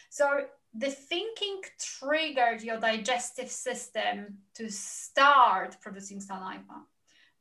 So 0.09 0.45
the 0.73 0.89
thinking 0.89 1.61
triggered 1.77 2.61
your 2.61 2.79
digestive 2.79 3.51
system 3.51 4.37
to 4.53 4.69
start 4.69 5.75
producing 5.81 6.21
saliva. 6.21 6.77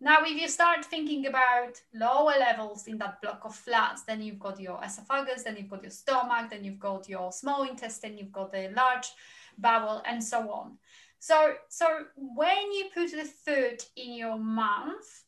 Now, 0.00 0.18
if 0.22 0.36
you 0.40 0.48
start 0.48 0.84
thinking 0.84 1.26
about 1.26 1.80
lower 1.94 2.34
levels 2.38 2.88
in 2.88 2.98
that 2.98 3.22
block 3.22 3.42
of 3.44 3.54
flats, 3.54 4.02
then 4.02 4.20
you've 4.20 4.40
got 4.40 4.58
your 4.60 4.82
esophagus, 4.84 5.44
then 5.44 5.56
you've 5.56 5.70
got 5.70 5.82
your 5.82 5.92
stomach, 5.92 6.50
then 6.50 6.64
you've 6.64 6.80
got 6.80 7.08
your 7.08 7.30
small 7.30 7.62
intestine, 7.62 8.18
you've 8.18 8.32
got 8.32 8.50
the 8.52 8.72
large 8.74 9.08
bowel, 9.56 10.02
and 10.04 10.22
so 10.22 10.50
on. 10.50 10.78
So, 11.26 11.54
so 11.70 11.86
when 12.16 12.70
you 12.72 12.90
put 12.92 13.10
the 13.12 13.24
food 13.24 13.82
in 13.96 14.12
your 14.12 14.36
mouth, 14.36 15.24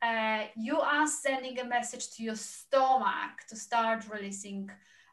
uh, 0.00 0.44
you 0.54 0.78
are 0.78 1.08
sending 1.08 1.58
a 1.58 1.64
message 1.64 2.10
to 2.12 2.22
your 2.22 2.36
stomach 2.36 3.34
to 3.48 3.56
start 3.56 4.04
releasing, 4.08 4.70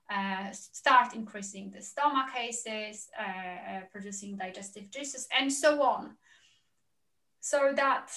uh, 0.07 0.51
start 0.51 1.15
increasing 1.15 1.71
the 1.71 1.81
stomach 1.81 2.29
acids, 2.37 3.09
uh, 3.19 3.23
uh 3.23 3.81
producing 3.91 4.37
digestive 4.37 4.91
juices, 4.91 5.27
and 5.35 5.51
so 5.51 5.81
on. 5.81 6.15
So 7.39 7.73
that 7.75 8.11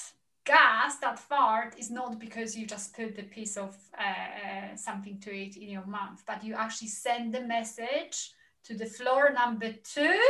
gas, 0.44 0.98
that 0.98 1.18
fart, 1.18 1.74
is 1.78 1.90
not 1.90 2.18
because 2.18 2.54
you 2.54 2.66
just 2.66 2.94
put 2.94 3.16
the 3.16 3.22
piece 3.22 3.56
of 3.56 3.74
uh, 3.98 4.02
uh, 4.02 4.76
something 4.76 5.18
to 5.20 5.30
eat 5.32 5.56
in 5.56 5.70
your 5.70 5.86
mouth, 5.86 6.22
but 6.26 6.44
you 6.44 6.52
actually 6.52 6.88
send 6.88 7.34
the 7.34 7.46
message 7.46 8.32
to 8.64 8.74
the 8.74 8.84
floor 8.84 9.32
number 9.32 9.72
two 9.72 10.20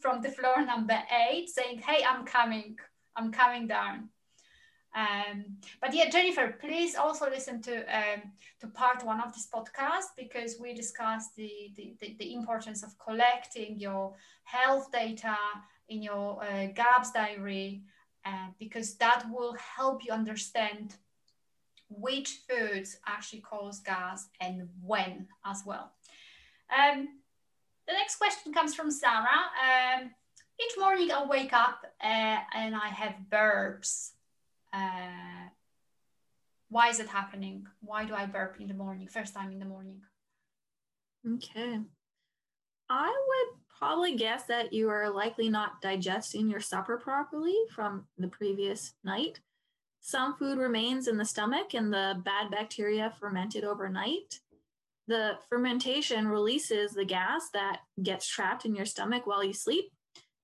from 0.00 0.22
the 0.22 0.30
floor 0.30 0.64
number 0.64 0.98
eight 1.30 1.48
saying, 1.48 1.78
hey, 1.78 2.04
I'm 2.04 2.24
coming, 2.24 2.76
I'm 3.16 3.32
coming 3.32 3.66
down. 3.66 4.10
Um, 4.94 5.58
but 5.80 5.94
yeah, 5.94 6.08
Jennifer, 6.08 6.56
please 6.58 6.94
also 6.94 7.28
listen 7.28 7.60
to 7.62 7.80
um, 7.94 8.22
to 8.60 8.66
part 8.68 9.04
one 9.04 9.20
of 9.20 9.34
this 9.34 9.46
podcast 9.54 10.16
because 10.16 10.56
we 10.58 10.72
discussed 10.72 11.36
the, 11.36 11.70
the, 11.76 11.94
the, 12.00 12.16
the 12.18 12.32
importance 12.32 12.82
of 12.82 12.98
collecting 12.98 13.78
your 13.78 14.14
health 14.44 14.90
data 14.90 15.36
in 15.90 16.02
your 16.02 16.42
uh, 16.42 16.68
GAPS 16.74 17.12
diary 17.12 17.82
uh, 18.24 18.48
because 18.58 18.96
that 18.96 19.24
will 19.30 19.54
help 19.76 20.02
you 20.02 20.12
understand 20.12 20.94
which 21.90 22.40
foods 22.48 22.98
actually 23.06 23.40
cause 23.40 23.80
gas 23.80 24.28
and 24.40 24.68
when 24.82 25.26
as 25.44 25.62
well. 25.66 25.92
Um, 26.76 27.08
the 27.86 27.92
next 27.92 28.16
question 28.16 28.52
comes 28.52 28.74
from 28.74 28.90
Sarah. 28.90 29.24
Um, 29.62 30.10
each 30.60 30.78
morning 30.78 31.10
I 31.10 31.24
wake 31.26 31.52
up 31.52 31.84
uh, 32.02 32.38
and 32.54 32.74
I 32.74 32.88
have 32.88 33.14
burps. 33.30 34.10
Uh, 34.72 35.50
why 36.68 36.88
is 36.88 37.00
it 37.00 37.08
happening? 37.08 37.66
Why 37.80 38.04
do 38.04 38.14
I 38.14 38.26
burp 38.26 38.56
in 38.60 38.68
the 38.68 38.74
morning, 38.74 39.08
first 39.08 39.34
time 39.34 39.52
in 39.52 39.58
the 39.58 39.64
morning? 39.64 40.02
Okay. 41.34 41.80
I 42.88 43.08
would 43.08 43.58
probably 43.78 44.16
guess 44.16 44.44
that 44.44 44.72
you 44.72 44.88
are 44.88 45.10
likely 45.10 45.48
not 45.48 45.80
digesting 45.80 46.48
your 46.48 46.60
supper 46.60 46.96
properly 46.96 47.56
from 47.74 48.06
the 48.18 48.28
previous 48.28 48.94
night. 49.04 49.40
Some 50.00 50.36
food 50.36 50.58
remains 50.58 51.08
in 51.08 51.18
the 51.18 51.24
stomach 51.24 51.74
and 51.74 51.92
the 51.92 52.20
bad 52.24 52.50
bacteria 52.50 53.12
fermented 53.18 53.64
overnight. 53.64 54.40
The 55.08 55.38
fermentation 55.48 56.26
releases 56.26 56.92
the 56.92 57.04
gas 57.04 57.48
that 57.54 57.80
gets 58.02 58.26
trapped 58.26 58.64
in 58.64 58.74
your 58.74 58.86
stomach 58.86 59.26
while 59.26 59.44
you 59.44 59.52
sleep. 59.52 59.92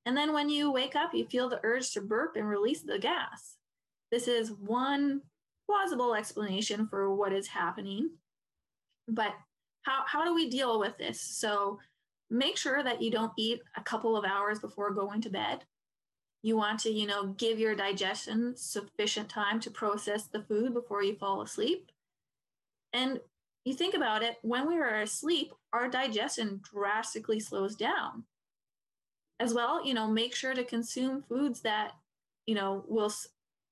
And 0.06 0.16
then 0.16 0.32
when 0.32 0.48
you 0.48 0.70
wake 0.70 0.96
up, 0.96 1.14
you 1.14 1.26
feel 1.26 1.48
the 1.48 1.60
urge 1.62 1.92
to 1.92 2.00
burp 2.00 2.36
and 2.36 2.48
release 2.48 2.82
the 2.82 2.98
gas. 2.98 3.56
This 4.10 4.28
is 4.28 4.52
one 4.52 5.22
plausible 5.66 6.14
explanation 6.14 6.86
for 6.86 7.14
what 7.14 7.32
is 7.32 7.48
happening. 7.48 8.10
But 9.08 9.34
how, 9.82 10.02
how 10.06 10.24
do 10.24 10.34
we 10.34 10.48
deal 10.48 10.78
with 10.78 10.96
this? 10.98 11.20
So, 11.20 11.78
make 12.30 12.56
sure 12.56 12.82
that 12.82 13.02
you 13.02 13.10
don't 13.10 13.32
eat 13.36 13.60
a 13.76 13.82
couple 13.82 14.16
of 14.16 14.24
hours 14.24 14.58
before 14.58 14.92
going 14.92 15.20
to 15.20 15.28
bed. 15.28 15.64
You 16.42 16.56
want 16.56 16.80
to, 16.80 16.90
you 16.90 17.06
know, 17.06 17.28
give 17.34 17.58
your 17.58 17.74
digestion 17.74 18.54
sufficient 18.56 19.28
time 19.28 19.60
to 19.60 19.70
process 19.70 20.26
the 20.26 20.42
food 20.42 20.72
before 20.72 21.02
you 21.02 21.14
fall 21.14 21.42
asleep. 21.42 21.92
And 22.92 23.20
you 23.64 23.74
think 23.74 23.94
about 23.94 24.22
it, 24.22 24.38
when 24.42 24.66
we 24.66 24.76
are 24.76 25.02
asleep, 25.02 25.52
our 25.72 25.88
digestion 25.88 26.60
drastically 26.62 27.40
slows 27.40 27.76
down. 27.76 28.24
As 29.38 29.54
well, 29.54 29.84
you 29.84 29.94
know, 29.94 30.08
make 30.08 30.34
sure 30.34 30.54
to 30.54 30.64
consume 30.64 31.22
foods 31.22 31.60
that, 31.62 31.92
you 32.46 32.54
know, 32.54 32.84
will 32.88 33.12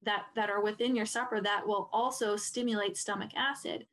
that 0.02 0.26
that 0.34 0.50
are 0.50 0.62
within 0.62 0.96
your 0.96 1.06
supper 1.06 1.40
that 1.40 1.66
will 1.66 1.90
also 1.92 2.36
stimulate 2.36 2.96
stomach 2.96 3.30
acid. 3.36 3.86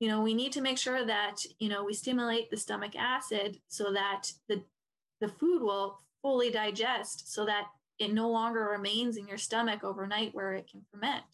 You 0.00 0.08
know 0.08 0.20
we 0.20 0.34
need 0.34 0.52
to 0.52 0.60
make 0.60 0.78
sure 0.78 1.04
that 1.04 1.36
you 1.58 1.68
know 1.68 1.84
we 1.84 1.94
stimulate 1.94 2.50
the 2.50 2.56
stomach 2.56 2.96
acid 2.96 3.60
so 3.68 3.92
that 3.92 4.32
the 4.48 4.62
the 5.20 5.28
food 5.28 5.62
will 5.62 6.00
fully 6.22 6.50
digest 6.50 7.32
so 7.32 7.44
that 7.46 7.66
it 7.98 8.12
no 8.12 8.30
longer 8.30 8.68
remains 8.70 9.16
in 9.16 9.26
your 9.26 9.38
stomach 9.38 9.84
overnight 9.84 10.34
where 10.34 10.52
it 10.52 10.68
can 10.70 10.84
ferment. 10.92 11.24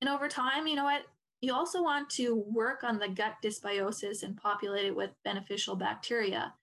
And 0.00 0.10
over 0.10 0.28
time 0.28 0.66
you 0.66 0.76
know 0.76 0.84
what 0.84 1.02
you 1.44 1.54
also 1.54 1.82
want 1.82 2.08
to 2.10 2.34
work 2.34 2.84
on 2.84 2.98
the 2.98 3.08
gut 3.08 3.34
dysbiosis 3.42 4.22
and 4.22 4.36
populate 4.36 4.86
it 4.86 4.96
with 4.96 5.10
beneficial 5.24 5.76
bacteria 5.76 6.54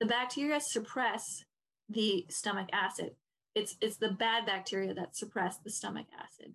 the 0.00 0.06
bacteria 0.06 0.60
suppress 0.60 1.44
the 1.88 2.26
stomach 2.28 2.68
acid 2.72 3.14
it's 3.54 3.76
it's 3.80 3.96
the 3.96 4.10
bad 4.10 4.44
bacteria 4.46 4.92
that 4.94 5.16
suppress 5.16 5.58
the 5.58 5.70
stomach 5.70 6.06
acid 6.20 6.54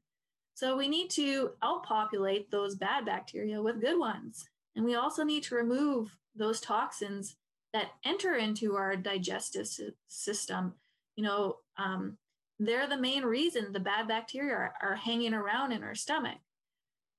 so 0.61 0.77
we 0.77 0.87
need 0.87 1.09
to 1.11 1.53
outpopulate 1.63 2.51
those 2.51 2.75
bad 2.75 3.03
bacteria 3.03 3.59
with 3.59 3.81
good 3.81 3.97
ones. 3.97 4.47
And 4.75 4.85
we 4.85 4.93
also 4.93 5.23
need 5.23 5.41
to 5.45 5.55
remove 5.55 6.15
those 6.35 6.61
toxins 6.61 7.35
that 7.73 7.87
enter 8.05 8.35
into 8.35 8.75
our 8.75 8.95
digestive 8.95 9.67
system. 10.07 10.75
You 11.15 11.23
know, 11.23 11.55
um, 11.77 12.17
they're 12.59 12.87
the 12.87 12.95
main 12.95 13.23
reason 13.23 13.71
the 13.71 13.79
bad 13.79 14.07
bacteria 14.07 14.53
are, 14.53 14.73
are 14.83 14.95
hanging 14.95 15.33
around 15.33 15.71
in 15.71 15.81
our 15.81 15.95
stomach. 15.95 16.37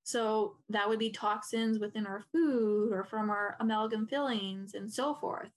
So 0.05 0.57
that 0.69 0.89
would 0.89 0.99
be 0.99 1.11
toxins 1.11 1.79
within 1.79 2.07
our 2.07 2.25
food 2.33 2.93
or 2.93 3.05
from 3.05 3.31
our 3.31 3.57
amalgam 3.61 4.07
fillings 4.07 4.75
and 4.75 4.93
so 4.93 5.15
forth. 5.15 5.51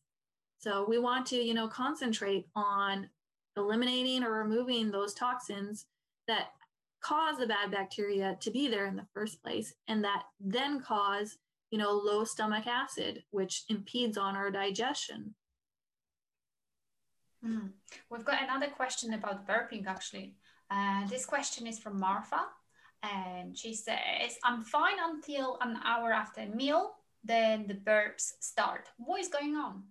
So 0.59 0.85
we 0.87 0.99
want 0.99 1.25
to, 1.27 1.37
you 1.37 1.53
know, 1.53 1.67
concentrate 1.67 2.47
on 2.55 3.09
eliminating 3.57 4.23
or 4.23 4.31
removing 4.33 4.91
those 4.91 5.13
toxins 5.13 5.85
that 6.27 6.49
cause 7.01 7.37
the 7.37 7.47
bad 7.47 7.71
bacteria 7.71 8.37
to 8.41 8.51
be 8.51 8.67
there 8.67 8.85
in 8.85 8.95
the 8.95 9.07
first 9.13 9.41
place 9.43 9.73
and 9.87 10.03
that 10.03 10.23
then 10.39 10.81
cause 10.81 11.37
you 11.71 11.77
know 11.77 11.91
low 11.91 12.23
stomach 12.23 12.67
acid 12.67 13.23
which 13.31 13.63
impedes 13.69 14.17
on 14.17 14.35
our 14.35 14.49
digestion 14.49 15.35
mm. 17.45 17.69
we've 18.09 18.25
got 18.25 18.43
another 18.43 18.67
question 18.67 19.13
about 19.13 19.47
burping 19.47 19.85
actually 19.85 20.35
Uh, 20.69 21.05
this 21.07 21.25
question 21.25 21.67
is 21.67 21.79
from 21.79 21.99
Martha, 21.99 22.41
and 23.14 23.58
she 23.58 23.74
says, 23.74 24.38
I'm 24.43 24.64
fine 24.64 24.97
until 25.03 25.58
an 25.62 25.80
hour 25.84 26.12
after 26.12 26.41
a 26.41 26.47
meal, 26.47 26.93
then 27.24 27.68
the 27.68 27.74
burps 27.74 28.34
start. 28.39 28.88
What 28.97 29.22
is 29.22 29.28
going 29.28 29.56
on? 29.56 29.84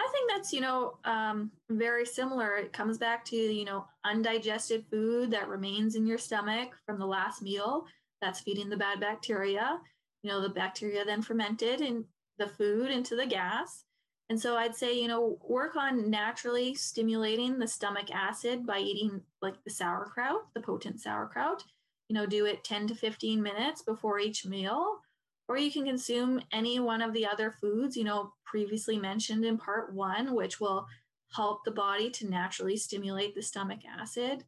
I 0.00 0.08
think 0.12 0.30
that's, 0.30 0.52
you 0.52 0.60
know, 0.60 0.98
um, 1.04 1.50
very 1.70 2.06
similar. 2.06 2.56
It 2.56 2.72
comes 2.72 2.98
back 2.98 3.24
to, 3.26 3.36
you 3.36 3.64
know, 3.64 3.84
undigested 4.04 4.84
food 4.90 5.32
that 5.32 5.48
remains 5.48 5.96
in 5.96 6.06
your 6.06 6.18
stomach 6.18 6.70
from 6.86 6.98
the 6.98 7.06
last 7.06 7.42
meal. 7.42 7.84
That's 8.22 8.40
feeding 8.40 8.68
the 8.68 8.76
bad 8.76 9.00
bacteria. 9.00 9.80
You 10.22 10.30
know, 10.30 10.40
the 10.40 10.50
bacteria 10.50 11.04
then 11.04 11.22
fermented 11.22 11.80
in 11.80 12.04
the 12.38 12.46
food 12.46 12.90
into 12.90 13.16
the 13.16 13.26
gas. 13.26 13.84
And 14.30 14.38
so 14.38 14.56
I'd 14.56 14.76
say, 14.76 14.98
you 14.98 15.08
know, 15.08 15.38
work 15.42 15.74
on 15.76 16.10
naturally 16.10 16.74
stimulating 16.74 17.58
the 17.58 17.66
stomach 17.66 18.10
acid 18.12 18.66
by 18.66 18.78
eating 18.78 19.22
like 19.40 19.62
the 19.64 19.70
sauerkraut, 19.70 20.52
the 20.54 20.60
potent 20.60 21.00
sauerkraut. 21.00 21.64
You 22.08 22.14
know, 22.14 22.26
do 22.26 22.44
it 22.46 22.64
10 22.64 22.88
to 22.88 22.94
15 22.94 23.42
minutes 23.42 23.82
before 23.82 24.18
each 24.18 24.44
meal. 24.44 25.00
Or 25.48 25.56
you 25.56 25.72
can 25.72 25.86
consume 25.86 26.42
any 26.52 26.78
one 26.78 27.00
of 27.00 27.14
the 27.14 27.26
other 27.26 27.50
foods, 27.50 27.96
you 27.96 28.04
know, 28.04 28.34
previously 28.44 28.98
mentioned 28.98 29.46
in 29.46 29.56
part 29.56 29.94
one, 29.94 30.34
which 30.34 30.60
will 30.60 30.86
help 31.32 31.64
the 31.64 31.70
body 31.70 32.10
to 32.10 32.28
naturally 32.28 32.76
stimulate 32.76 33.34
the 33.34 33.42
stomach 33.42 33.80
acid. 33.98 34.44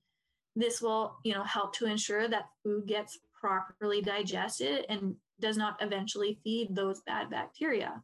This 0.57 0.83
will, 0.83 1.16
you 1.24 1.33
know, 1.33 1.43
help 1.43 1.74
to 1.76 1.87
ensure 1.87 2.28
that 2.28 2.51
food 2.62 2.87
gets 2.87 3.18
properly 3.33 4.03
digested 4.03 4.85
and 4.91 5.16
does 5.41 5.57
not 5.57 5.76
eventually 5.81 6.39
feed 6.45 6.74
those 6.74 7.01
bad 7.01 7.31
bacteria. 7.31 8.03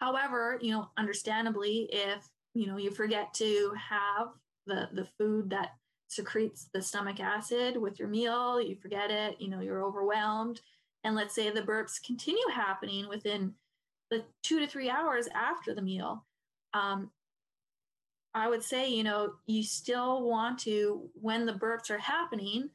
However, 0.00 0.58
you 0.60 0.72
know, 0.72 0.88
understandably, 0.96 1.88
if 1.92 2.28
you 2.54 2.66
know 2.66 2.76
you 2.76 2.90
forget 2.90 3.32
to 3.34 3.72
have 3.90 4.28
the 4.66 4.88
the 4.92 5.06
food 5.18 5.50
that 5.50 5.70
secretes 6.08 6.68
the 6.72 6.82
stomach 6.82 7.20
acid 7.20 7.76
with 7.76 7.98
your 7.98 8.08
meal, 8.08 8.60
you 8.60 8.74
forget 8.74 9.10
it, 9.10 9.40
you 9.40 9.48
know, 9.48 9.60
you're 9.60 9.84
overwhelmed, 9.84 10.60
and 11.04 11.14
let's 11.14 11.34
say 11.34 11.50
the 11.50 11.62
burps 11.62 12.02
continue 12.04 12.48
happening 12.52 13.08
within 13.08 13.54
the 14.10 14.24
two 14.42 14.58
to 14.58 14.66
three 14.66 14.90
hours 14.90 15.28
after 15.34 15.74
the 15.74 15.82
meal, 15.82 16.24
um, 16.74 17.10
I 18.34 18.48
would 18.48 18.62
say, 18.62 18.90
you 18.90 19.04
know, 19.04 19.34
you 19.46 19.62
still 19.62 20.22
want 20.22 20.58
to, 20.60 21.08
when 21.14 21.46
the 21.46 21.52
burps 21.52 21.90
are 21.90 21.98
happening, 21.98 22.70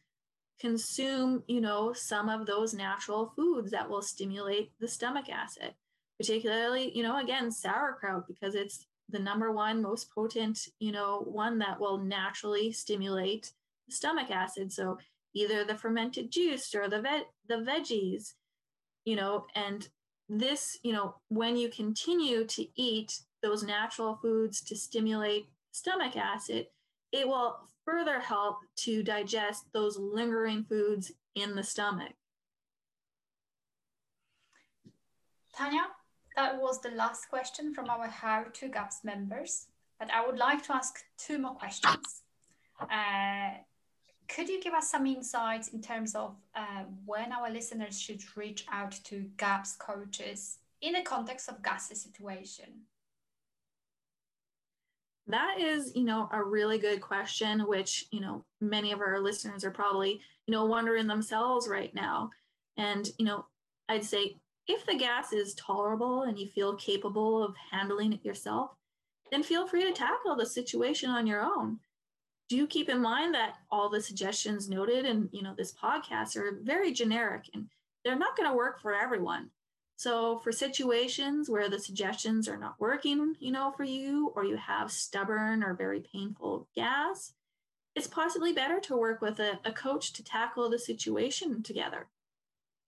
consume, 0.60 1.44
you 1.48 1.62
know, 1.62 1.94
some 1.94 2.30
of 2.30 2.46
those 2.46 2.74
natural 2.74 3.34
foods 3.36 3.72
that 3.72 3.90
will 3.90 4.02
stimulate 4.02 4.72
the 4.80 4.88
stomach 4.88 5.30
acid 5.30 5.74
particularly, 6.18 6.92
you 6.96 7.04
know, 7.04 7.20
again, 7.20 7.52
sauerkraut, 7.52 8.28
because 8.28 8.56
it's 8.56 8.86
the 9.10 9.20
number 9.20 9.52
one 9.52 9.82
most 9.82 10.10
potent, 10.14 10.68
you 10.80 10.92
know, 10.92 11.22
one 11.28 11.60
that 11.60 11.80
will 11.80 11.98
naturally 11.98 12.72
stimulate 12.72 13.52
the 13.88 13.94
stomach 13.94 14.32
acid. 14.32 14.72
So 14.72 14.98
either 15.34 15.64
the 15.64 15.78
fermented 15.78 16.32
juice 16.32 16.74
or 16.74 16.90
the 16.90 17.02
ve- 17.02 17.28
the 17.48 17.58
veggies, 17.58 18.34
you 19.04 19.16
know, 19.16 19.46
and 19.56 19.88
this, 20.28 20.80
you 20.82 20.94
know, 20.94 21.16
when 21.28 21.56
you 21.56 21.70
continue 21.70 22.46
to 22.46 22.66
eat 22.76 23.20
those 23.44 23.64
natural 23.64 24.18
foods 24.22 24.62
to 24.62 24.76
stimulate 24.76 25.48
stomach 25.72 26.18
acid, 26.18 26.68
it 27.12 27.28
will 27.28 27.58
further 27.84 28.20
help 28.20 28.58
to 28.76 29.04
digest 29.04 29.66
those 29.72 29.98
lingering 29.98 30.66
foods 30.68 31.12
in 31.36 31.56
the 31.56 31.64
stomach. 31.64 32.14
Tanya, 35.56 35.84
that 36.36 36.62
was 36.62 36.82
the 36.82 36.92
last 36.92 37.30
question 37.30 37.74
from 37.74 37.90
our 37.90 38.08
How 38.08 38.46
to 38.54 38.68
GAPS 38.68 39.04
members, 39.04 39.68
but 40.00 40.10
I 40.12 40.26
would 40.26 40.38
like 40.38 40.64
to 40.68 40.76
ask 40.76 41.04
two 41.18 41.38
more 41.38 41.56
questions. 41.56 42.22
Uh, 42.80 43.52
could 44.28 44.50
you 44.50 44.62
give 44.62 44.74
us 44.74 44.90
some 44.90 45.06
insights 45.06 45.70
in 45.70 45.82
terms 45.82 46.16
of 46.16 46.36
uh, 46.56 46.84
when 47.06 47.32
our 47.32 47.50
listeners 47.50 48.00
should 48.00 48.22
reach 48.36 48.66
out 48.72 48.92
to 49.06 49.30
GAPS 49.38 49.76
coaches 49.78 50.58
in 50.82 50.94
the 50.94 51.02
context 51.02 51.48
of 51.48 51.62
GAS's 51.62 52.02
situation? 52.02 52.66
That 55.28 55.60
is, 55.60 55.96
you 55.96 56.04
know, 56.04 56.30
a 56.32 56.44
really 56.44 56.78
good 56.78 57.02
question, 57.02 57.62
which, 57.62 58.06
you 58.12 58.20
know, 58.20 58.44
many 58.62 58.92
of 58.92 59.00
our 59.00 59.20
listeners 59.20 59.64
are 59.64 59.72
probably, 59.72 60.22
you 60.46 60.52
know, 60.52 60.66
wondering 60.66 61.08
themselves 61.08 61.68
right 61.68 61.94
now. 61.96 62.30
And, 62.78 63.10
you 63.18 63.26
know, 63.26 63.46
I'd 63.90 64.04
say 64.04 64.38
if 64.68 64.86
the 64.86 64.96
gas 64.96 65.32
is 65.32 65.54
tolerable 65.56 66.24
and 66.24 66.40
you 66.40 66.48
feel 66.48 66.76
capable 66.76 67.44
of 67.44 67.56
handling 67.72 68.14
it 68.14 68.26
yourself, 68.26 68.72
then 69.32 69.44
feel 69.44 69.68
free 69.68 69.84
to 69.84 69.92
tackle 69.92 70.36
the 70.36 70.46
situation 70.46 71.10
on 71.10 71.28
your 71.28 71.42
own. 71.42 71.80
Do 72.50 72.68
keep 72.68 72.90
in 72.90 73.02
mind 73.02 73.34
that 73.34 73.56
all 73.72 73.90
the 73.90 74.02
suggestions 74.02 74.70
noted 74.70 75.06
in 75.06 75.30
you 75.32 75.42
know 75.42 75.56
this 75.56 75.74
podcast 75.74 76.36
are 76.36 76.60
very 76.62 76.92
generic 76.92 77.50
and 77.54 77.70
they're 78.04 78.18
not 78.18 78.38
going 78.38 78.50
to 78.50 78.56
work 78.56 78.80
for 78.80 78.94
everyone. 78.94 79.50
So 79.98 80.40
for 80.40 80.52
situations 80.52 81.50
where 81.50 81.70
the 81.70 81.80
suggestions 81.80 82.48
are 82.48 82.58
not 82.58 82.80
working, 82.80 83.36
you 83.40 83.52
know, 83.52 83.74
for 83.76 83.84
you 83.84 84.32
or 84.36 84.44
you 84.44 84.58
have 84.58 84.92
stubborn 84.92 85.64
or 85.64 85.74
very 85.74 86.02
painful 86.02 86.68
gas, 86.76 87.34
it's 87.96 88.08
possibly 88.08 88.52
better 88.52 88.80
to 88.82 88.98
work 88.98 89.22
with 89.22 89.40
a, 89.40 89.58
a 89.64 89.72
coach 89.72 90.12
to 90.14 90.24
tackle 90.24 90.70
the 90.70 90.78
situation 90.78 91.64
together 91.64 92.08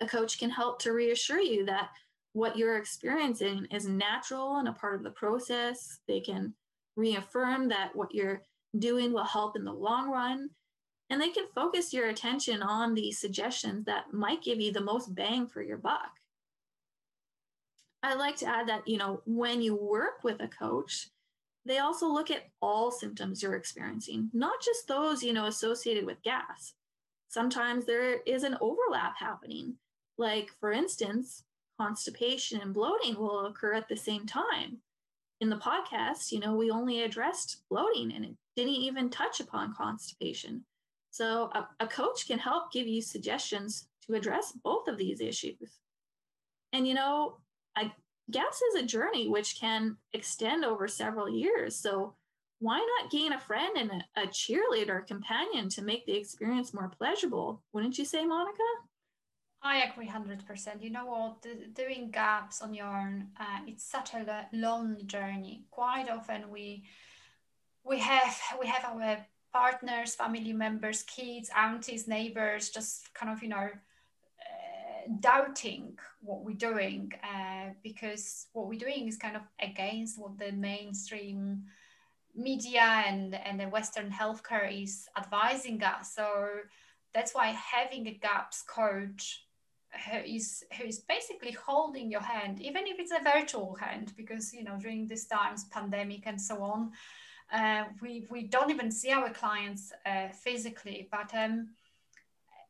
a 0.02 0.08
coach 0.08 0.40
can 0.40 0.50
help 0.50 0.80
to 0.80 0.94
reassure 0.94 1.40
you 1.40 1.66
that 1.66 1.90
what 2.34 2.58
you're 2.58 2.78
experiencing 2.78 3.66
is 3.72 3.88
natural 3.88 4.58
and 4.58 4.68
a 4.68 4.74
part 4.74 4.96
of 4.96 5.04
the 5.04 5.12
process. 5.12 6.00
They 6.08 6.20
can 6.20 6.54
reaffirm 6.96 7.70
that 7.70 7.96
what 7.96 8.14
you're 8.14 8.42
doing 8.78 9.12
will 9.12 9.24
help 9.24 9.56
in 9.56 9.64
the 9.64 9.74
long 9.74 10.10
run. 10.10 10.50
And 11.10 11.22
they 11.22 11.30
can 11.30 11.46
focus 11.56 11.94
your 11.94 12.10
attention 12.10 12.62
on 12.62 12.94
the 12.94 13.12
suggestions 13.12 13.86
that 13.86 14.14
might 14.14 14.44
give 14.44 14.60
you 14.60 14.74
the 14.74 14.82
most 14.82 15.16
bang 15.16 15.48
for 15.48 15.62
your 15.62 15.78
buck. 15.78 16.12
I'd 18.04 18.20
like 18.20 18.36
to 18.38 18.46
add 18.46 18.68
that, 18.68 18.88
you 18.88 18.98
know, 18.98 19.22
when 19.26 19.62
you 19.62 19.76
work 19.76 20.24
with 20.24 20.42
a 20.42 20.48
coach, 20.48 21.10
they 21.66 21.80
also 21.80 22.08
look 22.08 22.30
at 22.30 22.50
all 22.62 22.92
symptoms 22.92 23.42
you're 23.42 23.56
experiencing, 23.56 24.30
not 24.34 24.62
just 24.62 24.88
those, 24.88 25.24
you 25.24 25.34
know, 25.34 25.48
associated 25.48 26.06
with 26.06 26.22
gas. 26.24 26.74
Sometimes 27.30 27.86
there 27.86 28.22
is 28.26 28.44
an 28.44 28.58
overlap 28.62 29.18
happening. 29.18 29.76
Like, 30.18 30.50
for 30.60 30.72
instance, 30.72 31.44
constipation 31.80 32.62
and 32.62 32.74
bloating 32.74 33.16
will 33.16 33.46
occur 33.46 33.74
at 33.74 33.88
the 33.88 33.98
same 33.98 34.26
time. 34.26 34.78
In 35.40 35.50
the 35.50 35.58
podcast, 35.58 36.32
you 36.32 36.40
know, 36.40 36.56
we 36.56 36.72
only 36.72 37.04
addressed 37.04 37.64
bloating 37.70 38.12
and 38.12 38.26
it 38.26 38.36
didn't 38.56 38.74
even 38.74 39.10
touch 39.10 39.40
upon 39.40 39.76
constipation. 39.76 40.64
So, 41.12 41.50
a, 41.54 41.68
a 41.80 41.88
coach 41.88 42.28
can 42.28 42.40
help 42.40 42.72
give 42.72 42.88
you 42.88 43.02
suggestions 43.02 43.88
to 44.08 44.16
address 44.16 44.52
both 44.64 44.88
of 44.88 44.98
these 44.98 45.22
issues. 45.22 45.80
And, 46.74 46.88
you 46.88 46.96
know, 46.96 47.38
I 47.76 47.94
guess 48.32 48.62
is 48.62 48.82
a 48.82 48.86
journey 48.86 49.28
which 49.28 49.60
can 49.60 49.98
extend 50.14 50.66
over 50.66 50.88
several 50.88 51.30
years. 51.30 51.76
So, 51.76 52.16
why 52.60 52.78
not 53.00 53.12
gain 53.12 53.34
a 53.34 53.40
friend 53.40 53.78
and 53.78 53.92
a, 53.92 54.24
a 54.24 54.28
cheerleader 54.28 55.06
companion 55.06 55.70
to 55.70 55.84
make 55.84 56.06
the 56.08 56.18
experience 56.18 56.74
more 56.74 56.92
pleasurable? 56.98 57.62
Wouldn't 57.74 58.00
you 58.00 58.06
say, 58.06 58.26
Monica? 58.26 58.64
I 59.62 59.84
agree 59.84 60.06
100%. 60.06 60.82
You 60.84 60.92
know 60.92 61.06
what? 61.06 61.42
The, 61.42 61.68
doing 61.74 62.12
gaps 62.12 62.62
on 62.62 62.74
your 62.74 62.88
own, 62.88 63.28
uh, 63.40 63.60
it's 63.68 63.84
such 63.84 64.14
a 64.14 64.48
long 64.54 65.06
journey. 65.08 65.66
Quite 65.72 66.10
often 66.10 66.50
we 66.52 66.84
we 67.84 68.00
have 68.00 68.40
we 68.60 68.68
have 68.68 68.86
our 68.86 69.26
partners, 69.54 70.16
family 70.16 70.54
members, 70.54 71.04
kids, 71.04 71.50
aunties, 71.56 72.08
neighbors, 72.08 72.70
just 72.70 73.14
kind 73.14 73.32
of 73.32 73.42
you 73.42 73.50
know 73.50 73.70
uh, 74.48 75.08
doubting 75.20 75.98
what 76.22 76.44
we're 76.44 76.56
doing 76.56 77.12
uh, 77.24 77.70
because 77.84 78.48
what 78.54 78.68
we're 78.68 78.80
doing 78.80 79.08
is 79.08 79.18
kind 79.18 79.36
of 79.36 79.42
against 79.60 80.20
what 80.20 80.38
the 80.38 80.52
mainstream 80.52 81.64
media 82.36 83.04
and 83.08 83.34
and 83.34 83.60
the 83.60 83.66
Western 83.70 84.12
healthcare 84.12 84.72
is 84.84 85.08
advising 85.18 85.82
us. 85.84 86.14
So 86.14 86.48
that's 87.14 87.34
why 87.34 87.48
having 87.48 88.08
a 88.08 88.14
gaps 88.14 88.62
coach 88.62 89.47
who 90.10 90.18
is 90.20 90.64
who 90.78 90.86
is 90.86 91.00
basically 91.00 91.52
holding 91.52 92.12
your 92.12 92.22
hand, 92.22 92.62
even 92.62 92.88
if 92.88 93.00
it's 93.00 93.12
a 93.12 93.24
virtual 93.24 93.76
hand, 93.76 94.14
because 94.18 94.54
you 94.54 94.64
know 94.64 94.78
during 94.80 95.08
these 95.08 95.26
times, 95.26 95.66
pandemic 95.66 96.24
and 96.26 96.40
so 96.40 96.62
on, 96.62 96.92
uh, 97.52 97.86
we 98.02 98.26
we 98.30 98.44
don't 98.44 98.72
even 98.72 98.92
see 98.92 99.12
our 99.12 99.30
clients 99.30 99.92
uh, 100.06 100.28
physically, 100.30 101.08
but 101.12 101.34
um, 101.34 101.70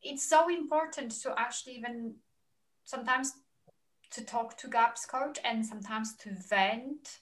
it's 0.04 0.28
so 0.28 0.50
important 0.50 1.12
to 1.24 1.34
actually 1.38 1.74
even 1.74 2.16
sometimes 2.86 3.34
to 4.12 4.24
talk 4.24 4.58
to 4.58 4.68
gaps 4.68 5.06
coach 5.06 5.38
and 5.44 5.66
sometimes 5.66 6.16
to 6.16 6.30
vent 6.50 7.20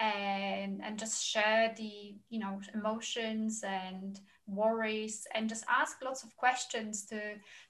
and 0.00 0.82
and 0.84 0.98
just 0.98 1.24
share 1.24 1.74
the 1.76 2.14
you 2.28 2.38
know 2.38 2.60
emotions 2.74 3.62
and 3.66 4.20
worries 4.46 5.26
and 5.34 5.48
just 5.48 5.64
ask 5.68 6.02
lots 6.02 6.22
of 6.22 6.36
questions 6.36 7.06
to 7.06 7.18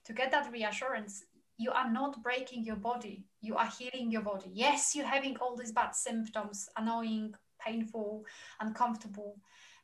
to 0.05 0.13
get 0.13 0.31
that 0.33 0.51
reassurance 0.53 1.25
you 1.57 1.71
are 1.71 1.91
not 1.91 2.23
breaking 2.23 2.65
your 2.65 2.77
body 2.77 3.25
you 3.41 3.57
are 3.57 3.71
healing 3.79 4.11
your 4.11 4.23
body 4.23 4.51
yes 4.53 4.95
you're 4.95 5.07
having 5.07 5.37
all 5.39 5.57
these 5.57 5.73
bad 5.73 5.95
symptoms 5.95 6.69
annoying 6.77 7.35
painful 7.59 8.25
uncomfortable 8.61 9.37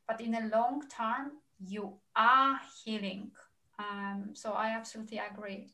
but 0.08 0.20
in 0.20 0.34
a 0.34 0.48
long 0.48 0.82
term, 0.88 1.32
you 1.58 1.94
are 2.16 2.60
healing. 2.84 3.30
Um, 3.78 4.30
so 4.34 4.52
I 4.52 4.70
absolutely 4.70 5.18
agree. 5.18 5.68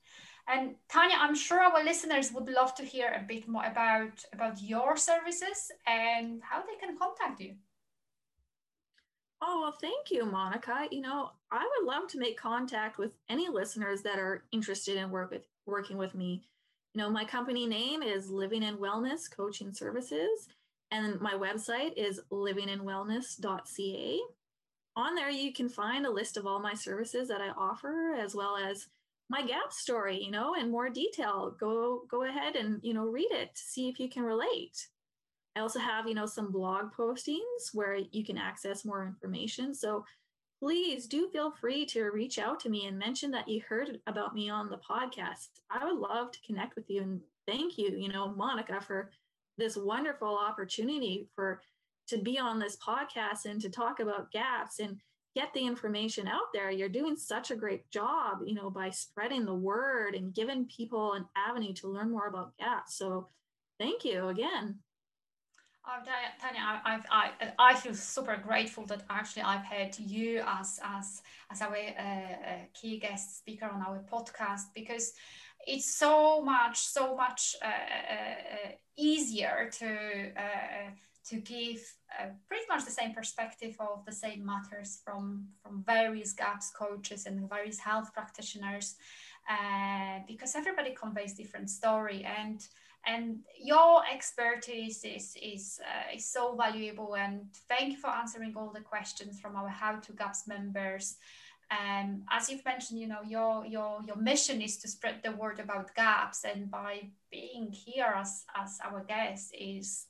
And 0.46 0.76
Tanya, 0.88 1.16
I'm 1.18 1.34
sure 1.34 1.60
our 1.60 1.84
listeners 1.84 2.32
would 2.32 2.48
love 2.48 2.74
to 2.76 2.84
hear 2.84 3.08
a 3.08 3.26
bit 3.26 3.48
more 3.48 3.64
about, 3.64 4.24
about 4.32 4.62
your 4.62 4.96
services 4.96 5.70
and 5.86 6.40
how 6.42 6.62
they 6.62 6.76
can 6.80 6.96
contact 6.96 7.40
you. 7.40 7.54
Oh, 9.40 9.60
well, 9.62 9.76
thank 9.80 10.10
you, 10.10 10.24
Monica. 10.24 10.88
You 10.90 11.00
know, 11.00 11.30
I 11.50 11.68
would 11.78 11.86
love 11.86 12.08
to 12.08 12.18
make 12.18 12.38
contact 12.38 12.98
with 12.98 13.12
any 13.28 13.48
listeners 13.48 14.02
that 14.02 14.18
are 14.18 14.44
interested 14.52 14.96
in 14.96 15.10
work 15.10 15.30
with 15.30 15.46
working 15.68 15.96
with 15.96 16.14
me. 16.14 16.42
You 16.94 17.02
know, 17.02 17.10
my 17.10 17.24
company 17.24 17.66
name 17.66 18.02
is 18.02 18.30
Living 18.30 18.62
in 18.62 18.78
Wellness 18.78 19.30
Coaching 19.30 19.72
Services, 19.72 20.48
and 20.90 21.20
my 21.20 21.34
website 21.34 21.92
is 21.96 22.20
livinginwellness.ca. 22.32 24.20
On 24.96 25.14
there, 25.14 25.30
you 25.30 25.52
can 25.52 25.68
find 25.68 26.06
a 26.06 26.10
list 26.10 26.36
of 26.36 26.46
all 26.46 26.58
my 26.58 26.74
services 26.74 27.28
that 27.28 27.40
I 27.40 27.50
offer, 27.50 28.16
as 28.18 28.34
well 28.34 28.56
as 28.56 28.88
my 29.30 29.46
gap 29.46 29.72
story, 29.72 30.20
you 30.20 30.30
know, 30.30 30.54
in 30.54 30.70
more 30.70 30.88
detail. 30.88 31.54
Go 31.60 32.02
go 32.10 32.24
ahead 32.24 32.56
and 32.56 32.80
you 32.82 32.94
know 32.94 33.04
read 33.04 33.30
it, 33.30 33.50
see 33.54 33.88
if 33.88 34.00
you 34.00 34.08
can 34.08 34.22
relate. 34.22 34.88
I 35.58 35.60
also 35.60 35.80
have, 35.80 36.06
you 36.06 36.14
know, 36.14 36.26
some 36.26 36.52
blog 36.52 36.92
postings 36.96 37.72
where 37.72 37.96
you 37.96 38.24
can 38.24 38.38
access 38.38 38.84
more 38.84 39.04
information. 39.04 39.74
So 39.74 40.04
please 40.60 41.06
do 41.06 41.28
feel 41.28 41.50
free 41.50 41.86
to 41.86 42.10
reach 42.10 42.38
out 42.38 42.58
to 42.60 42.68
me 42.68 42.86
and 42.86 42.98
mention 42.98 43.30
that 43.30 43.48
you 43.48 43.62
heard 43.68 44.00
about 44.06 44.34
me 44.34 44.50
on 44.50 44.68
the 44.68 44.78
podcast. 44.78 45.48
I 45.70 45.84
would 45.84 45.98
love 45.98 46.32
to 46.32 46.40
connect 46.46 46.74
with 46.74 46.90
you 46.90 47.02
and 47.02 47.20
thank 47.46 47.78
you, 47.78 47.90
you 47.96 48.08
know, 48.08 48.28
Monica, 48.28 48.80
for 48.80 49.10
this 49.56 49.76
wonderful 49.76 50.36
opportunity 50.36 51.28
for 51.34 51.60
to 52.08 52.18
be 52.18 52.38
on 52.38 52.58
this 52.58 52.76
podcast 52.76 53.44
and 53.44 53.60
to 53.60 53.70
talk 53.70 54.00
about 54.00 54.32
gaps 54.32 54.80
and 54.80 54.98
get 55.34 55.52
the 55.54 55.64
information 55.64 56.26
out 56.26 56.52
there. 56.52 56.70
You're 56.70 56.88
doing 56.88 57.16
such 57.16 57.50
a 57.50 57.56
great 57.56 57.88
job, 57.90 58.38
you 58.44 58.54
know, 58.54 58.70
by 58.70 58.90
spreading 58.90 59.44
the 59.44 59.54
word 59.54 60.14
and 60.14 60.34
giving 60.34 60.66
people 60.66 61.12
an 61.12 61.26
avenue 61.36 61.72
to 61.74 61.88
learn 61.88 62.10
more 62.10 62.26
about 62.26 62.56
gaps. 62.58 62.96
So 62.96 63.28
thank 63.78 64.04
you 64.04 64.28
again. 64.28 64.80
Tanya, 65.88 66.82
I, 66.84 67.00
I, 67.10 67.30
I 67.58 67.74
feel 67.74 67.94
super 67.94 68.36
grateful 68.36 68.84
that 68.86 69.04
actually 69.08 69.42
I've 69.42 69.64
had 69.64 69.98
you 69.98 70.42
as 70.46 70.78
as 70.84 71.22
as 71.50 71.62
our 71.62 71.74
uh, 71.74 72.02
uh, 72.02 72.58
key 72.74 72.98
guest 72.98 73.38
speaker 73.38 73.66
on 73.66 73.80
our 73.80 74.04
podcast 74.12 74.66
because 74.74 75.14
it's 75.66 75.96
so 75.96 76.42
much 76.42 76.78
so 76.78 77.16
much 77.16 77.56
uh, 77.62 77.66
uh, 77.66 77.70
uh 77.70 78.70
easier 78.98 79.70
to 79.78 80.30
uh, 80.36 80.90
to 81.28 81.36
give 81.36 81.80
pretty 82.48 82.64
much 82.68 82.84
the 82.84 82.90
same 82.90 83.14
perspective 83.14 83.74
of 83.80 84.04
the 84.04 84.12
same 84.12 84.44
matters 84.44 85.00
from 85.02 85.46
from 85.62 85.82
various 85.86 86.34
gaps 86.34 86.70
coaches 86.70 87.24
and 87.24 87.48
various 87.48 87.78
health 87.78 88.12
practitioners 88.12 88.96
because 90.26 90.54
everybody 90.54 90.94
conveys 90.94 91.32
different 91.32 91.70
story 91.70 92.24
and 92.24 92.68
and 93.06 93.38
your 93.58 94.02
expertise 94.12 95.04
is 95.04 95.36
is, 95.40 95.80
uh, 95.84 96.16
is 96.16 96.28
so 96.28 96.54
valuable. 96.54 97.16
And 97.16 97.46
thank 97.68 97.92
you 97.92 97.98
for 97.98 98.08
answering 98.08 98.54
all 98.56 98.72
the 98.72 98.80
questions 98.80 99.40
from 99.40 99.56
our 99.56 99.68
how 99.68 99.96
to 99.96 100.12
gaps 100.12 100.46
members. 100.46 101.16
Um, 101.70 102.22
as 102.30 102.48
you've 102.48 102.64
mentioned 102.64 102.98
you 102.98 103.08
know 103.08 103.22
your 103.26 103.66
your 103.66 104.00
your 104.06 104.16
mission 104.16 104.62
is 104.62 104.78
to 104.78 104.88
spread 104.88 105.20
the 105.22 105.32
word 105.32 105.60
about 105.60 105.94
gaps 105.94 106.44
and 106.44 106.70
by 106.70 107.10
being 107.30 107.70
here 107.72 108.14
as 108.16 108.44
as 108.56 108.78
our 108.82 109.04
guest 109.04 109.54
is 109.58 110.06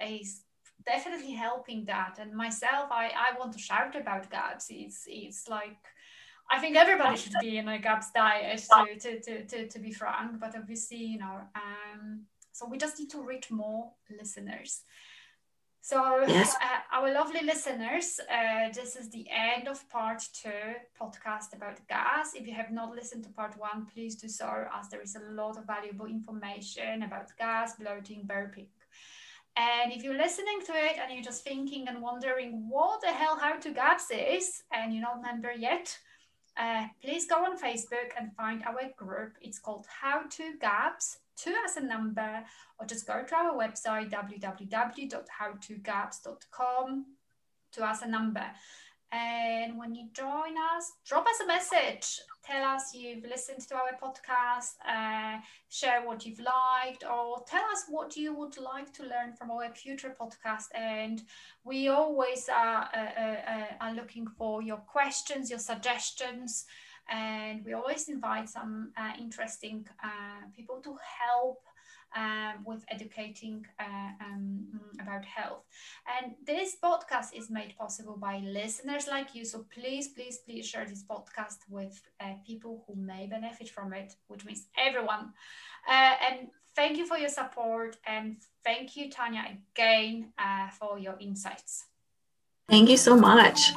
is 0.00 0.42
definitely 0.86 1.32
helping 1.32 1.84
that. 1.86 2.18
And 2.18 2.32
myself 2.34 2.88
i 2.90 3.10
i 3.16 3.38
want 3.38 3.52
to 3.52 3.58
shout 3.58 3.94
about 3.96 4.30
gaps 4.30 4.66
it's 4.70 5.04
it's 5.06 5.48
like 5.48 5.78
I 6.50 6.58
think 6.58 6.76
everybody 6.76 7.16
should 7.16 7.34
be 7.40 7.58
in 7.58 7.68
a 7.68 7.78
GAPS 7.78 8.10
diet 8.12 8.62
to, 8.72 8.98
to, 8.98 9.20
to, 9.20 9.44
to, 9.44 9.68
to 9.68 9.78
be 9.78 9.92
frank, 9.92 10.38
but 10.38 10.54
obviously, 10.56 10.98
you 10.98 11.18
know, 11.18 11.40
um, 11.54 12.26
so 12.52 12.66
we 12.66 12.78
just 12.78 12.98
need 12.98 13.10
to 13.10 13.22
reach 13.22 13.50
more 13.50 13.90
listeners. 14.10 14.82
So, 15.80 16.24
yes. 16.26 16.54
uh, 16.62 16.96
our 16.96 17.12
lovely 17.12 17.42
listeners, 17.44 18.18
uh, 18.30 18.72
this 18.72 18.96
is 18.96 19.10
the 19.10 19.26
end 19.30 19.68
of 19.68 19.86
part 19.90 20.22
two 20.32 20.48
podcast 20.98 21.54
about 21.54 21.86
gas. 21.88 22.34
If 22.34 22.46
you 22.46 22.54
have 22.54 22.70
not 22.70 22.94
listened 22.94 23.24
to 23.24 23.30
part 23.30 23.54
one, 23.58 23.86
please 23.92 24.14
do 24.14 24.28
so, 24.28 24.66
as 24.78 24.88
there 24.88 25.02
is 25.02 25.14
a 25.14 25.32
lot 25.34 25.58
of 25.58 25.66
valuable 25.66 26.06
information 26.06 27.02
about 27.02 27.36
gas, 27.38 27.74
bloating, 27.74 28.26
burping. 28.26 28.68
And 29.56 29.92
if 29.92 30.02
you're 30.02 30.16
listening 30.16 30.60
to 30.66 30.72
it 30.72 30.96
and 30.98 31.12
you're 31.12 31.22
just 31.22 31.44
thinking 31.44 31.86
and 31.86 32.00
wondering 32.00 32.66
what 32.68 33.02
the 33.02 33.12
hell 33.12 33.38
How 33.38 33.58
to 33.58 33.70
Gaps 33.70 34.10
is, 34.10 34.62
and 34.72 34.92
you're 34.92 35.02
not 35.02 35.18
a 35.18 35.22
member 35.22 35.52
yet, 35.52 35.98
uh, 36.56 36.86
please 37.02 37.26
go 37.26 37.44
on 37.44 37.58
Facebook 37.58 38.12
and 38.18 38.34
find 38.36 38.62
our 38.64 38.90
group. 38.96 39.36
It's 39.40 39.58
called 39.58 39.86
How 39.88 40.22
to 40.22 40.54
Gaps 40.60 41.18
two 41.36 41.54
as 41.64 41.76
a 41.76 41.80
number, 41.80 42.44
or 42.78 42.86
just 42.86 43.06
go 43.06 43.22
to 43.22 43.34
our 43.34 43.54
website 43.54 44.10
www.howtogaps.com 44.10 47.06
two 47.72 47.82
as 47.82 48.02
a 48.02 48.08
number. 48.08 48.44
And 49.14 49.78
when 49.78 49.94
you 49.94 50.08
join 50.12 50.54
us, 50.76 50.92
drop 51.06 51.26
us 51.26 51.40
a 51.40 51.46
message. 51.46 52.20
Tell 52.44 52.64
us 52.64 52.92
you've 52.92 53.24
listened 53.24 53.60
to 53.68 53.76
our 53.76 53.92
podcast, 54.02 54.74
uh, 54.86 55.40
share 55.68 56.04
what 56.04 56.26
you've 56.26 56.40
liked, 56.40 57.04
or 57.04 57.44
tell 57.46 57.64
us 57.72 57.84
what 57.88 58.16
you 58.16 58.34
would 58.34 58.58
like 58.58 58.92
to 58.94 59.02
learn 59.04 59.34
from 59.38 59.52
our 59.52 59.72
future 59.72 60.16
podcast. 60.20 60.66
And 60.74 61.22
we 61.62 61.88
always 61.88 62.48
are, 62.48 62.88
uh, 62.92 63.20
uh, 63.24 63.36
uh 63.54 63.66
are 63.80 63.94
looking 63.94 64.26
for 64.26 64.62
your 64.62 64.78
questions, 64.78 65.48
your 65.48 65.60
suggestions 65.60 66.66
and 67.10 67.62
we 67.66 67.74
always 67.74 68.08
invite 68.08 68.48
some 68.48 68.90
uh, 68.96 69.12
interesting 69.18 69.86
uh, 70.02 70.46
people 70.56 70.80
to 70.82 70.96
help 71.20 71.62
with 72.64 72.84
educating 72.88 73.66
uh, 73.78 74.10
um, 74.20 74.66
about 75.00 75.24
health. 75.24 75.62
And 76.06 76.34
this 76.46 76.76
podcast 76.82 77.34
is 77.34 77.50
made 77.50 77.76
possible 77.76 78.16
by 78.16 78.38
listeners 78.38 79.06
like 79.08 79.34
you. 79.34 79.44
So 79.44 79.66
please, 79.72 80.08
please, 80.08 80.38
please 80.38 80.66
share 80.66 80.84
this 80.84 81.04
podcast 81.04 81.58
with 81.68 82.00
uh, 82.20 82.34
people 82.46 82.84
who 82.86 82.94
may 82.96 83.26
benefit 83.26 83.68
from 83.68 83.92
it, 83.92 84.14
which 84.28 84.44
means 84.44 84.66
everyone. 84.78 85.32
Uh, 85.88 86.14
and 86.28 86.48
thank 86.74 86.96
you 86.96 87.06
for 87.06 87.18
your 87.18 87.28
support. 87.28 87.96
And 88.06 88.36
thank 88.64 88.96
you, 88.96 89.10
Tanya, 89.10 89.44
again 89.74 90.32
uh, 90.38 90.68
for 90.70 90.98
your 90.98 91.16
insights. 91.20 91.84
Thank 92.68 92.88
you 92.88 92.96
so 92.96 93.16
much. 93.16 93.72